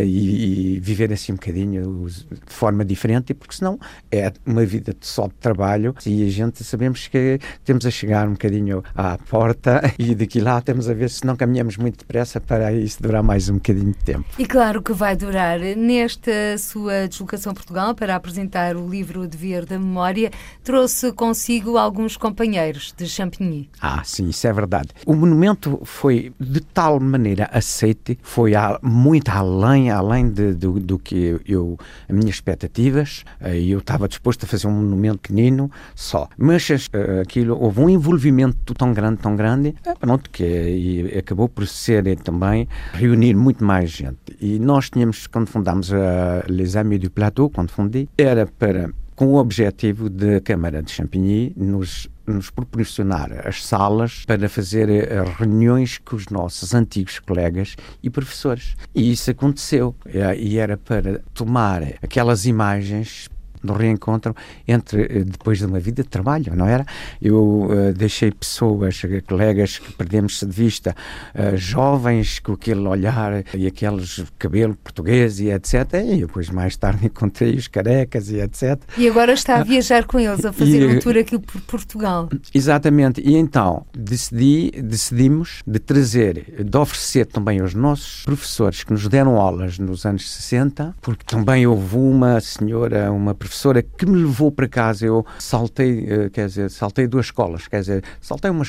e, 0.04 0.76
e 0.76 0.81
viver 0.81 1.12
assim 1.12 1.33
um 1.33 1.37
bocadinho 1.37 2.07
de 2.09 2.52
forma 2.52 2.85
diferente, 2.85 3.35
porque 3.35 3.57
senão 3.57 3.78
é 4.11 4.33
uma 4.46 4.64
vida 4.64 4.94
só 5.00 5.26
de 5.26 5.35
trabalho 5.35 5.94
e 6.07 6.26
a 6.26 6.31
gente 6.31 6.62
sabemos 6.64 7.07
que 7.09 7.38
temos 7.64 7.87
a 7.87 7.90
chegar 7.90 8.28
um 8.28 8.33
bocadinho 8.33 8.83
à 8.94 9.18
porta 9.18 9.83
e 9.98 10.14
daqui 10.14 10.40
lá 10.40 10.61
temos 10.61 10.88
a 10.88 10.94
ver 10.94 11.11
se 11.11 11.24
não 11.24 11.37
caminhamos 11.37 11.76
muito 11.76 11.98
depressa 11.98 12.40
para 12.40 12.72
isso 12.72 13.02
durar 13.02 13.22
mais 13.22 13.48
um 13.48 13.54
bocadinho 13.54 13.92
de 13.92 14.04
tempo. 14.04 14.26
E 14.38 14.46
claro 14.46 14.83
que 14.83 14.92
vai 14.92 15.16
durar. 15.16 15.59
Nesta 15.59 16.59
sua 16.59 17.08
deslocação 17.09 17.53
a 17.53 17.55
Portugal 17.55 17.94
para 17.94 18.14
apresentar 18.14 18.77
o 18.77 18.88
livro 18.88 19.27
Dever 19.27 19.64
da 19.64 19.79
Memória, 19.79 20.31
trouxe 20.62 21.12
consigo 21.12 21.77
alguns 21.79 22.16
companheiros 22.16 22.94
de 22.97 23.07
Champigny. 23.07 23.71
Ah, 23.81 24.03
sim, 24.05 24.29
isso 24.29 24.47
é 24.47 24.53
verdade. 24.53 24.90
O 25.07 25.14
monumento 25.14 25.81
foi 25.85 26.33
de 26.38 26.61
tal 26.61 27.01
maneira 27.01 27.49
aceite, 27.53 28.18
foi 28.23 28.53
muito 28.83 29.29
além, 29.31 29.90
além 29.90 30.31
de, 30.31 30.55
do, 30.55 30.79
do 30.79 30.99
que 30.99 31.40
eu, 31.47 31.79
a 32.09 32.12
minha 32.12 32.31
expectativa 32.31 32.59
expectativas 32.68 33.25
e 33.55 33.71
eu 33.71 33.79
estava 33.79 34.09
disposto 34.09 34.44
a 34.44 34.47
fazer 34.47 34.66
um 34.66 34.73
monumento 34.73 35.18
pequenino 35.18 35.71
só. 35.94 36.29
Mas 36.37 36.68
uh, 36.68 37.21
aquilo, 37.23 37.57
houve 37.61 37.81
um 37.81 37.88
envolvimento 37.88 38.75
tão 38.75 38.92
grande, 38.92 39.18
tão 39.18 39.37
grande, 39.37 39.75
eh, 39.85 39.94
pronto, 39.99 40.29
que 40.31 41.14
acabou 41.18 41.49
por 41.49 41.66
ser 41.66 42.07
eh, 42.07 42.16
também 42.16 42.68
reunir 42.92 43.35
muito 43.35 43.64
mais 43.64 43.90
gente. 43.90 44.18
E 44.40 44.59
nós 44.59 44.90
tínhamos, 44.90 45.27
quando 45.27 45.49
fundámos 45.49 45.92
a 45.92 46.44
Les 46.49 46.77
Amis 46.77 46.88
du 46.96 47.11
Plateau, 47.11 47.51
quando 47.51 47.70
fundei, 47.70 48.09
era 48.16 48.46
para 48.46 48.90
com 49.14 49.27
o 49.27 49.37
objetivo 49.37 50.09
de 50.09 50.37
a 50.37 50.40
Câmara 50.40 50.81
de 50.81 50.92
Champigny 50.92 51.53
nos 51.57 52.09
nos 52.29 52.51
proporcionar 52.51 53.46
as 53.46 53.64
salas 53.64 54.24
para 54.27 54.48
fazer 54.48 54.88
eh, 54.90 55.24
reuniões 55.38 55.98
com 55.98 56.14
os 56.14 56.27
nossos 56.27 56.74
antigos 56.74 57.18
colegas 57.18 57.74
e 58.03 58.11
professores. 58.11 58.77
E 58.94 59.11
isso 59.11 59.31
aconteceu. 59.31 59.94
E 60.37 60.59
era 60.59 60.77
para 60.77 61.20
tomar 61.33 61.83
aquelas 62.03 62.44
imagens 62.44 63.29
do 63.62 63.73
reencontro 63.73 64.35
entre 64.66 65.03
eh, 65.03 65.25
depois 65.25 65.59
de 65.59 65.66
uma 65.66 65.81
vida 65.81 66.03
de 66.03 66.09
trabalho, 66.09 66.55
não 66.55 66.66
era? 66.66 66.85
Eu 67.21 67.68
uh, 67.71 67.92
deixei 67.94 68.31
pessoas, 68.31 69.03
colegas 69.27 69.79
que 69.79 69.92
perdemos 69.92 70.40
de 70.40 70.47
vista, 70.47 70.94
uh, 71.35 71.57
jovens 71.57 72.38
com 72.38 72.53
aquele 72.53 72.87
olhar 72.87 73.44
e 73.55 73.66
aqueles 73.66 74.25
cabelo 74.38 74.77
português 74.77 75.40
e 75.40 75.51
etc. 75.51 75.75
E 76.07 76.21
depois 76.21 76.49
mais 76.51 76.77
tarde 76.77 77.07
encontrei 77.07 77.55
os 77.55 77.68
carecas 77.68 78.31
e 78.31 78.40
etc. 78.40 78.81
E 78.97 79.09
agora 79.09 79.33
está 79.33 79.57
a 79.57 79.64
viajar 79.64 80.05
com 80.05 80.18
eles, 80.18 80.44
a 80.44 80.53
fazer 80.53 80.83
e, 80.83 80.87
um 80.87 81.01
tour 81.01 81.16
aqui 81.16 81.38
por 81.38 81.61
Portugal. 81.63 82.29
Exatamente. 82.54 83.21
E 83.21 83.37
então 83.37 83.85
decidi, 83.96 84.71
decidimos 84.83 85.63
de 85.67 85.79
trazer, 85.79 86.65
de 86.65 86.77
oferecer 86.77 87.27
também 87.27 87.61
aos 87.61 87.75
nossos 87.75 88.25
professores 88.25 88.85
que 88.85 88.92
nos 88.92 89.06
deram 89.09 89.37
aulas 89.37 89.79
nos 89.79 90.04
anos 90.04 90.31
60, 90.31 90.94
porque 91.00 91.25
também 91.25 91.67
houve 91.67 91.96
uma 91.96 92.40
senhora, 92.40 93.11
uma 93.13 93.35
professora 93.35 93.48
que 93.96 94.07
me 94.07 94.17
levou 94.17 94.53
para 94.53 94.69
casa. 94.69 95.05
Eu 95.05 95.27
saltei, 95.38 96.07
eh, 96.09 96.31
quer 96.31 96.46
dizer, 96.46 96.71
saltei 96.71 97.07
duas 97.07 97.27
escolas, 97.27 97.67
quer 97.67 97.81
dizer, 97.81 98.05
saltei 98.21 98.51
uma, 98.51 98.65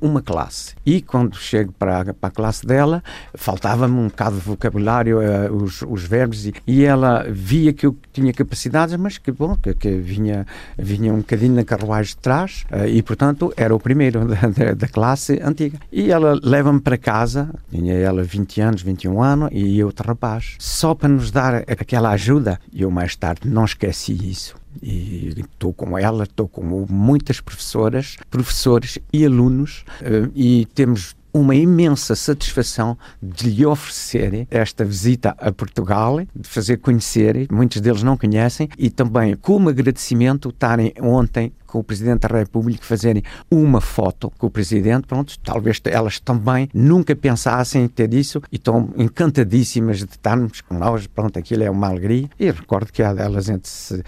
uma 0.00 0.22
classe. 0.22 0.74
E 0.84 1.00
quando 1.00 1.36
chego 1.36 1.72
para, 1.72 2.12
para 2.12 2.28
a 2.28 2.30
classe 2.30 2.66
dela, 2.66 3.02
faltava-me 3.34 3.96
um 3.96 4.08
bocado 4.08 4.36
de 4.36 4.42
vocabulário, 4.42 5.18
uh, 5.18 5.54
os, 5.54 5.82
os 5.82 6.04
verbos, 6.04 6.46
e, 6.46 6.54
e, 6.66 6.84
ela 6.84 7.26
via 7.30 7.72
que 7.72 7.86
eu 7.86 7.96
tinha 8.12 8.32
capacidades, 8.32 8.94
mas 8.96 9.18
que 9.18 9.32
bom, 9.32 9.56
que, 9.56 9.74
que 9.74 9.96
vinha, 9.96 10.46
vinha 10.78 11.12
um 11.12 11.18
bocadinho 11.18 11.54
na 11.54 11.64
carruagem 11.64 12.14
de 12.14 12.18
trás, 12.18 12.64
uh, 12.70 12.86
e 12.86 13.02
portanto 13.02 13.52
era 13.56 13.74
o 13.74 13.80
primeiro 13.80 14.26
da, 14.28 14.48
da, 14.48 14.74
da 14.74 14.88
classe 14.88 15.40
antiga. 15.42 15.78
E 15.90 16.10
ela 16.10 16.38
leva-me 16.42 16.80
para 16.80 16.98
casa, 16.98 17.48
tinha 17.70 17.94
ela 17.94 18.22
20 18.22 18.60
anos, 18.60 18.82
21 18.82 19.22
anos, 19.22 19.48
e 19.52 19.78
eu 19.78 19.94
outro 19.94 20.08
rapaz, 20.08 20.56
só 20.58 20.94
para 20.94 21.08
nos 21.08 21.30
dar 21.30 21.54
aquela 21.68 22.10
ajuda. 22.10 22.58
E 22.72 22.82
eu 22.82 22.90
mais 22.90 23.14
tarde 23.14 23.48
não 23.48 23.64
esqueci 23.64 24.12
isso. 24.24 24.56
E 24.82 25.34
estou 25.38 25.72
com 25.72 25.96
ela, 25.96 26.24
estou 26.24 26.48
com 26.48 26.86
muitas 26.88 27.40
professoras, 27.40 28.16
professores 28.30 28.98
e 29.12 29.24
alunos 29.24 29.84
eh, 30.02 30.28
e 30.34 30.66
temos 30.74 31.14
uma 31.34 31.56
imensa 31.56 32.14
satisfação 32.14 32.96
de 33.20 33.50
lhe 33.50 33.66
oferecer 33.66 34.46
esta 34.48 34.84
visita 34.84 35.34
a 35.36 35.50
Portugal, 35.50 36.20
de 36.20 36.48
fazer 36.48 36.76
conhecer, 36.76 37.48
muitos 37.50 37.80
deles 37.80 38.04
não 38.04 38.16
conhecem, 38.16 38.68
e 38.78 38.88
também 38.88 39.34
como 39.34 39.68
agradecimento 39.68 40.50
estarem 40.50 40.94
ontem 41.00 41.52
com 41.74 41.80
o 41.80 41.82
Presidente 41.82 42.20
da 42.20 42.38
República 42.38 42.84
fazerem 42.84 43.24
uma 43.50 43.80
foto 43.80 44.32
com 44.38 44.46
o 44.46 44.50
Presidente, 44.50 45.08
pronto, 45.08 45.36
talvez 45.40 45.80
elas 45.86 46.20
também 46.20 46.68
nunca 46.72 47.16
pensassem 47.16 47.82
em 47.82 47.88
ter 47.88 48.14
isso 48.14 48.40
e 48.52 48.54
estão 48.54 48.90
encantadíssimas 48.96 49.98
de 49.98 50.04
estarmos 50.04 50.60
com 50.60 50.78
nós, 50.78 51.08
pronto, 51.08 51.36
aquilo 51.36 51.64
é 51.64 51.70
uma 51.70 51.88
alegria. 51.88 52.30
E 52.38 52.48
recordo 52.48 52.92
que 52.92 53.02
há 53.02 53.12
delas 53.12 53.48
entre, 53.48 54.04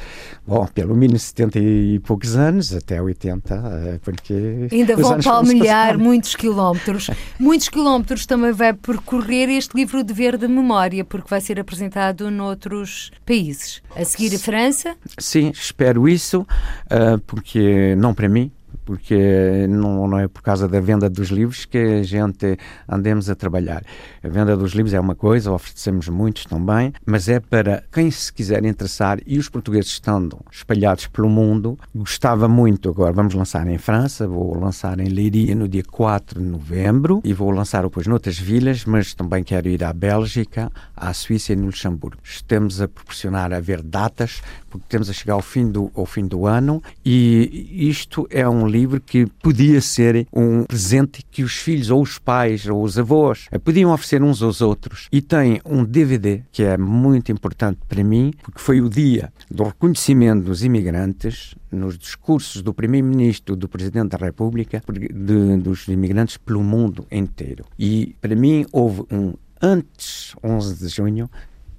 bom, 0.47 0.65
pelo 0.69 0.95
menos 0.95 1.23
70 1.23 1.59
e 1.59 1.99
poucos 1.99 2.37
anos, 2.37 2.73
até 2.73 3.03
80, 3.03 3.55
eh, 3.55 3.99
porque... 4.01 4.69
Ainda 4.71 4.95
vão 4.95 5.19
palmilhar 5.19 5.99
muitos 5.99 6.37
quilómetros. 6.37 7.11
muitos 7.37 7.69
quilómetros 7.69 8.27
também 8.27 8.53
vai 8.53 8.75
percorrer 8.75 9.49
este 9.49 9.77
livro 9.77 10.05
de 10.05 10.15
verde 10.15 10.47
memória, 10.47 11.05
porque 11.05 11.29
vai 11.29 11.41
ser 11.41 11.59
apresentado 11.59 12.31
noutros 12.31 13.11
países. 13.27 13.83
A 13.97 14.05
seguir 14.05 14.37
a 14.37 14.39
França? 14.39 14.95
Sim, 15.19 15.51
espero 15.51 16.09
isso, 16.09 16.47
eh, 16.89 17.19
porque 17.27 17.56
não 17.97 18.15
para 18.15 18.29
mim, 18.29 18.51
porque 18.87 19.67
não, 19.69 20.07
não, 20.07 20.19
é 20.19 20.29
por 20.29 20.41
causa 20.43 20.69
da 20.69 20.81
venda 20.81 21.11
dos 21.11 21.29
livros 21.29 21.65
que 21.65 21.77
a 21.77 22.03
gente 22.05 22.57
andemos 22.89 23.29
a 23.29 23.35
trabalhar. 23.35 23.83
A 24.23 24.29
venda 24.29 24.57
dos 24.57 24.73
livros 24.73 24.95
é 24.95 25.01
uma 25.01 25.17
coisa, 25.17 25.51
oferecemos 25.51 26.09
muitos 26.09 26.45
também, 26.45 26.93
mas 27.05 27.29
é 27.29 27.41
para 27.41 27.83
quem 27.93 28.11
se 28.11 28.33
quiser 28.33 28.65
interessar 28.65 29.19
e 29.27 29.39
os 29.39 29.49
portugueses 29.49 29.91
estando 29.91 30.39
espalhados 30.53 31.09
pelo 31.09 31.29
mundo, 31.29 31.77
gostava 31.95 32.47
muito 32.47 32.89
agora, 32.89 33.13
vamos 33.13 33.35
lançar 33.35 33.67
em 33.67 33.77
França, 33.77 34.29
vou 34.29 34.57
lançar 34.57 35.01
em 35.01 35.09
Leiria 35.09 35.55
no 35.55 35.67
dia 35.69 35.83
4 35.85 36.41
de 36.41 36.47
novembro 36.47 37.21
e 37.25 37.33
vou 37.33 37.51
lançar 37.51 37.83
depois 37.83 38.07
noutras 38.07 38.39
vilas, 38.39 38.85
mas 38.85 39.15
também 39.15 39.43
quero 39.43 39.69
ir 39.69 39.83
à 39.83 39.93
Bélgica, 39.93 40.71
à 40.97 41.13
Suíça 41.13 41.53
e 41.53 41.57
no 41.57 41.67
Luxemburgo. 41.67 42.19
Estamos 42.23 42.81
a 42.81 42.87
proporcionar 42.87 43.53
a 43.53 43.59
ver 43.59 43.83
datas, 43.83 44.43
porque 44.79 44.89
temos 44.89 45.09
a 45.11 45.13
chegar 45.13 45.35
ao 45.35 45.43
fim 45.43 45.71
do, 45.71 45.91
ao 45.95 46.07
fim 46.07 46.27
do 46.27 46.47
ano 46.47 46.83
e 47.05 47.89
isto 47.89 48.27
é 48.31 48.49
um 48.49 48.67
livro 48.67 49.01
que 49.01 49.27
podia 49.43 49.81
ser 49.81 50.27
um 50.33 50.65
presente 50.65 51.25
que 51.31 51.43
os 51.43 51.57
filhos 51.57 51.91
ou 51.91 52.03
os 52.03 52.19
pais 52.19 52.67
ou 52.67 52.83
os 52.83 52.99
avós 52.99 53.49
podiam 53.65 53.93
oferecer 53.93 54.23
uns 54.23 54.43
aos 54.43 54.61
outros. 54.61 55.09
E 55.11 55.21
tem 55.21 55.61
um 55.65 55.85
DVD 55.85 56.43
que 56.53 56.63
é 56.63 56.77
muito 56.77 57.33
importante 57.33 57.81
para 57.89 58.03
mim, 58.03 58.33
porque 58.43 58.61
foi 58.61 58.81
o 58.81 58.89
dia 58.89 59.33
do 59.51 59.65
reconhecimento 59.65 60.45
dos 60.45 60.65
imigrantes 60.65 61.55
nos 61.71 61.99
discursos 61.99 62.63
do 62.63 62.73
Primeiro-Ministro, 62.73 63.57
do 63.57 63.69
Presidente 63.69 64.11
da 64.11 64.19
República, 64.19 64.83
de, 64.89 65.57
dos 65.57 65.89
imigrantes 65.89 66.37
pelo 66.37 66.63
mundo 66.63 67.07
inteiro. 67.11 67.65
E 67.79 68.17
para 68.21 68.35
mim 68.35 68.67
houve 68.73 69.05
um 69.11 69.35
antes 69.61 70.35
11 70.43 70.77
de 70.77 70.89
junho 70.89 71.31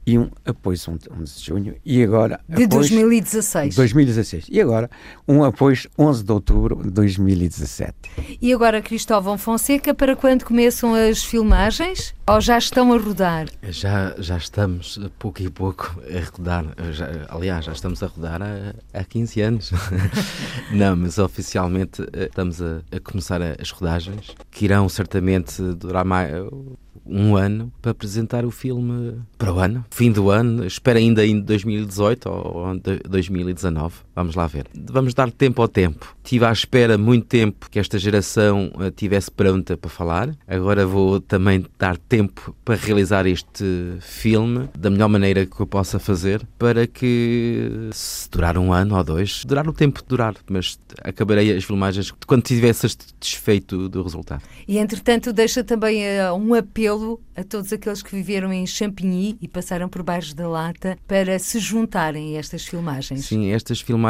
e 0.07 0.17
um 0.17 0.29
após 0.45 0.87
11 0.87 0.99
de 1.37 1.45
junho 1.45 1.75
e 1.85 2.01
agora 2.01 2.39
de 2.47 2.63
após, 2.63 2.89
2016 2.89 3.75
2016 3.75 4.45
e 4.49 4.61
agora 4.61 4.89
um 5.27 5.43
após 5.43 5.85
11 5.99 6.23
de 6.23 6.31
outubro 6.31 6.81
de 6.81 6.89
2017 6.89 7.93
e 8.41 8.53
agora 8.53 8.81
Cristóvão 8.81 9.37
Fonseca 9.37 9.93
para 9.93 10.15
quando 10.15 10.45
começam 10.45 10.93
as 10.93 11.23
filmagens? 11.23 12.15
Ou 12.29 12.41
já 12.41 12.57
estão 12.57 12.93
a 12.93 12.97
rodar? 12.97 13.47
Já 13.63 14.15
já 14.17 14.37
estamos 14.37 14.99
pouco 15.17 15.41
e 15.41 15.49
pouco 15.49 15.99
a 16.01 16.37
rodar. 16.37 16.65
Já, 16.91 17.07
aliás 17.29 17.65
já 17.65 17.71
estamos 17.71 18.03
a 18.03 18.07
rodar 18.07 18.41
há, 18.41 18.73
há 18.93 19.03
15 19.03 19.41
anos. 19.41 19.71
Não 20.71 20.95
mas 20.95 21.17
oficialmente 21.17 22.01
eh, 22.13 22.25
estamos 22.25 22.61
a, 22.61 22.81
a 22.91 22.99
começar 22.99 23.41
as 23.41 23.71
rodagens 23.71 24.35
que 24.51 24.65
irão 24.65 24.87
certamente 24.89 25.61
durar 25.61 26.05
mais 26.05 26.31
um 27.09 27.35
ano 27.35 27.71
para 27.81 27.91
apresentar 27.91 28.45
o 28.45 28.51
filme 28.51 29.19
para 29.37 29.53
o 29.53 29.59
ano, 29.59 29.85
fim 29.89 30.11
do 30.11 30.29
ano, 30.29 30.65
espera 30.65 30.99
ainda 30.99 31.25
em 31.25 31.39
2018 31.39 32.29
ou 32.29 32.65
2019, 33.09 33.95
vamos 34.17 34.33
lá 34.33 34.47
ver. 34.47 34.65
Vamos 34.73 35.13
dar 35.13 35.29
tempo 35.29 35.61
ao 35.61 35.67
tempo. 35.67 36.15
Tive 36.23 36.43
à 36.43 36.51
espera 36.51 36.97
muito 36.97 37.27
tempo 37.27 37.69
que 37.69 37.77
esta 37.77 37.99
geração 37.99 38.71
eh, 38.79 38.89
tivesse 38.89 39.29
pronta 39.29 39.77
para 39.77 39.89
falar. 39.91 40.35
Agora 40.47 40.87
vou 40.87 41.21
também 41.21 41.63
dar 41.77 41.97
tempo 41.97 42.55
para 42.65 42.75
realizar 42.75 43.27
este 43.27 43.63
filme 44.01 44.69
da 44.75 44.89
melhor 44.89 45.07
maneira 45.07 45.45
que 45.45 45.59
eu 45.59 45.67
possa 45.67 45.99
fazer 45.99 46.41
para 46.57 46.87
que 46.87 47.89
se 47.91 48.27
durar 48.31 48.57
um 48.57 48.73
ano 48.73 48.97
ou 48.97 49.03
dois, 49.03 49.45
durar 49.45 49.67
o 49.67 49.73
tempo 49.73 50.01
de 50.01 50.07
durar, 50.07 50.33
mas 50.49 50.79
acabarei 51.03 51.55
as 51.55 51.63
filmagens 51.63 52.11
quando 52.25 52.41
tiver 52.41 52.73
satisfeito 52.73 53.87
do 53.87 54.01
resultado. 54.01 54.41
E 54.67 54.79
entretanto 54.79 55.31
deixa 55.31 55.63
também 55.63 56.01
uh, 56.01 56.33
um 56.33 56.55
apelo 56.55 57.21
a 57.35 57.43
todos 57.43 57.71
aqueles 57.71 58.01
que 58.01 58.15
viveram 58.15 58.51
em 58.51 58.65
Champigny 58.65 59.37
e 59.39 59.47
passaram 59.47 59.87
por 59.87 60.01
baixo 60.01 60.35
da 60.35 60.47
lata 60.47 60.97
para 61.07 61.37
se 61.37 61.59
juntarem 61.59 62.35
a 62.35 62.39
estas 62.39 62.65
filmagens. 62.65 63.25
Sim, 63.25 63.51
estas 63.51 63.79
filmagens, 63.79 64.06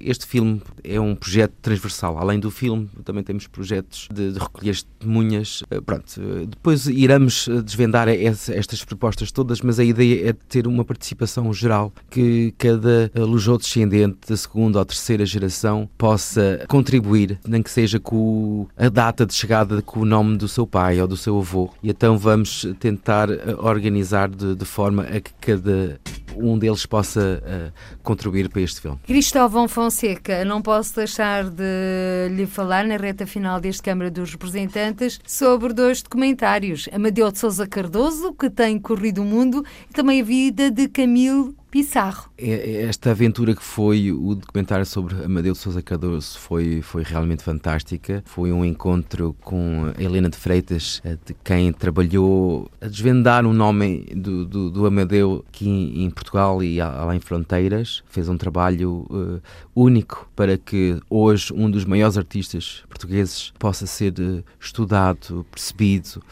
este 0.00 0.26
filme 0.26 0.62
é 0.82 1.00
um 1.00 1.14
projeto 1.14 1.54
transversal. 1.60 2.18
Além 2.18 2.38
do 2.38 2.50
filme, 2.50 2.88
também 3.04 3.22
temos 3.22 3.46
projetos 3.46 4.08
de, 4.12 4.32
de 4.32 4.38
recolher 4.38 4.74
testemunhas. 4.98 5.62
Eh, 5.70 5.80
pronto, 5.80 6.04
eh, 6.18 6.46
depois 6.46 6.86
iremos 6.86 7.48
eh, 7.48 7.62
desvendar 7.62 8.08
estas 8.08 8.84
propostas 8.84 9.30
todas, 9.30 9.60
mas 9.60 9.78
a 9.78 9.84
ideia 9.84 10.30
é 10.30 10.32
ter 10.32 10.66
uma 10.66 10.84
participação 10.84 11.52
geral 11.52 11.92
que 12.10 12.54
cada 12.58 13.10
descendente 13.58 14.18
da 14.28 14.36
segunda 14.36 14.78
ou 14.78 14.84
terceira 14.84 15.24
geração 15.24 15.88
possa 15.96 16.64
contribuir, 16.68 17.38
nem 17.46 17.62
que 17.62 17.70
seja 17.70 17.98
com 17.98 18.66
a 18.76 18.88
data 18.88 19.26
de 19.26 19.34
chegada 19.34 19.82
com 19.82 20.00
o 20.00 20.04
nome 20.04 20.36
do 20.36 20.48
seu 20.48 20.66
pai 20.66 21.00
ou 21.00 21.08
do 21.08 21.16
seu 21.16 21.38
avô. 21.38 21.70
E 21.82 21.90
então 21.90 22.16
vamos 22.16 22.66
tentar 22.78 23.28
organizar 23.58 24.28
de, 24.28 24.54
de 24.54 24.64
forma 24.64 25.02
a 25.02 25.20
que 25.20 25.32
cada 25.40 26.00
um 26.36 26.58
deles 26.58 26.86
possa 26.86 27.42
uh, 27.42 27.98
contribuir 28.02 28.48
para 28.48 28.60
este 28.60 28.80
filme. 28.80 28.98
Cristóvão 29.06 29.68
Fonseca, 29.68 30.44
não 30.44 30.62
posso 30.62 30.96
deixar 30.96 31.44
de 31.44 32.28
lhe 32.30 32.46
falar 32.46 32.84
na 32.84 32.96
reta 32.96 33.26
final 33.26 33.60
deste 33.60 33.82
Câmara 33.82 34.10
dos 34.10 34.32
Representantes 34.32 35.20
sobre 35.26 35.72
dois 35.72 36.02
documentários. 36.02 36.88
Amadeu 36.92 37.30
de 37.30 37.38
Sousa 37.38 37.66
Cardoso, 37.66 38.32
que 38.32 38.50
tem 38.50 38.78
corrido 38.78 39.22
o 39.22 39.24
mundo, 39.24 39.64
e 39.90 39.92
também 39.92 40.20
a 40.20 40.24
vida 40.24 40.70
de 40.70 40.88
Camilo 40.88 41.54
Pissarro. 41.70 42.30
É, 42.38 42.50
é 42.50 42.82
esta 42.84 43.10
aventura 43.10 43.54
que 43.54 43.62
foi 43.62 44.10
o 44.10 44.34
documentário 44.34 44.86
sobre 44.86 45.22
Amadeu 45.22 45.52
de 45.52 45.58
Sousa 45.58 45.82
Cardoso 45.82 46.38
foi, 46.38 46.80
foi 46.80 47.02
realmente 47.02 47.42
fantástica. 47.42 48.22
Foi 48.24 48.50
um 48.52 48.64
encontro 48.64 49.36
com 49.42 49.92
a 49.96 50.02
Helena 50.02 50.30
de 50.30 50.36
Freitas, 50.36 51.02
eh, 51.04 51.18
de 51.26 51.34
quem 51.44 51.72
trabalhou 51.72 52.70
a 52.80 52.86
desvendar 52.86 53.44
o 53.44 53.52
nome 53.52 54.06
do, 54.16 54.46
do, 54.46 54.70
do 54.70 54.86
Amadeu 54.86 55.44
aqui 55.48 55.68
em, 55.68 56.08
Portugal 56.10 56.62
e 56.62 56.80
além 56.80 57.20
fronteiras. 57.20 58.02
Fez 58.08 58.28
um 58.28 58.36
trabalho 58.38 59.06
uh, 59.10 59.40
único 59.74 60.28
para 60.34 60.56
que 60.56 60.98
hoje 61.10 61.52
um 61.52 61.70
dos 61.70 61.84
maiores 61.84 62.16
artistas 62.16 62.82
portugueses 62.88 63.52
possa 63.58 63.86
ser 63.86 64.14
uh, 64.18 64.42
estudado, 64.58 65.44
percebido 65.50 66.22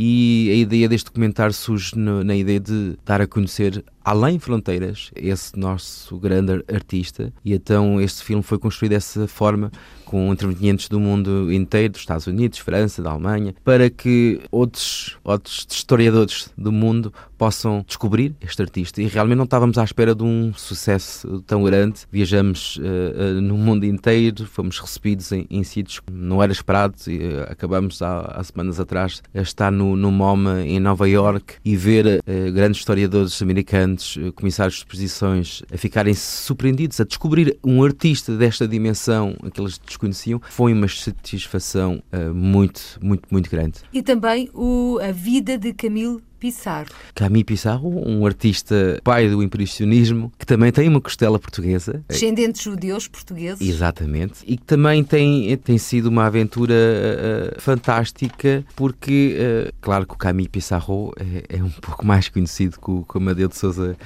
e 0.00 0.48
a 0.52 0.54
ideia 0.54 0.88
deste 0.88 1.06
documentário 1.06 1.52
surge 1.52 1.98
na 1.98 2.36
ideia 2.36 2.60
de 2.60 2.96
dar 3.04 3.20
a 3.20 3.26
conhecer 3.26 3.84
Além 4.10 4.38
Fronteiras, 4.38 5.10
esse 5.14 5.54
nosso 5.54 6.18
grande 6.18 6.64
artista, 6.72 7.30
e 7.44 7.52
então 7.52 8.00
este 8.00 8.24
filme 8.24 8.42
foi 8.42 8.58
construído 8.58 8.92
dessa 8.92 9.28
forma, 9.28 9.70
com 10.06 10.32
intervenientes 10.32 10.88
do 10.88 10.98
mundo 10.98 11.52
inteiro, 11.52 11.92
dos 11.92 12.00
Estados 12.00 12.26
Unidos, 12.26 12.58
França, 12.58 13.02
da 13.02 13.10
Alemanha, 13.10 13.54
para 13.62 13.90
que 13.90 14.40
outros, 14.50 15.18
outros 15.22 15.66
historiadores 15.68 16.50
do 16.56 16.72
mundo 16.72 17.12
possam 17.38 17.84
descobrir 17.86 18.34
este 18.40 18.60
artista. 18.60 19.00
E 19.00 19.06
realmente 19.06 19.36
não 19.36 19.44
estávamos 19.44 19.78
à 19.78 19.84
espera 19.84 20.14
de 20.14 20.24
um 20.24 20.52
sucesso 20.54 21.42
tão 21.46 21.62
grande. 21.62 22.00
Viajamos 22.10 22.76
uh, 22.78 22.80
uh, 22.80 23.40
no 23.40 23.56
mundo 23.56 23.84
inteiro, 23.84 24.44
fomos 24.46 24.80
recebidos 24.80 25.30
em, 25.30 25.46
em 25.48 25.62
sítios 25.62 26.00
que 26.00 26.12
não 26.12 26.42
era 26.42 26.50
esperado 26.50 26.94
e 27.06 27.18
uh, 27.18 27.42
acabamos 27.48 28.02
há, 28.02 28.22
há, 28.22 28.42
semanas 28.42 28.80
atrás 28.80 29.22
a 29.32 29.40
estar 29.40 29.70
no, 29.70 29.94
no 29.94 30.10
MoMA 30.10 30.62
em 30.62 30.80
Nova 30.80 31.08
York 31.08 31.54
e 31.64 31.76
ver 31.76 32.22
grandes 32.52 32.80
historiadores 32.80 33.40
americanos, 33.40 33.97
comissários 34.34 34.74
de 34.74 34.80
exposições, 34.80 35.62
a 35.72 35.76
ficarem 35.76 36.14
surpreendidos, 36.14 37.00
a 37.00 37.04
descobrir 37.04 37.58
um 37.64 37.82
artista 37.82 38.36
desta 38.36 38.66
dimensão, 38.66 39.36
aqueles 39.42 39.78
desconheciam, 39.78 40.40
foi 40.50 40.72
uma 40.72 40.88
satisfação 40.88 42.02
uh, 42.12 42.34
muito, 42.34 42.98
muito, 43.02 43.28
muito 43.30 43.50
grande. 43.50 43.80
E 43.92 44.02
também 44.02 44.50
o, 44.54 44.98
a 45.02 45.12
vida 45.12 45.58
de 45.58 45.72
Camille 45.72 46.22
Pissarro. 46.38 46.88
Camille 47.14 47.44
Pissarro, 47.44 48.08
um 48.08 48.24
artista 48.24 49.00
pai 49.02 49.28
do 49.28 49.42
impressionismo, 49.42 50.32
que 50.38 50.46
também 50.46 50.70
tem 50.70 50.88
uma 50.88 51.00
costela 51.00 51.38
portuguesa. 51.38 52.04
Descendentes 52.08 52.62
judeus 52.62 53.08
portugueses. 53.08 53.66
Exatamente. 53.66 54.44
E 54.46 54.56
que 54.56 54.64
também 54.64 55.02
tem, 55.02 55.56
tem 55.58 55.78
sido 55.78 56.06
uma 56.06 56.26
aventura 56.26 56.74
uh, 56.74 57.60
fantástica, 57.60 58.64
porque, 58.76 59.36
uh, 59.38 59.72
claro 59.80 60.06
que 60.06 60.14
o 60.14 60.16
Camille 60.16 60.48
Pissarro 60.48 61.12
é, 61.18 61.56
é, 61.56 61.62
um 61.62 61.70
pouco 61.80 62.06
mais 62.06 62.28
conhecido 62.28 62.78
que 62.80 62.90
o, 62.90 63.04
que 63.04 63.16
o 63.16 63.18
Amadeu 63.18 63.48
de 63.48 63.56
Souza 63.56 63.96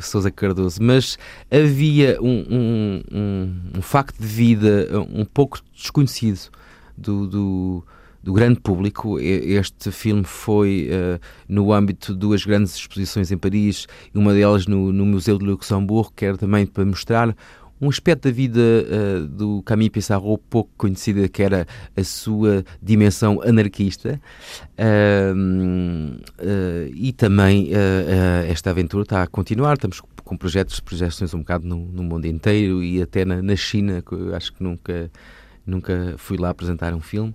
Sousa 0.00 0.30
Cardoso, 0.30 0.82
mas 0.82 1.18
havia 1.50 2.16
um, 2.22 2.44
um, 2.48 3.02
um, 3.12 3.60
um, 3.78 3.82
facto 3.82 4.18
de 4.18 4.26
vida 4.26 4.88
um 5.12 5.24
pouco 5.24 5.60
desconhecido 5.74 6.48
do, 6.96 7.26
do, 7.26 7.84
do 8.22 8.32
grande 8.32 8.60
público. 8.60 9.18
Este 9.18 9.90
filme 9.90 10.24
foi 10.24 10.90
uh, 10.90 11.20
no 11.48 11.72
âmbito 11.72 12.12
de 12.12 12.18
duas 12.18 12.44
grandes 12.44 12.74
exposições 12.74 13.30
em 13.30 13.38
Paris, 13.38 13.86
uma 14.14 14.34
delas 14.34 14.66
no, 14.66 14.92
no 14.92 15.06
Museu 15.06 15.38
de 15.38 15.44
Luxemburgo, 15.44 16.12
que 16.14 16.24
era 16.24 16.36
também 16.36 16.66
para 16.66 16.84
mostrar 16.84 17.34
um 17.80 17.88
aspecto 17.88 18.28
da 18.28 18.30
vida 18.30 18.60
uh, 18.60 19.26
do 19.26 19.62
Camille 19.62 19.88
Pissarro 19.88 20.36
pouco 20.36 20.70
conhecida, 20.76 21.26
que 21.28 21.42
era 21.42 21.66
a 21.96 22.04
sua 22.04 22.62
dimensão 22.82 23.40
anarquista. 23.42 24.20
Uh, 24.78 26.20
uh, 26.38 26.92
e 26.94 27.12
também 27.12 27.70
esta 28.48 28.70
aventura 28.70 29.04
está 29.04 29.22
a 29.22 29.26
continuar. 29.26 29.74
Estamos 29.74 30.02
com 30.24 30.36
projetos 30.36 30.78
projeções 30.78 31.32
um 31.32 31.38
bocado 31.38 31.66
no, 31.66 31.76
no 31.76 32.02
mundo 32.02 32.26
inteiro 32.26 32.82
e 32.82 33.00
até 33.00 33.24
na, 33.24 33.40
na, 33.40 33.56
China, 33.56 34.02
que 34.02 34.14
acho 34.34 34.52
que 34.52 34.62
nunca, 34.62 35.10
nunca 35.66 36.14
fui 36.18 36.36
lá 36.36 36.50
apresentar 36.50 36.92
um 36.92 37.00
filme. 37.00 37.34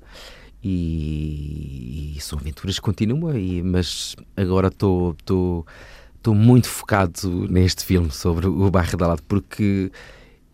E, 0.67 2.15
e 2.17 2.21
são 2.21 2.39
aventuras 2.39 2.79
que 2.79 2.81
continuam, 2.81 3.37
e, 3.37 3.61
mas 3.61 4.15
agora 4.35 4.69
estou 4.69 5.15
muito 6.29 6.67
focado 6.67 7.47
neste 7.47 7.85
filme 7.85 8.09
sobre 8.09 8.47
o 8.47 8.71
bairro 8.71 8.97
da 8.97 9.05
Lado 9.05 9.21
porque 9.27 9.91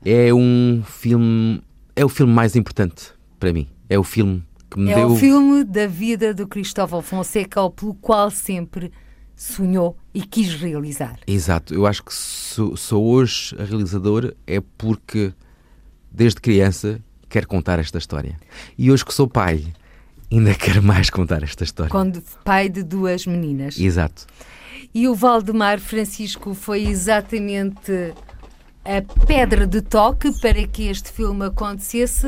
é 0.03 0.34
um 0.34 0.84
filme. 0.86 1.64
É 1.95 2.03
o 2.03 2.09
filme 2.09 2.34
mais 2.34 2.57
importante 2.57 3.14
para 3.39 3.53
mim. 3.53 3.70
É 3.88 3.97
o 3.97 4.03
filme 4.03 4.43
que 4.70 4.78
me 4.78 4.91
é 4.91 4.95
deu. 4.95 5.03
É 5.03 5.12
o 5.14 5.16
filme 5.16 5.64
da 5.64 5.88
vida 5.88 6.34
do 6.34 6.45
Cristóvão 6.45 7.01
Fonseca, 7.01 7.70
pelo 7.70 7.93
qual 7.93 8.30
sempre 8.30 8.91
sonhou 9.34 9.95
e 10.14 10.24
quis 10.24 10.53
realizar. 10.55 11.20
Exato. 11.26 11.74
Eu 11.74 11.86
acho 11.86 12.03
que 12.03 12.14
sou, 12.14 12.76
sou 12.76 13.01
hoje 13.05 13.55
realizador 13.55 14.34
é 14.45 14.62
porque, 14.78 15.34
desde 16.12 16.41
criança, 16.41 17.01
quero 17.30 17.47
contar 17.47 17.80
esta 17.80 17.97
história. 17.97 18.38
E 18.78 18.91
hoje 18.91 19.05
que 19.05 19.14
sou 19.14 19.28
pai, 19.28 19.74
ainda 20.32 20.55
quero 20.55 20.82
mais 20.82 21.09
contar 21.09 21.43
esta 21.43 21.63
história. 21.63 21.89
Quando 21.89 22.23
pai 22.43 22.69
de 22.69 22.84
duas 22.84 23.25
meninas. 23.25 23.77
Exato. 23.79 24.25
E 24.93 25.07
o 25.07 25.15
Valdemar 25.15 25.79
Francisco 25.79 26.53
foi 26.53 26.86
exatamente 26.86 28.13
a 28.84 29.25
pedra 29.25 29.67
de 29.67 29.82
toque 29.82 30.32
para 30.41 30.65
que 30.67 30.88
este 30.88 31.11
filme 31.11 31.45
acontecesse. 31.45 32.27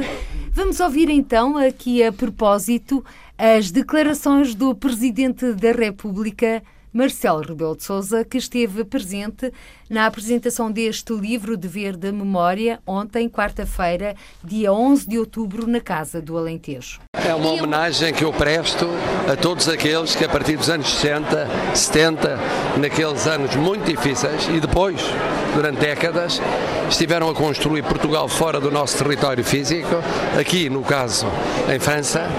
Vamos 0.52 0.80
ouvir 0.80 1.10
então, 1.10 1.58
aqui 1.58 2.04
a 2.04 2.12
propósito, 2.12 3.04
as 3.38 3.72
declarações 3.72 4.54
do 4.54 4.76
Presidente 4.76 5.54
da 5.54 5.72
República 5.72 6.62
Marcelo 6.94 7.42
Rebelo 7.42 7.76
de 7.76 7.84
Sousa, 7.84 8.24
que 8.24 8.38
esteve 8.38 8.84
presente 8.84 9.52
na 9.90 10.06
apresentação 10.06 10.72
deste 10.72 11.12
livro 11.12 11.58
Dever 11.58 11.98
da 11.98 12.12
Memória, 12.12 12.80
ontem, 12.86 13.28
quarta-feira, 13.28 14.16
dia 14.44 14.72
11 14.72 15.10
de 15.10 15.18
outubro, 15.18 15.66
na 15.66 15.82
Casa 15.82 16.22
do 16.22 16.38
Alentejo. 16.38 17.00
É 17.16 17.34
uma 17.34 17.50
homenagem 17.50 18.14
que 18.14 18.24
eu 18.24 18.32
presto 18.32 18.88
a 19.32 19.36
todos 19.36 19.68
aqueles 19.68 20.16
que, 20.16 20.24
a 20.24 20.30
partir 20.30 20.56
dos 20.56 20.70
anos 20.70 20.88
60, 20.88 21.48
70, 21.74 22.40
naqueles 22.78 23.26
anos 23.26 23.56
muito 23.56 23.86
difíceis 23.86 24.48
e 24.50 24.60
depois, 24.60 25.02
durante 25.56 25.80
décadas, 25.80 26.40
estiveram 26.88 27.28
a 27.28 27.34
construir 27.34 27.82
Portugal 27.82 28.28
fora 28.28 28.60
do 28.60 28.70
nosso 28.70 29.00
território 29.00 29.44
físico, 29.44 29.96
aqui, 30.40 30.70
no 30.70 30.84
caso, 30.84 31.26
em 31.74 31.80
França, 31.80 32.30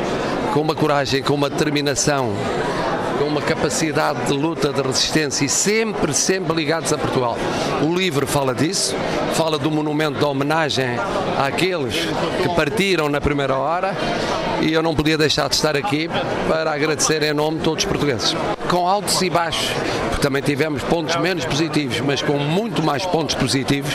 com 0.53 0.61
uma 0.61 0.77
coragem, 0.77 1.25
com 1.25 1.35
uma 1.35 1.51
determinação 1.51 2.33
com 3.25 3.31
uma 3.31 3.41
capacidade 3.41 4.27
de 4.27 4.35
luta, 4.35 4.71
de 4.71 4.83
resistência 4.83 5.47
e 5.47 5.49
sempre, 5.49 6.13
sempre 6.13 6.55
ligados 6.55 6.93
a 6.93 6.99
Portugal. 6.99 7.39
O 7.83 7.95
livro 7.95 8.27
fala 8.27 8.55
disso, 8.55 8.95
fala 9.33 9.59
do 9.59 9.71
monumento 9.71 10.19
de 10.19 10.25
homenagem 10.27 10.91
àqueles 11.39 11.95
que 12.43 12.55
partiram 12.55 13.09
na 13.09 13.23
primeira 13.23 13.57
hora 13.57 13.97
e 14.61 14.75
eu 14.75 14.83
não 14.83 14.95
podia 14.95 15.17
deixar 15.17 15.49
de 15.49 15.55
estar 15.55 15.75
aqui 15.75 16.07
para 16.47 16.71
agradecer 16.73 17.23
em 17.23 17.33
nome 17.33 17.59
de 17.59 17.65
todos 17.65 17.83
os 17.83 17.89
portugueses. 17.89 18.35
Com 18.69 18.87
altos 18.87 19.21
e 19.23 19.31
baixos, 19.31 19.71
porque 20.11 20.23
também 20.23 20.43
tivemos 20.43 20.83
pontos 20.83 21.17
menos 21.17 21.47
positivos, 21.47 22.01
mas 22.01 22.21
com 22.21 22.39
muito 22.39 22.83
mais 22.83 23.07
pontos 23.07 23.35
positivos 23.35 23.95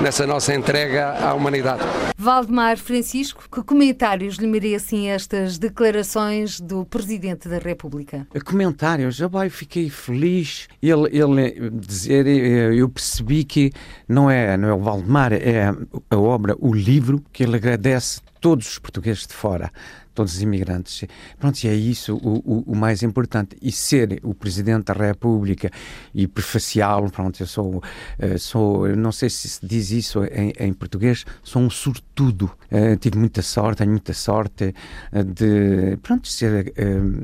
nessa 0.00 0.26
nossa 0.26 0.54
entrega 0.54 1.18
à 1.22 1.34
humanidade. 1.34 1.82
Valdemar 2.16 2.76
Francisco, 2.76 3.44
que 3.50 3.62
comentários 3.62 4.36
lhe 4.36 4.46
merecem 4.46 5.10
estas 5.10 5.58
declarações 5.58 6.60
do 6.60 6.84
Presidente 6.84 7.48
da 7.48 7.58
República? 7.58 8.26
Comentários, 8.70 9.20
eu 9.20 9.30
fiquei 9.50 9.90
feliz. 9.90 10.68
Ele, 10.80 11.08
ele 11.10 11.70
dizer, 11.70 12.26
eu 12.26 12.88
percebi 12.88 13.42
que 13.42 13.72
não 14.08 14.30
é, 14.30 14.56
não 14.56 14.68
é 14.68 14.72
o 14.72 14.78
Valdemar, 14.78 15.32
é 15.32 15.74
a 16.08 16.16
obra, 16.16 16.56
o 16.60 16.72
livro 16.72 17.22
que 17.32 17.42
ele 17.42 17.56
agradece 17.56 18.20
todos 18.40 18.72
os 18.72 18.78
portugueses 18.78 19.26
de 19.26 19.34
fora 19.34 19.72
todos 20.20 20.34
os 20.34 20.42
imigrantes. 20.42 21.04
Pronto, 21.38 21.62
e 21.64 21.68
é 21.68 21.74
isso 21.74 22.14
o, 22.14 22.42
o, 22.44 22.72
o, 22.72 22.76
mais 22.76 23.02
importante. 23.02 23.56
E 23.62 23.72
ser 23.72 24.20
o 24.22 24.34
Presidente 24.34 24.84
da 24.84 24.92
República 24.92 25.70
e 26.14 26.28
prefaciá-lo, 26.28 27.10
pronto, 27.10 27.40
eu 27.42 27.46
sou, 27.46 27.82
eh, 28.18 28.36
sou, 28.36 28.86
não 28.94 29.12
sei 29.12 29.30
se 29.30 29.48
se 29.48 29.66
diz 29.66 29.90
isso 29.90 30.22
em, 30.24 30.52
em 30.58 30.74
português, 30.74 31.24
sou 31.42 31.62
um 31.62 31.70
sortudo. 31.70 32.50
Uh, 32.70 32.96
tive 32.98 33.18
muita 33.18 33.40
sorte, 33.40 33.78
tenho 33.78 33.90
muita 33.90 34.12
sorte 34.12 34.74
uh, 35.12 35.24
de, 35.24 35.96
pronto, 36.02 36.28
ser, 36.28 36.72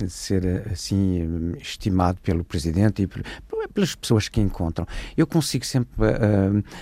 ser 0.09 0.67
assim 0.73 1.55
estimado 1.61 2.19
pelo 2.23 2.43
Presidente 2.45 3.03
e 3.03 3.07
pelas 3.07 3.95
pessoas 3.95 4.29
que 4.29 4.41
encontram. 4.41 4.87
Eu 5.17 5.27
consigo 5.27 5.67
sempre 5.67 5.95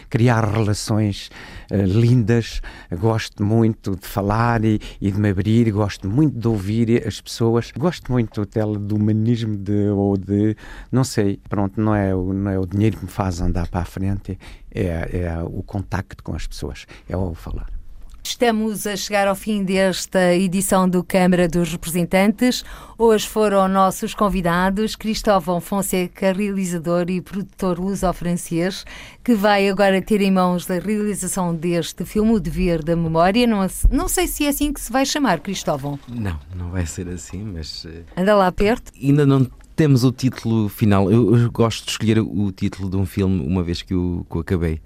criar 0.08 0.44
relações 0.44 1.30
lindas, 1.70 2.60
gosto 2.92 3.42
muito 3.42 3.96
de 3.96 4.06
falar 4.06 4.64
e, 4.64 4.80
e 5.00 5.10
de 5.10 5.18
me 5.18 5.30
abrir, 5.30 5.70
gosto 5.72 6.03
gosto 6.04 6.08
muito 6.10 6.38
de 6.38 6.48
ouvir 6.48 7.06
as 7.06 7.20
pessoas, 7.20 7.72
gosto 7.72 8.12
muito 8.12 8.44
dela, 8.46 8.78
do 8.78 8.96
humanismo 8.96 9.56
de, 9.56 9.88
ou 9.88 10.16
de, 10.16 10.56
não 10.92 11.04
sei, 11.04 11.40
pronto, 11.48 11.80
não 11.80 11.94
é, 11.94 12.12
não 12.12 12.50
é 12.50 12.58
o 12.58 12.66
dinheiro 12.66 12.98
que 12.98 13.04
me 13.04 13.10
faz 13.10 13.40
andar 13.40 13.68
para 13.68 13.80
a 13.80 13.84
frente, 13.84 14.38
é, 14.70 15.24
é 15.24 15.42
o 15.42 15.62
contacto 15.62 16.22
com 16.22 16.34
as 16.34 16.46
pessoas, 16.46 16.86
é 17.08 17.16
o 17.16 17.34
falar. 17.34 17.83
Estamos 18.26 18.86
a 18.86 18.96
chegar 18.96 19.28
ao 19.28 19.34
fim 19.36 19.62
desta 19.62 20.34
edição 20.34 20.88
do 20.88 21.04
Câmara 21.04 21.46
dos 21.46 21.70
Representantes. 21.70 22.64
Hoje 22.96 23.28
foram 23.28 23.68
nossos 23.68 24.14
convidados 24.14 24.96
Cristóvão 24.96 25.60
Fonseca, 25.60 26.32
realizador 26.32 27.10
e 27.10 27.20
produtor 27.20 27.78
luso-francês, 27.78 28.86
que 29.22 29.34
vai 29.34 29.68
agora 29.68 30.00
ter 30.00 30.22
em 30.22 30.30
mãos 30.30 30.68
a 30.70 30.78
realização 30.78 31.54
deste 31.54 32.06
filme, 32.06 32.32
O 32.32 32.40
Dever 32.40 32.82
da 32.82 32.96
Memória. 32.96 33.46
Não, 33.46 33.66
não 33.92 34.08
sei 34.08 34.26
se 34.26 34.46
é 34.46 34.48
assim 34.48 34.72
que 34.72 34.80
se 34.80 34.90
vai 34.90 35.04
chamar, 35.04 35.40
Cristóvão. 35.40 35.98
Não, 36.08 36.40
não 36.56 36.70
vai 36.70 36.86
ser 36.86 37.06
assim, 37.08 37.44
mas. 37.44 37.84
Eh, 37.84 38.04
Anda 38.16 38.34
lá 38.34 38.50
perto. 38.50 38.90
Ainda 39.00 39.26
não 39.26 39.46
temos 39.76 40.02
o 40.02 40.10
título 40.10 40.70
final. 40.70 41.12
Eu, 41.12 41.36
eu 41.36 41.52
gosto 41.52 41.84
de 41.84 41.90
escolher 41.90 42.18
o 42.20 42.50
título 42.50 42.88
de 42.88 42.96
um 42.96 43.04
filme 43.04 43.46
uma 43.46 43.62
vez 43.62 43.82
que 43.82 43.94
o, 43.94 44.26
que 44.28 44.38
o 44.38 44.40
acabei. 44.40 44.80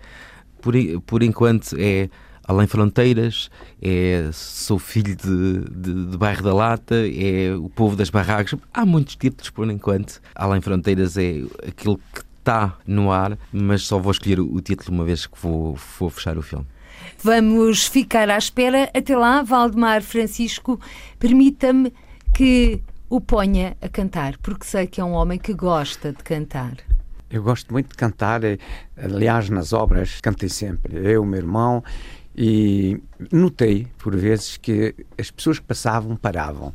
Por, 0.61 0.75
por 1.07 1.23
enquanto 1.23 1.77
é 1.79 2.11
Além 2.49 2.67
Fronteiras, 2.67 3.51
é 3.83 4.31
Sou 4.33 4.79
Filho 4.79 5.15
de, 5.15 5.59
de, 5.71 6.07
de, 6.07 6.17
Bairro 6.17 6.43
da 6.43 6.55
Lata, 6.55 6.95
é 6.95 7.55
O 7.55 7.69
Povo 7.69 7.95
das 7.95 8.09
Barracas. 8.09 8.59
Há 8.73 8.87
muitos 8.87 9.17
títulos 9.17 9.51
por 9.51 9.71
enquanto. 9.71 10.19
Além 10.35 10.63
Fronteiras 10.63 11.19
é 11.19 11.43
aquilo 11.67 11.99
que 11.99 12.23
está 12.39 12.75
no 12.87 13.13
ar, 13.13 13.39
mas 13.53 13.83
só 13.83 13.99
vou 13.99 14.13
escolher 14.13 14.41
o 14.41 14.59
título 14.63 14.97
uma 14.97 15.05
vez 15.05 15.27
que 15.27 15.39
vou, 15.39 15.79
vou 15.99 16.09
fechar 16.09 16.39
o 16.39 16.43
filme. 16.43 16.65
Vamos 17.23 17.87
ficar 17.87 18.31
à 18.31 18.39
espera. 18.39 18.91
Até 18.95 19.15
lá, 19.15 19.43
Valdemar 19.43 20.03
Francisco, 20.03 20.81
permita-me 21.19 21.93
que 22.33 22.81
o 23.11 23.21
ponha 23.21 23.77
a 23.83 23.91
cantar, 23.91 24.39
porque 24.39 24.65
sei 24.65 24.87
que 24.87 25.03
é 25.03 25.05
um 25.05 25.13
homem 25.13 25.39
que 25.39 25.53
gosta 25.53 26.13
de 26.13 26.23
cantar. 26.23 26.79
Eu 27.31 27.43
gosto 27.43 27.71
muito 27.75 27.91
de 27.91 27.95
cantar, 27.95 28.41
aliás, 28.97 29.51
nas 29.51 29.75
obras 29.75 30.19
cantei 30.23 30.49
sempre, 30.49 30.97
eu, 30.97 31.23
meu 31.27 31.39
irmão, 31.39 31.85
e 32.41 33.03
notei, 33.33 33.89
por 33.99 34.15
vezes, 34.15 34.57
que 34.57 34.95
as 35.19 35.29
pessoas 35.29 35.59
que 35.59 35.65
passavam 35.65 36.15
paravam. 36.15 36.73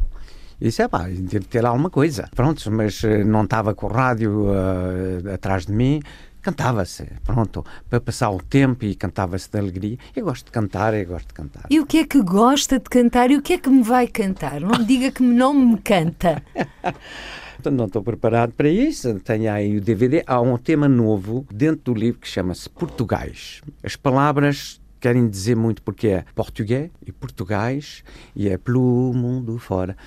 E 0.60 0.66
disse, 0.66 0.82
é 0.82 0.90
pá, 0.90 1.08
deve 1.08 1.46
ter 1.46 1.66
alguma 1.66 1.90
coisa. 1.90 2.30
Pronto, 2.36 2.70
mas 2.70 3.02
eh, 3.02 3.24
não 3.24 3.46
estava 3.46 3.74
com 3.74 3.86
o 3.86 3.90
rádio 3.90 4.48
uh, 4.48 5.34
atrás 5.34 5.66
de 5.66 5.72
mim, 5.72 6.02
cantava-se, 6.42 7.08
pronto, 7.24 7.66
para 7.90 8.02
passar 8.02 8.30
o 8.32 8.44
tempo 8.44 8.84
e 8.84 8.94
cantava-se 8.94 9.50
de 9.50 9.58
alegria. 9.58 9.98
Eu 10.14 10.26
gosto 10.26 10.48
de 10.48 10.52
cantar, 10.52 10.94
eu 10.94 11.06
gosto 11.06 11.30
de 11.30 11.34
cantar. 11.34 11.64
E 11.70 11.80
o 11.80 11.86
que 11.86 12.00
é 12.00 12.06
que 12.06 12.22
gosta 12.22 12.78
de 12.78 12.90
cantar 12.90 13.32
e 13.32 13.38
o 13.38 13.42
que 13.42 13.54
é 13.54 13.58
que 13.58 13.70
me 13.70 13.84
vai 13.84 14.08
cantar? 14.08 14.60
Não 14.60 14.78
me 14.78 14.86
diga 14.86 15.12
que 15.12 15.24
não 15.24 15.54
me 15.54 15.78
canta. 15.78 16.44
não 17.72 17.86
estou 17.86 18.04
preparado 18.04 18.52
para 18.52 18.68
isso. 18.68 19.18
Tenho 19.22 19.50
aí 19.50 19.78
o 19.78 19.82
DVD. 19.82 20.24
Há 20.28 20.42
um 20.42 20.58
tema 20.58 20.90
novo 20.90 21.46
dentro 21.50 21.94
do 21.94 22.00
livro 22.00 22.20
que 22.20 22.28
chama-se 22.28 22.70
Portugais. 22.70 23.62
As 23.82 23.96
palavras 23.96 24.83
querem 25.04 25.28
dizer 25.28 25.58
muito 25.58 25.82
porque 25.82 26.08
é 26.08 26.26
português 26.34 26.90
e 27.06 27.12
português 27.12 28.06
e 28.34 28.48
é 28.48 28.58
pelo 28.58 29.12
mundo 29.14 29.60
fora. 29.60 29.98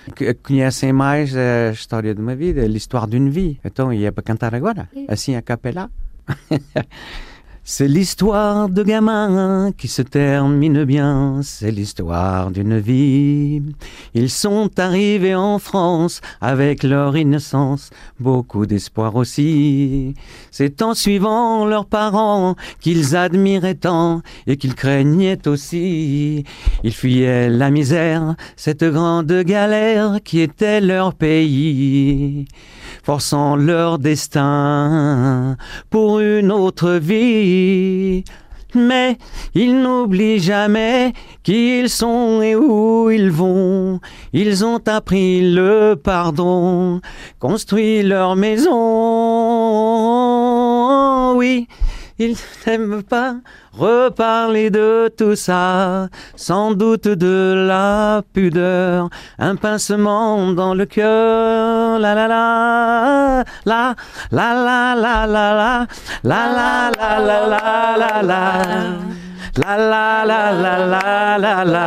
Conhecem 0.43 0.91
mais 0.91 1.37
a 1.37 1.71
história 1.71 2.15
de 2.15 2.21
uma 2.23 2.35
vida, 2.35 2.63
a 2.63 2.67
l'histoire 2.67 3.07
d'une 3.07 3.29
vie. 3.29 3.61
Então, 3.63 3.93
e 3.93 4.07
é 4.07 4.11
para 4.11 4.23
cantar 4.23 4.55
agora, 4.55 4.89
assim 5.07 5.37
a 5.37 5.43
capela. 5.43 5.91
C'est 7.69 7.89
l'histoire 7.89 8.69
de 8.69 8.85
gamins 8.85 9.73
qui 9.77 9.89
se 9.89 10.01
termine 10.01 10.85
bien, 10.85 11.41
c'est 11.43 11.73
l'histoire 11.73 12.53
d'une 12.53 12.79
vie. 12.79 13.61
Ils 14.15 14.31
sont 14.31 14.71
arrivés 14.79 15.35
en 15.35 15.59
France 15.59 16.21
avec 16.41 16.85
leur 16.85 17.17
innocence, 17.17 17.91
beaucoup 18.21 18.67
d'espoir 18.67 19.17
aussi. 19.17 20.15
C'est 20.53 20.81
en 20.81 20.95
suivant 20.95 21.67
leurs 21.67 21.87
parents 21.87 22.55
qu'ils 22.81 23.17
admiraient 23.17 23.75
tant 23.75 24.23
et 24.47 24.57
qu'ils 24.57 24.77
craignaient 24.77 25.49
aussi. 25.49 26.45
Ils 26.85 26.95
fuyaient 26.95 27.49
la 27.49 27.71
misère, 27.71 28.37
cette 28.55 28.85
grande 28.85 29.43
galère 29.43 30.21
qui 30.23 30.39
était 30.39 30.81
leur 30.81 31.15
pays 31.15 32.47
forçant 33.07 33.55
leur 33.55 34.01
destin 34.01 35.57
pour 35.91 36.19
une 36.19 36.51
autre 36.51 36.95
vie. 36.95 38.25
Mais 38.75 39.17
ils 39.55 39.81
n'oublient 39.81 40.41
jamais 40.41 41.13
qui 41.45 41.79
ils 41.79 41.89
sont 41.89 42.43
et 42.43 42.57
où 42.57 43.09
ils 43.13 43.31
vont. 43.31 44.01
Ils 44.33 44.65
ont 44.65 44.81
appris 44.87 45.55
le 45.55 45.95
pardon, 45.95 47.01
construit 47.39 48.03
leur 48.03 48.35
maison. 48.35 49.26
Ils 52.19 52.37
n'aiment 52.67 53.03
pas 53.03 53.35
reparler 53.73 54.71
de 54.71 55.13
tout 55.15 55.37
ça, 55.37 56.09
sans 56.35 56.73
doute 56.73 57.09
de 57.09 57.67
la 57.69 58.23
pudeur, 58.33 59.11
un 59.39 59.57
pincement 59.57 60.53
dans 60.53 60.73
le 60.73 60.87
cœur, 60.87 61.99
la 61.99 62.15
la 62.15 62.27
la, 62.27 63.45
la 63.67 63.95
la 64.31 64.55
la 64.55 64.95
la 64.97 65.27
la 65.27 65.55
la, 65.55 65.87
la 66.25 66.47
la 66.57 66.91
la 66.97 67.21
la 67.21 67.41
la 67.51 67.97
la 67.99 68.23
la. 68.23 68.63
La 69.59 69.79
la 69.79 70.25
la 70.27 70.53
la 70.53 70.77
la 70.87 71.39
la 71.39 71.65
la 71.65 71.87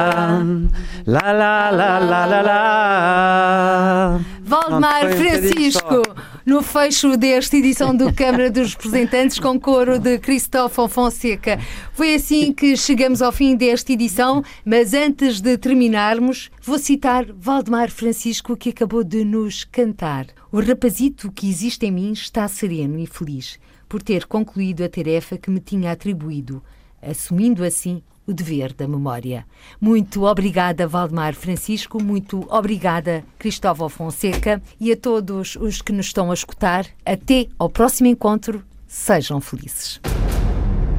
La 1.06 1.34
la 1.34 1.72
la 1.72 2.00
la 2.00 2.26
la 2.26 2.42
la 2.42 4.20
Valdemar 4.44 5.10
Francisco 5.12 6.02
no 6.46 6.62
fecho 6.62 7.18
desta 7.18 7.58
edição 7.58 7.96
do 7.96 8.14
Câmara 8.14 8.50
dos 8.50 8.74
Representantes 8.74 9.40
com 9.40 9.60
coro 9.60 10.00
de 10.00 10.18
Cristóvão 10.20 10.88
Fonseca. 10.88 11.60
Foi 11.94 12.16
assim 12.16 12.54
que 12.54 12.76
chegamos 12.78 13.22
ao 13.22 13.32
fim 13.32 13.56
desta 13.56 13.92
edição, 13.92 14.44
mas 14.64 14.94
antes 14.94 15.42
de 15.42 15.58
terminarmos, 15.58 16.50
vou 16.62 16.80
citar 16.80 17.26
Valdemar 17.34 17.92
Francisco 17.92 18.56
que 18.56 18.70
acabou 18.70 19.04
de 19.04 19.24
nos 19.24 19.64
cantar. 19.64 20.28
O 20.52 20.60
rapazito 20.62 21.32
que 21.32 21.50
existe 21.50 21.86
em 21.86 21.92
mim 21.92 22.12
está 22.12 22.48
sereno 22.48 22.98
e 23.00 23.06
feliz 23.06 23.60
por 23.88 24.02
ter 24.02 24.26
concluído 24.26 24.84
a 24.84 24.90
tarefa 24.90 25.38
que 25.38 25.50
me 25.50 25.60
tinha 25.60 25.92
atribuído, 25.92 26.64
assumindo 27.02 27.64
assim 27.64 28.04
o 28.30 28.34
dever 28.34 28.74
da 28.74 28.88
memória. 28.88 29.44
Muito 29.82 30.24
obrigada, 30.24 30.88
Valdemar 30.88 31.34
Francisco, 31.34 32.02
muito 32.02 32.46
obrigada, 32.48 33.24
Cristóvão 33.40 33.90
Fonseca, 33.90 34.62
e 34.80 34.92
a 34.92 34.96
todos 34.96 35.56
os 35.56 35.82
que 35.82 35.92
nos 35.92 36.06
estão 36.06 36.30
a 36.30 36.34
escutar. 36.36 36.86
Até 37.04 37.48
ao 37.58 37.70
próximo 37.70 38.08
encontro. 38.08 38.64
Sejam 38.88 39.42
felizes. 39.42 40.00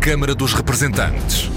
Câmara 0.01 0.35
dos 0.35 0.55
Representantes. 0.55 1.49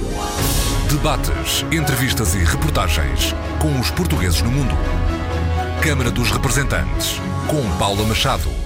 Debates, 0.92 1.66
entrevistas 1.72 2.36
e 2.36 2.40
reportagens 2.40 3.34
com 3.60 3.80
os 3.80 3.90
portugueses 3.90 4.44
no 4.44 4.52
mundo. 4.52 4.76
Câmara 5.82 6.12
dos 6.12 6.30
Representantes, 6.30 7.20
com 7.48 7.78
Paula 7.80 8.06
Machado. 8.06 8.62